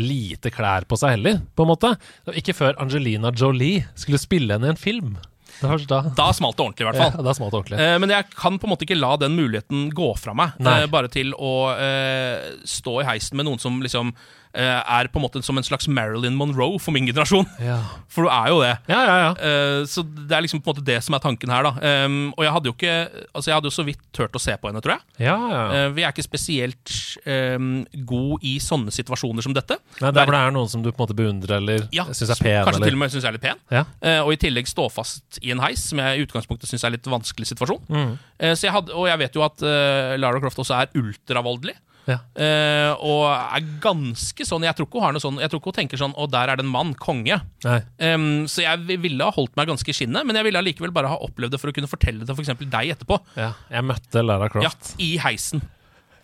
lite 0.00 0.50
klær 0.54 0.86
på 0.88 0.98
seg 0.98 1.16
heller, 1.16 1.40
på 1.54 1.64
en 1.64 1.70
måte. 1.70 1.92
Ikke 2.34 2.54
før 2.56 2.78
Angelina 2.82 3.30
Jolie 3.34 3.84
skulle 3.94 4.20
spille 4.22 4.56
henne 4.56 4.72
i 4.72 4.74
en 4.74 4.80
film. 4.80 5.14
Da, 5.60 5.76
da 5.78 6.00
Da 6.16 6.28
smalt 6.34 6.56
det 6.58 6.64
ordentlig, 6.64 6.84
i 6.84 6.88
hvert 6.88 6.98
fall. 6.98 7.12
ja, 7.14 7.34
ordentlig. 7.46 7.78
Eh, 7.78 7.96
men 8.02 8.10
jeg 8.10 8.26
kan 8.34 8.58
på 8.58 8.66
en 8.66 8.72
måte 8.74 8.86
ikke 8.88 8.98
la 8.98 9.14
den 9.20 9.36
muligheten 9.38 9.88
gå 9.94 10.08
fra 10.18 10.34
meg. 10.36 10.56
Eh, 10.58 10.86
bare 10.90 11.10
til 11.12 11.34
å 11.38 11.54
eh, 11.78 12.56
stå 12.66 13.00
i 13.02 13.06
heisen 13.12 13.38
med 13.38 13.46
noen 13.48 13.62
som 13.62 13.78
liksom 13.84 14.14
er 14.62 15.08
på 15.10 15.18
en 15.18 15.24
måte 15.24 15.42
som 15.44 15.58
en 15.58 15.66
slags 15.66 15.88
Marilyn 15.90 16.36
Monroe 16.38 16.78
for 16.82 16.94
min 16.94 17.08
generasjon. 17.08 17.46
Ja, 17.62 17.80
For 18.14 18.26
du 18.26 18.30
er 18.30 18.50
jo 18.52 18.60
det. 18.62 18.72
ja, 18.90 19.00
ja. 19.02 19.16
ja. 19.24 19.30
Eh, 19.34 19.80
så 19.90 20.04
det 20.04 20.34
er 20.36 20.44
liksom 20.44 20.62
på 20.62 20.70
en 20.70 20.76
måte 20.76 20.86
det 20.86 21.00
som 21.04 21.16
er 21.16 21.22
tanken 21.24 21.50
her, 21.50 21.66
da. 21.66 22.04
Um, 22.06 22.32
og 22.36 22.44
jeg 22.44 22.52
hadde 22.54 22.70
jo 22.70 22.74
ikke 22.76 22.92
Altså 23.34 23.50
jeg 23.50 23.56
hadde 23.56 23.70
jo 23.70 23.74
så 23.74 23.84
vidt 23.86 24.02
turt 24.14 24.36
å 24.38 24.42
se 24.42 24.54
på 24.60 24.70
henne, 24.70 24.82
tror 24.84 24.96
jeg. 24.96 25.26
ja, 25.26 25.34
ja. 25.50 25.64
Eh, 25.74 25.88
vi 25.96 26.04
er 26.04 26.14
ikke 26.14 26.24
spesielt 26.24 26.94
um, 27.26 27.84
god 28.06 28.46
i 28.46 28.54
sånne 28.62 28.94
situasjoner 28.94 29.44
som 29.44 29.54
dette. 29.56 29.78
Nei, 30.00 30.12
der 30.14 30.26
hvor 30.26 30.36
det 30.36 30.42
er 30.46 30.54
noen 30.54 30.70
som 30.70 30.84
du 30.84 30.90
på 30.90 30.96
en 30.96 31.04
måte 31.04 31.16
beundrer 31.18 31.56
eller 31.58 31.86
Ja, 31.94 32.06
syns 32.12 32.34
er 32.34 32.40
pen. 32.40 32.60
Kanskje 32.66 32.78
eller... 32.78 32.90
til 32.90 32.98
og 32.98 33.02
med 33.02 33.14
syns 33.14 33.26
er 33.28 33.36
litt 33.36 33.44
pen. 33.44 33.62
Ja. 33.74 33.84
Eh, 34.04 34.20
og 34.22 34.32
i 34.34 34.40
tillegg 34.40 34.70
stå 34.70 34.86
fast 34.92 35.40
i 35.42 35.52
en 35.54 35.62
heis, 35.64 35.82
som 35.90 36.02
jeg 36.02 36.20
i 36.20 36.26
utgangspunktet 36.26 36.70
syns 36.70 36.86
er 36.86 36.94
litt 36.96 37.08
vanskelig 37.10 37.50
situasjon. 37.52 37.82
Mm. 37.88 38.14
Eh, 38.38 38.54
så 38.54 38.68
jeg 38.68 38.76
hadde, 38.76 38.94
og 38.94 39.08
jeg 39.10 39.22
vet 39.24 39.38
jo 39.38 39.44
at 39.46 39.66
eh, 39.66 40.14
Lara 40.20 40.42
Croft 40.42 40.62
også 40.62 40.78
er 40.78 40.94
ultravoldelig. 41.00 41.76
Ja. 42.10 42.18
Uh, 42.36 42.92
og 43.00 43.22
er 43.32 43.62
ganske 43.80 44.44
sånn 44.44 44.66
Jeg 44.66 44.76
tror 44.76 44.84
ikke 44.84 44.98
hun 45.00 45.04
har 45.06 45.14
noe 45.16 45.22
sånn 45.24 45.38
Jeg 45.40 45.48
tror 45.48 45.60
ikke 45.62 45.70
hun 45.70 45.76
tenker 45.78 46.00
sånn 46.02 46.12
Å, 46.20 46.26
der 46.28 46.50
er 46.52 46.58
det 46.60 46.66
en 46.66 46.72
mann. 46.74 46.90
Konge. 47.00 47.38
Um, 47.64 48.44
så 48.50 48.60
jeg 48.66 48.98
ville 49.00 49.24
ha 49.24 49.32
holdt 49.32 49.54
meg 49.56 49.70
ganske 49.70 49.88
i 49.88 49.96
skinnet, 49.96 50.26
men 50.28 50.36
jeg 50.36 50.44
ville 50.48 50.60
allikevel 50.60 50.92
bare 50.92 51.08
ha 51.14 51.16
opplevd 51.24 51.56
det 51.56 51.60
for 51.62 51.72
å 51.72 51.76
kunne 51.76 51.88
fortelle 51.88 52.26
det 52.28 52.36
f.eks. 52.36 52.52
deg 52.60 52.92
etterpå. 52.96 53.18
Ja. 53.40 53.54
Jeg 53.72 53.88
møtte 53.88 54.24
Lara 54.24 54.50
Ja, 54.50 54.52
Croft. 54.52 54.92
I 55.00 55.14
heisen. 55.24 55.64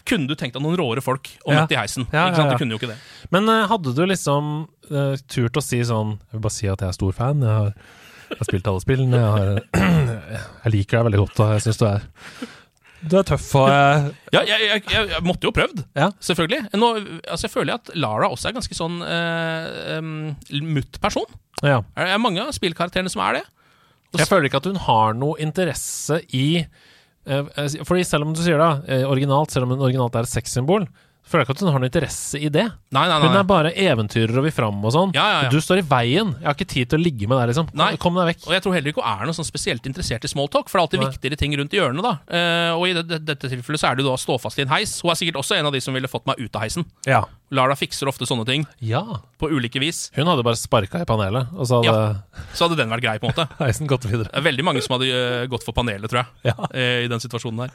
Kunne 0.08 0.28
du 0.30 0.34
tenkt 0.38 0.56
deg 0.56 0.64
noen 0.64 0.76
råere 0.80 1.02
folk 1.04 1.28
Ja. 1.46 1.62
møtt 1.62 1.72
i 1.74 1.78
heisen? 1.80 2.06
Ja, 2.12 2.28
ikke 2.28 2.40
sant? 2.42 2.44
ja, 2.44 2.50
ja. 2.50 2.52
Du 2.52 2.62
kunne 2.64 2.76
jo 2.76 2.80
ikke 2.80 2.92
det. 2.92 2.98
Men 3.32 3.48
uh, 3.52 3.64
hadde 3.70 3.96
du 3.96 4.04
liksom 4.08 4.52
uh, 4.90 5.16
turt 5.32 5.56
å 5.60 5.64
si 5.64 5.80
sånn 5.86 6.16
Jeg 6.18 6.36
vil 6.38 6.44
bare 6.46 6.56
si 6.56 6.68
at 6.72 6.84
jeg 6.84 6.92
er 6.92 6.96
stor 7.00 7.16
fan. 7.16 7.44
Jeg 7.44 7.56
har, 7.56 7.74
jeg 8.30 8.40
har 8.40 8.48
spilt 8.52 8.70
alle 8.72 8.84
spillene. 8.84 9.20
Jeg, 9.20 9.32
har, 9.36 9.84
jeg 10.64 10.72
liker 10.76 10.98
deg 11.00 11.08
veldig 11.10 11.22
godt, 11.24 11.42
og 11.44 11.54
jeg 11.56 11.64
syns 11.68 11.80
du 11.82 11.86
er 11.90 12.08
Du 13.00 13.16
er 13.20 13.26
tøff 13.26 13.46
og 13.58 13.70
Ja, 14.34 14.42
jeg, 14.44 14.66
jeg, 14.66 14.84
jeg, 14.92 15.22
måtte 15.24 15.48
jo 15.48 15.54
prøvd. 15.56 15.84
Ja. 15.96 16.10
Selvfølgelig. 16.22 16.74
Nå, 16.76 16.90
altså 17.24 17.46
jeg 17.48 17.54
føler 17.54 17.78
at 17.78 17.92
Lara 17.96 18.28
også 18.30 18.50
er 18.50 18.56
ganske 18.58 18.76
sånn 18.76 19.00
uh, 19.00 20.00
mutt 20.60 21.00
person. 21.02 21.26
ja. 21.64 21.80
Det 21.96 22.10
er 22.12 22.22
mange 22.22 22.44
av 22.44 22.52
spillkarakterene 22.56 23.12
som 23.12 23.24
er 23.24 23.40
det. 23.40 23.44
Jeg 24.18 24.28
føler 24.28 24.48
ikke 24.48 24.60
at 24.60 24.68
hun 24.70 24.80
har 24.88 25.14
noe 25.14 25.38
interesse 25.38 26.16
i 26.34 26.64
uh, 26.64 27.44
Fordi 27.86 28.02
selv 28.06 28.26
om 28.26 28.34
du 28.34 28.42
sier 28.42 28.58
det, 28.60 28.72
uh, 28.90 29.06
originalt, 29.10 29.54
selv 29.54 29.68
om 29.68 29.76
hun 29.76 29.86
originalt 29.86 30.18
er 30.18 30.26
et 30.28 30.34
sexsymbol, 30.34 30.88
føler 31.30 31.46
ikke 31.46 31.54
at 31.56 31.62
hun 31.62 31.70
har 31.72 31.82
noe 31.82 31.90
interesse 31.90 32.40
i 32.40 32.50
det. 32.52 32.66
Nei, 32.94 33.04
nei, 33.06 33.16
nei. 33.16 33.28
Hun 33.28 33.38
er 33.38 33.46
bare 33.48 33.72
eventyrer 33.78 34.40
og 34.40 34.46
vil 34.48 34.54
fram 34.54 34.82
og 34.82 34.94
sånn. 34.94 35.14
Ja, 35.16 35.26
ja, 35.32 35.40
ja. 35.46 35.52
Du 35.52 35.60
står 35.62 35.82
i 35.82 35.86
veien. 35.86 36.34
Jeg 36.40 36.48
har 36.48 36.58
ikke 36.58 36.68
tid 36.74 36.90
til 36.92 37.00
å 37.00 37.02
ligge 37.02 37.30
med 37.30 37.38
deg, 37.40 37.52
liksom. 37.52 37.70
Nei. 37.78 37.92
Kom 38.02 38.18
deg 38.18 38.32
vekk. 38.32 38.46
Og 38.48 38.56
jeg 38.56 38.64
tror 38.66 38.76
heller 38.76 38.94
ikke 38.94 39.04
hun 39.04 39.10
er 39.12 39.30
noe 39.30 39.38
sånn 39.38 39.48
spesielt 39.48 39.86
interessert 39.90 40.26
i 40.26 40.32
smalltalk, 40.32 40.70
for 40.70 40.78
det 40.78 40.82
er 40.82 40.86
alltid 40.88 41.04
Nei. 41.04 41.10
viktigere 41.14 41.40
ting 41.40 41.56
rundt 41.60 41.76
i 41.76 41.80
hjørnet. 41.80 42.06
da. 42.06 42.14
Uh, 42.26 42.80
og 42.80 42.86
i 42.90 42.94
det, 42.98 43.06
det, 43.10 43.20
dette 43.30 43.52
tilfellet 43.52 43.82
så 43.82 43.90
er 43.90 43.98
det 43.98 44.06
jo 44.06 44.10
da 44.10 44.20
stå 44.20 44.38
fast 44.42 44.60
i 44.60 44.66
en 44.66 44.72
heis. 44.74 44.98
Hun 45.04 45.14
er 45.14 45.20
sikkert 45.22 45.40
også 45.44 45.58
en 45.60 45.70
av 45.70 45.76
de 45.76 45.82
som 45.84 45.96
ville 45.96 46.10
fått 46.10 46.26
meg 46.30 46.42
ut 46.42 46.58
av 46.58 46.66
heisen. 46.66 46.88
Ja. 47.08 47.24
Lara 47.50 47.74
fikser 47.74 48.06
ofte 48.10 48.26
sånne 48.28 48.44
ting 48.46 48.64
ja. 48.78 49.00
på 49.40 49.48
ulike 49.50 49.80
vis. 49.82 50.04
Hun 50.14 50.28
hadde 50.30 50.44
bare 50.46 50.58
sparka 50.58 51.00
i 51.02 51.06
panelet, 51.08 51.50
og 51.56 51.66
så 51.66 51.80
hadde 51.82 52.44
Så 52.54 52.66
hadde 52.68 52.78
den 52.78 52.92
vært 52.94 53.02
grei, 53.02 53.16
på 53.18 53.26
en 53.26 53.34
måte. 53.34 53.46
heisen 53.64 53.90
gått 53.90 54.06
videre. 54.06 54.28
Det 54.30 54.38
er 54.38 54.46
veldig 54.46 54.66
mange 54.68 54.84
som 54.86 54.94
hadde 54.94 55.08
eh, 55.10 55.46
gått 55.50 55.66
for 55.66 55.74
panelet, 55.74 56.06
tror 56.12 56.22
jeg, 56.22 56.52
Ja. 56.52 56.54
eh, 56.70 57.00
i 57.06 57.10
den 57.10 57.22
situasjonen 57.22 57.64
der. 57.66 57.74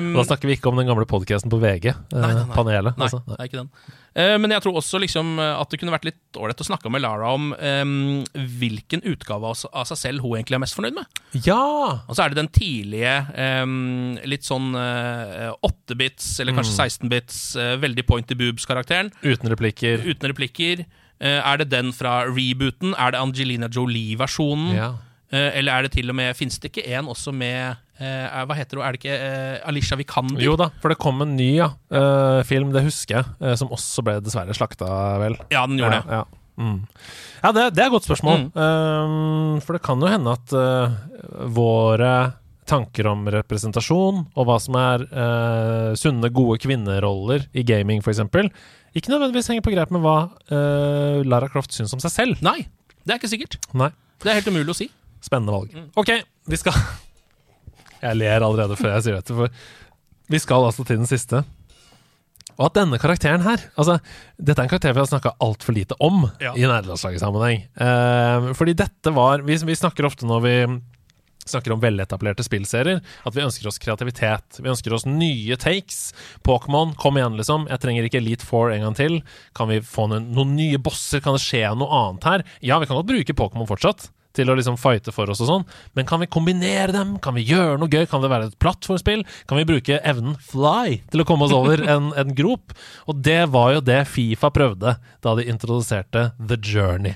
Um, 0.00 0.14
Da 0.16 0.24
snakker 0.30 0.48
vi 0.48 0.56
ikke 0.56 0.72
om 0.72 0.80
den 0.80 0.88
gamle 0.88 1.04
podcasten 1.10 1.52
på 1.52 1.60
VG. 1.60 1.92
eh. 1.92 2.40
Panelet. 2.56 2.96
Nei, 2.96 3.10
altså. 3.10 3.20
det 3.28 3.36
er 3.38 3.50
ikke 3.52 3.60
den. 3.64 3.70
Eh, 4.14 4.34
men 4.38 4.52
jeg 4.54 4.62
tror 4.62 4.78
også 4.78 5.00
liksom 5.02 5.38
eh, 5.42 5.52
at 5.58 5.70
det 5.70 5.80
kunne 5.80 5.94
vært 5.94 6.06
litt 6.06 6.38
ålreit 6.38 6.62
å 6.62 6.66
snakke 6.68 6.90
med 6.92 7.02
Lara 7.02 7.32
om 7.34 7.52
um, 7.52 8.22
hvilken 8.32 9.02
utgave 9.10 9.50
av, 9.50 9.86
seg 9.90 9.98
selv 9.98 10.24
hun 10.24 10.36
egentlig 10.38 10.58
er 10.58 10.64
mest 10.64 10.78
fornøyd 10.78 10.98
med. 10.98 11.22
Ja! 11.46 11.60
Og 12.06 12.14
så 12.14 12.24
er 12.24 12.32
det 12.32 12.40
den 12.40 12.52
tidlige, 12.54 13.14
um, 13.62 14.14
litt 14.26 14.46
sånn 14.46 14.72
åttebits, 14.74 15.72
8-bits, 15.94 16.28
eller 16.42 16.56
kanskje 16.56 16.76
16-bits, 16.76 17.40
uh, 17.58 17.72
veldig 17.82 18.04
pointy 18.08 18.38
boobs-karakteren. 18.38 19.10
Uten 19.24 19.50
replikker. 19.52 20.04
Uten 20.06 20.30
replikker. 20.30 20.86
Uh, 21.22 21.40
er 21.40 21.62
det 21.62 21.72
den 21.72 21.90
fra 21.94 22.22
rebooten? 22.28 22.94
Er 22.98 23.14
det 23.14 23.22
Angelina 23.22 23.70
Jolie-versjonen? 23.72 24.72
Ja. 24.78 24.94
Eh, 25.34 25.58
eller 25.58 25.72
er 25.72 25.86
det 25.86 25.94
til 25.96 26.12
og 26.12 26.18
med 26.18 26.36
Fins 26.36 26.60
det 26.60 26.70
ikke 26.70 26.86
en 26.94 27.10
også 27.10 27.32
med 27.34 27.80
eh, 28.00 28.44
Hva 28.48 28.56
heter 28.58 28.78
hun? 28.78 28.84
Er 28.86 28.94
det 28.94 29.02
ikke 29.02 29.16
eh, 29.16 29.58
Alicia 29.68 29.98
Vikander? 30.00 30.42
Jo 30.42 30.56
da, 30.60 30.70
for 30.82 30.92
det 30.92 31.00
kom 31.02 31.22
en 31.24 31.36
ny 31.38 31.50
ja, 31.58 31.72
eh, 31.94 32.40
film, 32.48 32.72
det 32.74 32.86
husker 32.86 33.20
jeg, 33.20 33.34
eh, 33.42 33.56
som 33.60 33.72
også 33.74 34.04
ble 34.06 34.18
dessverre 34.24 34.56
slakta, 34.56 34.88
vel. 35.22 35.38
Ja, 35.54 35.66
den 35.68 35.80
gjorde 35.80 36.00
det. 36.00 36.06
Ja, 36.08 36.22
ja. 36.22 36.40
Mm. 36.54 36.86
ja 37.42 37.50
det, 37.50 37.66
det 37.74 37.82
er 37.82 37.88
et 37.88 37.96
godt 37.96 38.06
spørsmål. 38.06 38.46
Mm. 38.46 38.62
Um, 38.62 39.60
for 39.64 39.76
det 39.76 39.82
kan 39.86 40.02
jo 40.02 40.10
hende 40.10 40.34
at 40.36 40.54
uh, 40.54 40.94
våre 41.50 42.14
tanker 42.68 43.08
om 43.10 43.26
representasjon, 43.28 44.22
og 44.32 44.48
hva 44.48 44.56
som 44.62 44.78
er 44.80 45.04
uh, 45.10 45.90
sunne, 45.98 46.30
gode 46.34 46.60
kvinneroller 46.64 47.48
i 47.52 47.66
gaming, 47.66 48.00
f.eks., 48.04 48.22
ikke 48.94 49.10
nødvendigvis 49.10 49.50
henger 49.50 49.64
på 49.66 49.72
greip 49.74 49.90
med 49.90 50.04
hva 50.04 50.18
uh, 50.30 51.18
Lara 51.26 51.50
Croft 51.50 51.74
syns 51.74 51.92
om 51.96 52.02
seg 52.02 52.14
selv. 52.14 52.44
Nei, 52.46 52.60
det 53.02 53.16
er 53.16 53.18
ikke 53.18 53.32
sikkert. 53.34 53.58
Nei. 53.74 53.90
Det 54.22 54.30
er 54.30 54.38
helt 54.38 54.52
umulig 54.54 54.70
å 54.70 54.78
si. 54.78 54.88
Spennende 55.24 55.56
valg. 55.56 55.74
Mm. 55.74 55.90
Ok, 55.98 56.14
vi 56.48 56.60
skal 56.60 56.78
Jeg 58.02 58.16
ler 58.20 58.40
allerede 58.44 58.76
før 58.80 58.94
jeg 58.96 59.02
sier 59.06 59.18
dette, 59.20 59.34
for 59.36 59.48
vi 60.32 60.38
skal 60.40 60.64
altså 60.70 60.84
til 60.88 60.98
den 61.02 61.06
siste. 61.10 61.44
Og 62.54 62.68
at 62.68 62.76
denne 62.78 63.00
karakteren 63.02 63.42
her 63.42 63.58
altså, 63.74 63.96
Dette 64.38 64.60
er 64.62 64.68
en 64.68 64.70
karakter 64.70 64.92
vi 64.94 65.00
har 65.02 65.08
snakka 65.10 65.32
altfor 65.42 65.74
lite 65.74 65.96
om 65.98 66.28
Ja. 66.40 66.52
i 66.54 66.62
nederlandslagssammenheng. 66.62 67.64
Eh, 67.74 68.52
fordi 68.54 68.76
dette 68.78 69.10
var 69.16 69.42
vi, 69.42 69.56
vi 69.58 69.74
snakker 69.74 70.06
ofte 70.06 70.28
når 70.28 70.44
vi 70.44 70.54
snakker 71.44 71.74
om 71.74 71.80
veletablerte 71.82 72.40
spillserier, 72.46 73.02
at 73.26 73.34
vi 73.36 73.42
ønsker 73.44 73.66
oss 73.68 73.76
kreativitet. 73.82 74.60
Vi 74.64 74.70
ønsker 74.70 74.94
oss 74.96 75.04
nye 75.04 75.58
takes. 75.60 76.14
Pokémon, 76.46 76.94
kom 76.96 77.18
igjen, 77.20 77.34
liksom. 77.36 77.66
Jeg 77.68 77.82
trenger 77.82 78.06
ikke 78.08 78.22
Elite 78.22 78.46
Four 78.48 78.72
en 78.72 78.80
gang 78.86 78.94
til. 78.96 79.18
Kan 79.52 79.68
vi 79.68 79.82
få 79.84 80.06
noen, 80.08 80.30
noen 80.32 80.54
nye 80.56 80.78
bosser? 80.80 81.20
Kan 81.20 81.36
det 81.36 81.42
skje 81.44 81.66
noe 81.76 81.90
annet 81.98 82.24
her? 82.30 82.44
Ja, 82.64 82.78
vi 82.80 82.86
kan 82.88 82.96
godt 82.96 83.10
bruke 83.10 83.36
Pokémon 83.36 83.68
fortsatt. 83.68 84.06
Til 84.34 84.50
å 84.50 84.56
liksom 84.58 84.74
fighte 84.80 85.12
for 85.14 85.30
oss 85.30 85.38
og 85.44 85.46
sånn, 85.46 85.64
men 85.94 86.06
kan 86.10 86.18
vi 86.18 86.26
kombinere 86.26 86.90
dem? 86.90 87.12
Kan 87.22 87.36
vi 87.38 87.44
gjøre 87.46 87.76
noe 87.78 87.88
gøy? 87.92 88.02
Kan 88.10 88.20
det 88.24 88.30
være 88.32 88.48
et 88.50 88.56
plattformspill? 88.58 89.22
Kan 89.46 89.60
vi 89.60 89.66
bruke 89.68 90.00
evnen 90.02 90.34
fly 90.42 90.96
til 91.12 91.22
å 91.22 91.26
komme 91.28 91.46
oss 91.46 91.54
over 91.54 91.78
en, 91.94 92.08
en 92.18 92.34
grop? 92.34 92.74
Og 93.06 93.20
det 93.22 93.44
var 93.54 93.76
jo 93.76 93.84
det 93.86 94.00
Fifa 94.10 94.50
prøvde 94.54 94.96
da 95.22 95.34
de 95.38 95.46
introduserte 95.52 96.32
The 96.40 96.58
Journey 96.58 97.14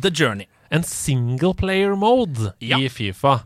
The 0.00 0.08
Journey. 0.10 0.46
en 0.70 0.82
single 0.88 1.52
player 1.54 1.92
mode 2.00 2.54
Ja. 2.64 2.78
i 2.80 2.88
Fifa. 2.88 3.42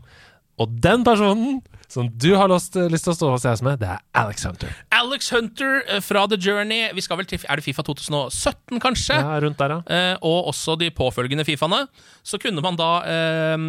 Og 0.59 0.71
den 0.81 1.03
personen 1.03 1.59
som 1.89 2.09
du 2.21 2.29
har 2.37 2.51
lyst, 2.51 2.75
lyst 2.91 3.07
til 3.07 3.13
å 3.15 3.17
stå 3.17 3.29
hos 3.33 3.45
deg 3.47 3.63
med, 3.65 3.79
det 3.81 3.87
er 3.95 4.01
Alex 4.21 4.45
Hunter. 4.45 4.73
Alex 4.93 5.31
Hunter 5.33 5.79
eh, 5.89 6.01
fra 6.05 6.25
The 6.29 6.37
Journey. 6.37 6.89
Vi 6.93 7.01
skal 7.01 7.17
vel 7.17 7.25
til 7.29 7.41
Er 7.49 7.57
det 7.59 7.65
Fifa 7.65 7.81
2017, 7.87 8.77
kanskje? 8.83 9.17
Ja, 9.17 9.39
rundt 9.41 9.57
der, 9.57 9.73
ja. 9.73 9.79
Eh, 9.89 10.15
og 10.21 10.51
også 10.51 10.75
de 10.79 10.91
påfølgende 10.93 11.45
Fifaene. 11.47 11.87
Så 12.23 12.37
kunne 12.41 12.61
man 12.61 12.77
da 12.77 12.89
eh, 13.09 13.65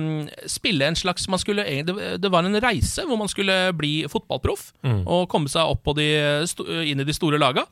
spille 0.50 0.85
en 0.90 0.98
slags 0.98 1.28
man 1.33 1.40
skulle, 1.40 1.64
det, 1.64 1.96
det 2.20 2.33
var 2.33 2.44
en 2.44 2.61
reise 2.61 3.06
hvor 3.09 3.16
man 3.20 3.30
skulle 3.33 3.56
bli 3.78 4.04
fotballproff. 4.11 4.70
Mm. 4.85 5.02
Og 5.09 5.24
komme 5.33 5.48
seg 5.52 5.70
opp 5.72 5.83
på 5.87 5.96
de, 5.96 6.09
inn 6.90 7.00
i 7.00 7.06
de 7.09 7.16
store 7.16 7.40
laga. 7.40 7.64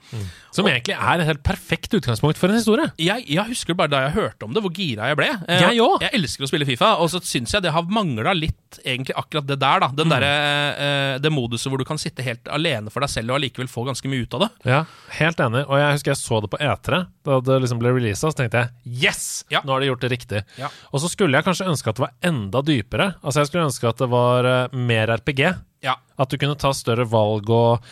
Som 0.54 0.68
egentlig 0.70 0.96
er 0.96 1.20
et 1.20 1.28
helt 1.28 1.44
perfekt 1.46 1.92
utgangspunkt 1.98 2.40
for 2.40 2.48
en 2.48 2.56
historie. 2.58 2.88
Jeg, 3.00 3.26
jeg 3.28 3.44
husker 3.52 3.76
bare 3.78 3.92
da 3.92 4.02
jeg 4.06 4.16
hørte 4.16 4.48
om 4.48 4.56
det, 4.56 4.64
hvor 4.64 4.72
gira 4.74 5.11
jeg 5.12 5.20
ble. 5.20 5.28
Eh, 5.44 5.66
Jeg. 5.68 5.84
Jeg 6.06 6.14
elsker 6.22 6.46
å 6.46 6.50
spille 6.50 6.68
Fifa, 6.68 6.94
og 7.02 7.11
så 7.12 7.20
syns 7.24 7.52
jeg 7.52 7.64
det 7.66 7.74
har 7.74 7.84
mangla 7.92 8.32
litt 8.37 8.80
egentlig 8.84 9.16
akkurat 9.18 9.46
det 9.48 9.61
der. 9.61 9.84
da 9.84 9.88
Mm. 9.88 9.96
Den 9.98 10.11
derre 10.12 10.32
eh, 10.38 11.14
Det 11.22 11.33
moduset 11.33 11.70
hvor 11.70 11.81
du 11.81 11.87
kan 11.88 12.01
sitte 12.01 12.24
helt 12.27 12.48
alene 12.53 12.92
for 12.92 13.05
deg 13.05 13.12
selv 13.12 13.33
og 13.33 13.38
allikevel 13.38 13.70
få 13.70 13.85
ganske 13.88 14.11
mye 14.11 14.27
ut 14.27 14.37
av 14.38 14.44
det. 14.46 14.51
Ja, 14.70 14.81
Helt 15.18 15.40
enig. 15.44 15.64
Og 15.66 15.79
jeg 15.81 15.96
husker 15.98 16.12
jeg 16.14 16.20
så 16.22 16.40
det 16.44 16.51
på 16.53 16.61
E3, 16.62 17.01
da 17.29 17.38
det 17.44 17.61
liksom 17.64 17.81
ble 17.83 17.94
releasa, 17.96 18.31
så 18.31 18.38
tenkte 18.38 18.64
jeg 18.64 18.98
yes! 19.07 19.24
Ja. 19.53 19.62
Nå 19.64 19.74
har 19.74 19.85
de 19.85 19.90
gjort 19.90 20.05
det 20.05 20.12
riktig. 20.14 20.44
Ja. 20.61 20.70
Og 20.92 21.03
så 21.03 21.11
skulle 21.12 21.38
jeg 21.38 21.46
kanskje 21.46 21.68
ønske 21.70 21.90
at 21.90 21.98
det 21.98 22.07
var 22.07 22.14
enda 22.33 22.62
dypere. 22.64 23.12
Altså 23.22 23.42
Jeg 23.42 23.51
skulle 23.51 23.68
ønske 23.70 23.90
at 23.90 24.03
det 24.03 24.11
var 24.12 24.48
uh, 24.48 24.77
mer 24.77 25.14
RPG. 25.18 25.42
Ja, 25.85 25.94
At 26.18 26.31
du 26.31 26.38
kunne 26.40 26.59
ta 26.59 26.72
større 26.74 27.05
valg 27.07 27.46
og 27.55 27.85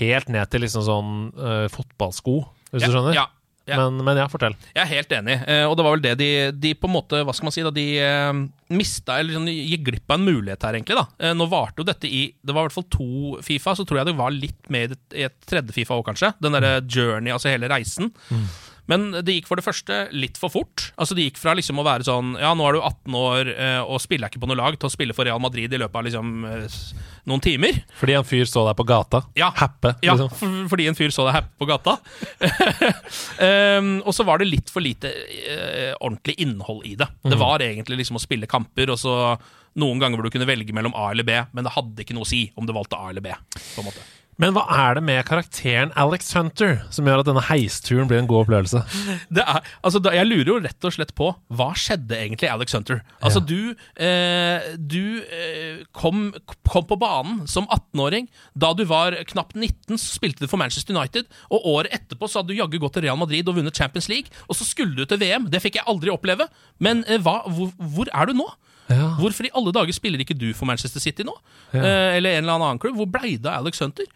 helt 0.00 0.30
ned 0.32 0.48
til 0.48 0.64
liksom 0.64 0.84
sånn 0.86 1.10
uh, 1.36 1.66
fotballsko, 1.72 2.38
hvis 2.72 2.86
du 2.86 2.94
skjønner. 2.94 3.12
Ja, 3.16 3.26
ja. 3.66 3.78
Men, 3.80 3.98
men 4.06 4.18
ja, 4.20 4.28
fortell. 4.30 4.54
Jeg 4.70 4.82
er 4.84 4.90
helt 4.92 5.14
enig, 5.16 5.36
eh, 5.50 5.64
og 5.66 5.74
det 5.78 5.86
var 5.86 5.96
vel 5.96 6.04
det 6.04 6.12
de, 6.20 6.28
de 6.54 6.70
på 6.78 6.86
en 6.86 6.94
måte, 6.94 7.22
hva 7.26 7.34
skal 7.34 7.48
man 7.48 7.54
si, 7.56 7.64
da 7.66 7.72
de 7.74 7.86
eh, 7.98 8.42
mista, 8.76 9.18
eller 9.18 9.34
sånn, 9.34 9.50
gikk 9.50 9.88
glipp 9.88 10.12
av 10.12 10.20
en 10.20 10.28
mulighet 10.28 10.68
her, 10.68 10.78
egentlig. 10.78 10.98
da. 10.98 11.06
Eh, 11.18 11.34
nå 11.34 11.48
varte 11.50 11.82
jo 11.82 11.88
dette 11.88 12.06
i 12.06 12.22
Det 12.38 12.54
var 12.54 12.64
i 12.64 12.68
hvert 12.68 12.76
fall 12.76 12.88
to 12.94 13.42
Fifa, 13.46 13.74
så 13.78 13.86
tror 13.86 14.00
jeg 14.02 14.10
det 14.10 14.16
var 14.20 14.34
litt 14.34 14.70
med 14.72 14.94
i 14.94 15.26
et, 15.26 15.36
tredje 15.50 15.74
Fifa 15.74 15.98
òg, 15.98 16.06
kanskje. 16.06 16.30
Den 16.42 16.54
derre 16.54 16.78
journey, 16.86 17.34
altså 17.34 17.50
hele 17.50 17.70
reisen. 17.72 18.12
Men 18.86 19.08
det 19.26 19.34
gikk 19.34 19.48
for 19.50 19.58
det 19.58 19.64
første 19.66 19.96
litt 20.14 20.38
for 20.38 20.52
fort. 20.52 20.90
Altså 20.96 21.16
Det 21.18 21.24
gikk 21.28 21.40
fra 21.42 21.54
liksom 21.58 21.80
å 21.82 21.84
være 21.86 22.06
sånn 22.06 22.34
Ja, 22.38 22.52
nå 22.54 22.66
er 22.68 22.76
du 22.76 22.80
18 22.86 23.16
år 23.18 23.50
eh, 23.56 23.80
og 23.82 23.98
spiller 24.04 24.30
ikke 24.30 24.42
på 24.44 24.48
noe 24.50 24.58
lag, 24.60 24.76
til 24.78 24.86
å 24.86 24.92
spille 24.92 25.16
for 25.16 25.26
Real 25.26 25.42
Madrid 25.42 25.72
i 25.74 25.80
løpet 25.80 25.98
av 25.98 26.06
liksom 26.06 26.32
eh, 26.46 26.78
noen 27.26 27.42
timer. 27.42 27.80
Fordi 27.98 28.14
en 28.14 28.26
fyr 28.28 28.46
så 28.46 28.62
deg 28.68 28.76
på 28.78 28.86
gata. 28.86 29.24
Ja. 29.34 29.50
Happe. 29.58 29.96
Ja, 30.06 30.14
Liksom. 30.14 30.30
for, 30.38 30.56
fordi 30.70 30.86
en 30.90 30.98
fyr 30.98 31.10
så 31.14 31.26
deg 31.26 31.34
happe 31.40 31.58
på 31.58 31.66
gata. 31.66 31.96
um, 33.42 33.90
og 34.06 34.12
så 34.14 34.26
var 34.26 34.38
det 34.42 34.48
litt 34.50 34.70
for 34.72 34.84
lite 34.84 35.10
eh, 35.10 35.92
ordentlig 36.00 36.36
innhold 36.46 36.86
i 36.86 36.94
det. 36.98 37.08
Mhm. 37.22 37.32
Det 37.32 37.40
var 37.42 37.64
egentlig 37.64 38.02
liksom 38.02 38.20
å 38.20 38.22
spille 38.22 38.46
kamper, 38.50 38.92
og 38.94 39.00
så 39.02 39.16
noen 39.76 40.00
ganger 40.00 40.16
hvor 40.16 40.28
du 40.30 40.32
kunne 40.32 40.48
velge 40.48 40.72
mellom 40.72 40.94
A 40.96 41.10
eller 41.12 41.26
B, 41.26 41.34
men 41.52 41.66
det 41.66 41.74
hadde 41.74 42.04
ikke 42.04 42.14
noe 42.16 42.24
å 42.24 42.30
si 42.30 42.46
om 42.56 42.64
du 42.68 42.72
valgte 42.72 42.96
A 42.96 43.10
eller 43.10 43.24
B. 43.24 43.34
på 43.74 43.82
en 43.82 43.90
måte. 43.90 44.04
Men 44.36 44.52
hva 44.52 44.66
er 44.68 44.98
det 44.98 45.02
med 45.06 45.22
karakteren 45.24 45.92
Alex 45.96 46.26
Hunter 46.36 46.82
som 46.92 47.06
gjør 47.08 47.22
at 47.22 47.28
denne 47.30 47.40
heisturen 47.48 48.08
blir 48.10 48.18
en 48.20 48.26
god 48.28 48.42
opplevelse? 48.44 48.82
Det 49.36 49.40
er, 49.40 49.62
altså, 49.80 50.02
jeg 50.12 50.28
lurer 50.28 50.50
jo 50.50 50.56
rett 50.60 50.84
og 50.88 50.92
slett 50.92 51.14
på 51.16 51.30
hva 51.56 51.70
skjedde 51.78 52.18
egentlig 52.18 52.50
Alex 52.52 52.76
Hunter? 52.76 53.00
Altså, 53.24 53.40
Ja. 53.40 53.46
du, 53.48 53.60
eh, 53.96 54.66
du 54.76 55.22
eh, 55.24 55.80
kom, 55.96 56.34
kom 56.68 56.84
på 56.90 56.98
banen 57.00 57.46
som 57.48 57.64
18-åring. 57.72 58.28
Da 58.54 58.74
du 58.76 58.84
var 58.84 59.16
knapt 59.32 59.56
19, 59.56 59.96
så 59.96 60.18
spilte 60.18 60.44
du 60.44 60.50
for 60.52 60.60
Manchester 60.60 60.92
United. 60.96 61.24
Og 61.48 61.64
året 61.72 61.96
etterpå 61.96 62.28
så 62.28 62.42
hadde 62.42 62.52
du 62.52 62.60
jaggu 62.60 62.76
gått 62.82 62.98
til 62.98 63.06
Real 63.08 63.16
Madrid 63.20 63.48
og 63.48 63.56
vunnet 63.56 63.76
Champions 63.76 64.10
League. 64.12 64.28
Og 64.50 64.60
så 64.60 64.68
skulle 64.68 64.92
du 65.00 65.06
til 65.08 65.22
VM. 65.24 65.48
Det 65.52 65.64
fikk 65.64 65.80
jeg 65.80 65.88
aldri 65.88 66.12
oppleve. 66.12 66.50
Men 66.78 67.06
eh, 67.08 67.16
hva, 67.24 67.40
hvor, 67.48 67.72
hvor 67.96 68.12
er 68.12 68.28
du 68.28 68.36
nå? 68.36 68.50
Ja. 68.88 69.08
Hvorfor 69.18 69.48
i 69.48 69.50
alle 69.58 69.72
dager 69.74 69.92
spiller 69.96 70.20
ikke 70.22 70.36
du 70.38 70.52
for 70.54 70.68
Manchester 70.68 71.00
City 71.02 71.24
nå? 71.26 71.32
Eh, 71.74 72.16
eller 72.16 72.36
en 72.38 72.44
eller 72.44 72.54
annen 72.60 72.78
klubb? 72.78 72.94
Hvor 73.00 73.08
blei 73.10 73.36
det 73.36 73.50
av 73.50 73.64
Alex 73.64 73.80
Hunter? 73.82 74.06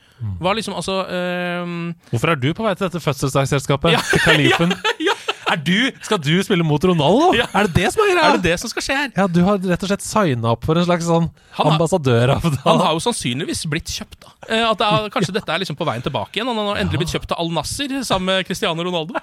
Var 0.40 0.54
liksom, 0.58 0.74
altså 0.78 1.00
eh... 1.08 1.70
Hvorfor 2.12 2.30
er 2.34 2.36
du 2.38 2.52
på 2.54 2.62
vei 2.66 2.74
til 2.76 2.86
dette 2.86 3.00
fødselsdagsselskapet? 3.02 3.96
Ja. 3.96 4.02
Til 4.12 4.20
Kalifen? 4.28 4.74
ja, 5.08 5.16
Er 5.50 5.58
du, 5.66 5.90
skal 6.06 6.20
du 6.22 6.36
spille 6.46 6.62
mot 6.62 6.84
Ronaldo? 6.86 7.32
Ja. 7.34 7.48
Er 7.58 7.66
det 7.66 7.74
det 7.80 7.88
som 7.90 8.04
er 8.04 8.12
greia? 8.12 8.26
Er 8.28 8.36
det 8.38 8.44
det 8.46 8.58
som 8.62 8.70
skal 8.70 8.84
skje 8.86 8.98
her? 9.00 9.08
Ja, 9.16 9.24
du 9.26 9.40
har 9.48 9.58
rett 9.58 9.82
og 9.82 9.90
slett 9.90 10.04
signa 10.06 10.52
opp 10.52 10.68
for 10.68 10.78
en 10.78 10.86
slags 10.86 11.08
sånn 11.08 11.26
Han 11.56 11.66
har- 11.66 11.72
ambassadør 11.74 12.34
av 12.36 12.46
det. 12.46 12.52
Han 12.68 12.78
har 12.84 12.94
jo 12.94 13.02
sannsynligvis 13.08 13.64
blitt 13.72 13.90
kjøpt. 13.90 14.20
da 14.22 14.30
Eh, 14.50 14.62
At 14.70 14.78
det 14.78 14.86
er, 14.86 15.10
Kanskje 15.16 15.34
dette 15.34 15.50
er 15.56 15.64
liksom 15.64 15.76
på 15.80 15.88
veien 15.90 16.02
tilbake 16.06 16.38
igjen. 16.38 16.46
Han 16.52 16.62
har 16.70 16.78
endelig 16.84 17.02
blitt 17.02 17.16
kjøpt 17.16 17.34
av 17.34 17.42
Al 17.42 17.50
Nasser 17.58 17.90
sammen 18.06 18.30
med 18.30 18.46
Cristiano 18.46 18.86
Ronaldo. 18.86 19.18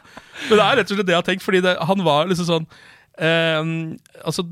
Men 0.50 0.58
det 0.60 0.66
er 0.68 0.76
rett 0.82 0.92
og 0.92 0.98
slett 1.00 1.08
det 1.08 1.16
jeg 1.16 1.22
har 1.24 1.30
tenkt, 1.32 1.46
fordi 1.48 1.64
det, 1.64 1.78
han 1.88 2.04
var 2.04 2.28
liksom 2.28 2.52
sånn 2.52 2.68
eh, 3.18 3.64
Altså, 4.28 4.44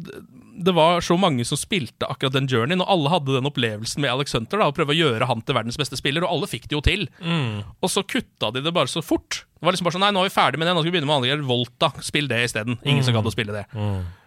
det 0.56 0.74
var 0.76 1.04
så 1.04 1.18
mange 1.20 1.44
som 1.48 1.60
spilte 1.60 2.08
akkurat 2.08 2.36
den 2.36 2.48
journeyen, 2.52 2.84
og 2.84 2.92
alle 2.94 3.12
hadde 3.12 3.36
den 3.36 3.50
opplevelsen 3.50 4.04
med 4.04 4.12
Alex 4.14 4.36
Hunter. 4.38 4.62
da 4.62 4.70
Å 4.72 4.76
prøve 4.76 4.96
å 4.96 4.98
gjøre 4.98 5.28
han 5.30 5.44
til 5.44 5.58
verdens 5.58 5.80
beste 5.80 6.00
spiller, 6.00 6.24
og 6.24 6.32
alle 6.32 6.50
fikk 6.52 6.70
det 6.70 6.78
jo 6.78 6.84
til. 6.86 7.08
Og 7.84 7.92
så 7.92 8.06
kutta 8.08 8.54
de 8.56 8.64
det 8.64 8.74
bare 8.76 8.92
så 8.92 9.04
fort. 9.06 9.44
Det 9.56 9.68
var 9.68 9.76
liksom 9.76 9.90
bare 9.90 9.98
sånn, 9.98 10.06
nei, 10.06 10.14
nå 10.16 10.24
er 10.24 10.30
vi 10.30 10.36
ferdig 10.36 10.62
med 10.62 10.70
det, 10.70 10.76
nå 10.78 10.84
skal 10.84 10.92
vi 10.92 10.96
begynne 10.98 11.10
med 11.10 11.18
andre 11.20 11.50
Volta. 11.50 11.92
Spill 12.06 12.30
det 12.32 12.44
isteden. 12.48 12.80
Ingen 12.86 13.04
som 13.06 13.16
gadd 13.18 13.28
å 13.28 13.34
spille 13.34 13.56
det. 13.56 13.66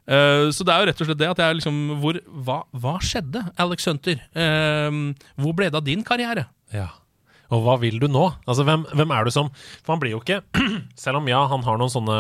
Eh, 0.09 0.47
så 0.55 0.65
det 0.65 0.75
er 0.75 0.83
jo 0.83 0.89
rett 0.89 1.03
og 1.03 1.11
slett 1.11 1.21
det 1.21 1.33
at 1.33 1.43
jeg 1.45 1.59
liksom 1.59 1.81
hvor, 2.03 2.21
hva, 2.47 2.63
hva 2.77 2.97
skjedde, 3.05 3.45
Alex 3.61 3.89
Hunter? 3.91 4.23
Uh, 4.33 5.13
hvor 5.41 5.57
ble 5.57 5.69
det 5.69 5.81
av 5.81 5.85
din 5.87 6.05
karriere? 6.07 6.49
Ja. 6.73 6.91
Og 7.55 7.65
hva 7.65 7.79
vil 7.81 8.01
du 8.01 8.09
nå? 8.13 8.27
Altså, 8.49 8.65
hvem, 8.69 8.85
hvem 8.93 9.13
er 9.15 9.25
du 9.25 9.33
som 9.33 9.49
For 9.81 9.95
han 9.95 10.03
blir 10.03 10.13
jo 10.13 10.21
ikke 10.21 10.43
Selv 11.01 11.23
om 11.23 11.31
ja, 11.31 11.39
han 11.49 11.65
har 11.65 11.79
noen 11.81 11.93
sånne 11.93 12.19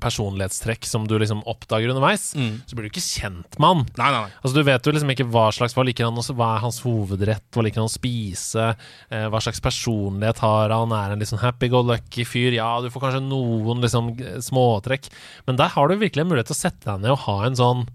personlighetstrekk 0.00 0.86
som 0.88 1.04
du 1.08 1.18
liksom 1.20 1.42
oppdager 1.48 1.90
underveis, 1.92 2.30
så 2.32 2.76
blir 2.76 2.86
du 2.86 2.92
ikke 2.94 3.04
kjent 3.04 3.58
med 3.60 3.68
han. 3.68 3.82
Nei, 3.98 4.10
nei, 4.14 4.22
nei. 4.26 4.38
Altså 4.40 4.54
Du 4.56 4.62
vet 4.66 4.86
jo 4.88 4.94
liksom 4.94 5.12
ikke 5.12 5.28
hva 5.28 5.46
slags 5.52 5.74
Hva 5.76 5.84
liker 5.84 6.08
han 6.08 6.16
Hva 6.16 6.48
er 6.54 6.62
hans 6.64 6.80
hovedrett? 6.84 7.44
Hva 7.52 7.64
liker 7.66 7.82
han 7.82 7.90
å 7.90 7.92
spise? 7.92 8.70
Eh, 9.10 9.26
hva 9.32 9.42
slags 9.44 9.60
personlighet 9.60 10.40
har 10.44 10.72
han? 10.72 10.94
Er 10.96 11.12
han 11.12 11.20
litt 11.20 11.28
sånn 11.32 11.42
happy-go-lucky 11.42 12.24
fyr? 12.28 12.56
Ja, 12.56 12.70
du 12.80 12.88
får 12.92 13.04
kanskje 13.06 13.24
noen 13.26 13.84
liksom 13.84 14.14
småtrekk, 14.46 15.10
men 15.46 15.60
der 15.60 15.72
har 15.76 15.88
du 15.88 15.96
virkelig 16.00 16.24
en 16.24 16.32
mulighet 16.32 16.50
til 16.52 16.56
å 16.56 16.62
sette 16.64 16.88
deg 16.88 17.04
ned 17.04 17.14
og 17.16 17.24
ha 17.26 17.38
en 17.46 17.58
sånn 17.58 17.86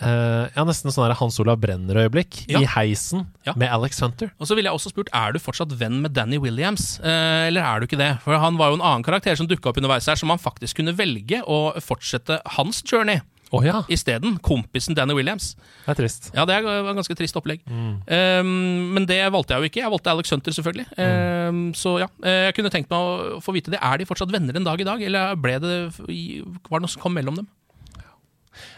eh, 0.00 0.48
Ja, 0.56 0.64
nesten 0.64 0.90
sånn 0.92 1.12
Hans 1.14 1.38
Olav 1.40 1.60
Brenner-øyeblikk 1.60 2.44
Ja. 2.50 2.60
i 2.60 2.64
heisen 2.66 3.26
Ja. 3.46 3.52
med 3.56 3.68
Alex 3.70 4.00
Hunter. 4.00 4.32
Og 4.40 4.46
så 4.46 4.54
ville 4.56 4.70
jeg 4.70 4.74
også 4.74 4.90
spurt, 4.90 5.08
Er 5.12 5.32
du 5.32 5.38
fortsatt 5.38 5.72
venn 5.78 6.00
med 6.02 6.12
Danny 6.14 6.38
Williams, 6.38 6.98
uh, 7.00 7.46
eller 7.48 7.62
er 7.62 7.80
du 7.80 7.86
ikke 7.86 7.98
det? 7.98 8.20
For 8.22 8.36
Han 8.38 8.56
var 8.56 8.70
jo 8.70 8.74
en 8.74 8.80
annen 8.82 9.04
karakter 9.04 9.36
som 9.36 9.46
dukka 9.46 9.68
opp 9.70 9.76
underveis 9.76 10.06
her, 10.06 10.16
som 10.16 10.28
han 10.30 10.38
faktisk 10.38 10.76
kunne 10.76 10.96
velge 10.96 11.42
å 11.46 11.74
fortsette 11.80 12.40
hans 12.56 12.82
journey 12.82 13.20
Oh, 13.52 13.62
ja, 13.62 13.84
isteden. 13.88 14.38
Kompisen 14.42 14.96
Danny 14.96 15.14
Williams. 15.14 15.54
det 15.86 15.92
er 15.92 16.02
trist. 16.02 16.30
Ja, 16.34 16.44
det 16.44 16.56
er 16.56 16.66
et 16.66 16.96
ganske 16.96 17.14
trist 17.14 17.36
opplegg. 17.36 17.60
Um, 17.68 18.94
men 18.94 19.06
det 19.06 19.20
valgte 19.30 19.54
jeg 19.54 19.60
jo 19.60 19.68
ikke. 19.68 19.82
Jeg 19.84 19.92
valgte 19.92 20.10
Alex 20.10 20.30
Hunter, 20.30 20.50
selvfølgelig. 20.56 20.86
Um, 20.98 21.60
så 21.76 22.00
ja, 22.00 22.08
eh, 22.24 22.46
jeg 22.48 22.54
kunne 22.56 22.70
tenkt 22.72 22.90
meg 22.90 22.98
å 22.98 23.38
få 23.44 23.54
vite 23.54 23.70
det. 23.70 23.78
Er 23.80 23.98
de 23.98 24.08
fortsatt 24.08 24.32
venner 24.32 24.56
en 24.56 24.64
dag 24.66 24.80
i 24.80 24.84
dag, 24.88 25.00
eller 25.06 25.36
ble 25.36 25.58
det, 25.62 25.74
var 26.00 26.80
det 26.80 26.82
noe 26.82 26.90
som 26.90 27.02
kom 27.04 27.14
mellom 27.14 27.36
dem? 27.36 27.46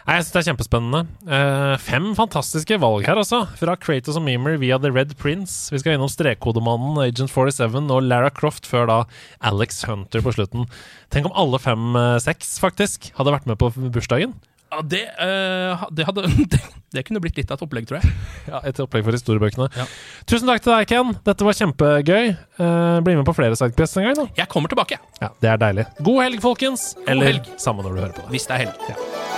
Nei, 0.07 0.17
Jeg 0.17 0.25
synes 0.25 0.33
det 0.33 0.41
er 0.41 0.47
kjempespennende. 0.51 1.01
Uh, 1.27 1.75
fem 1.83 2.09
fantastiske 2.17 2.79
valg 2.81 3.05
her, 3.07 3.19
altså. 3.21 3.43
Fra 3.59 3.75
Kratos 3.79 4.17
og 4.19 4.25
Memer 4.25 4.57
via 4.61 4.79
The 4.81 4.91
Red 4.93 5.15
Prince. 5.21 5.69
Vi 5.73 5.79
skal 5.83 5.97
innom 5.97 6.11
Strekkodemannen, 6.11 6.99
Agent 7.05 7.31
47 7.33 7.79
og 7.91 8.03
Lara 8.07 8.29
Croft, 8.33 8.67
før 8.69 8.87
da 8.89 8.99
Alex 9.45 9.83
Hunter 9.87 10.23
på 10.25 10.35
slutten. 10.35 10.67
Tenk 11.13 11.29
om 11.29 11.37
alle 11.37 11.59
fem-seks 11.63 12.57
faktisk 12.63 13.11
hadde 13.17 13.33
vært 13.37 13.47
med 13.49 13.59
på 13.61 13.71
bursdagen. 13.93 14.35
Ja, 14.67 14.81
det, 14.83 15.05
uh, 15.15 15.85
det, 15.95 16.03
hadde, 16.03 16.25
det, 16.51 16.57
det 16.91 17.03
kunne 17.07 17.21
blitt 17.23 17.37
litt 17.39 17.47
av 17.53 17.55
et 17.55 17.63
opplegg, 17.63 17.85
tror 17.87 18.01
jeg. 18.01 18.11
Ja, 18.51 18.59
Et 18.67 18.79
opplegg 18.83 19.05
for 19.07 19.15
historiebøkene. 19.15 19.69
Ja. 19.79 19.85
Tusen 20.27 20.47
takk 20.51 20.59
til 20.65 20.73
deg, 20.75 20.89
Ken. 20.91 21.15
Dette 21.23 21.47
var 21.47 21.55
kjempegøy. 21.55 22.33
Uh, 22.59 22.99
bli 23.07 23.15
med 23.15 23.23
på 23.27 23.35
flere 23.37 23.55
Sidequests 23.55 23.95
en 24.01 24.09
gang, 24.09 24.19
da. 24.19 24.27
Jeg 24.41 24.51
kommer 24.51 24.71
tilbake, 24.71 24.99
Ja, 25.23 25.31
Det 25.39 25.53
er 25.53 25.63
deilig. 25.63 25.87
God 26.03 26.23
helg, 26.25 26.43
folkens. 26.43 26.89
Eller 27.07 27.31
helg. 27.31 27.51
samme 27.63 27.79
når 27.87 27.95
du 27.95 28.03
hører 28.03 28.15
på 28.19 28.27
det. 28.27 28.31
hvis 28.35 28.51
det 28.51 28.59
er 28.59 28.65
helg. 28.67 28.87
Ja. 28.91 29.36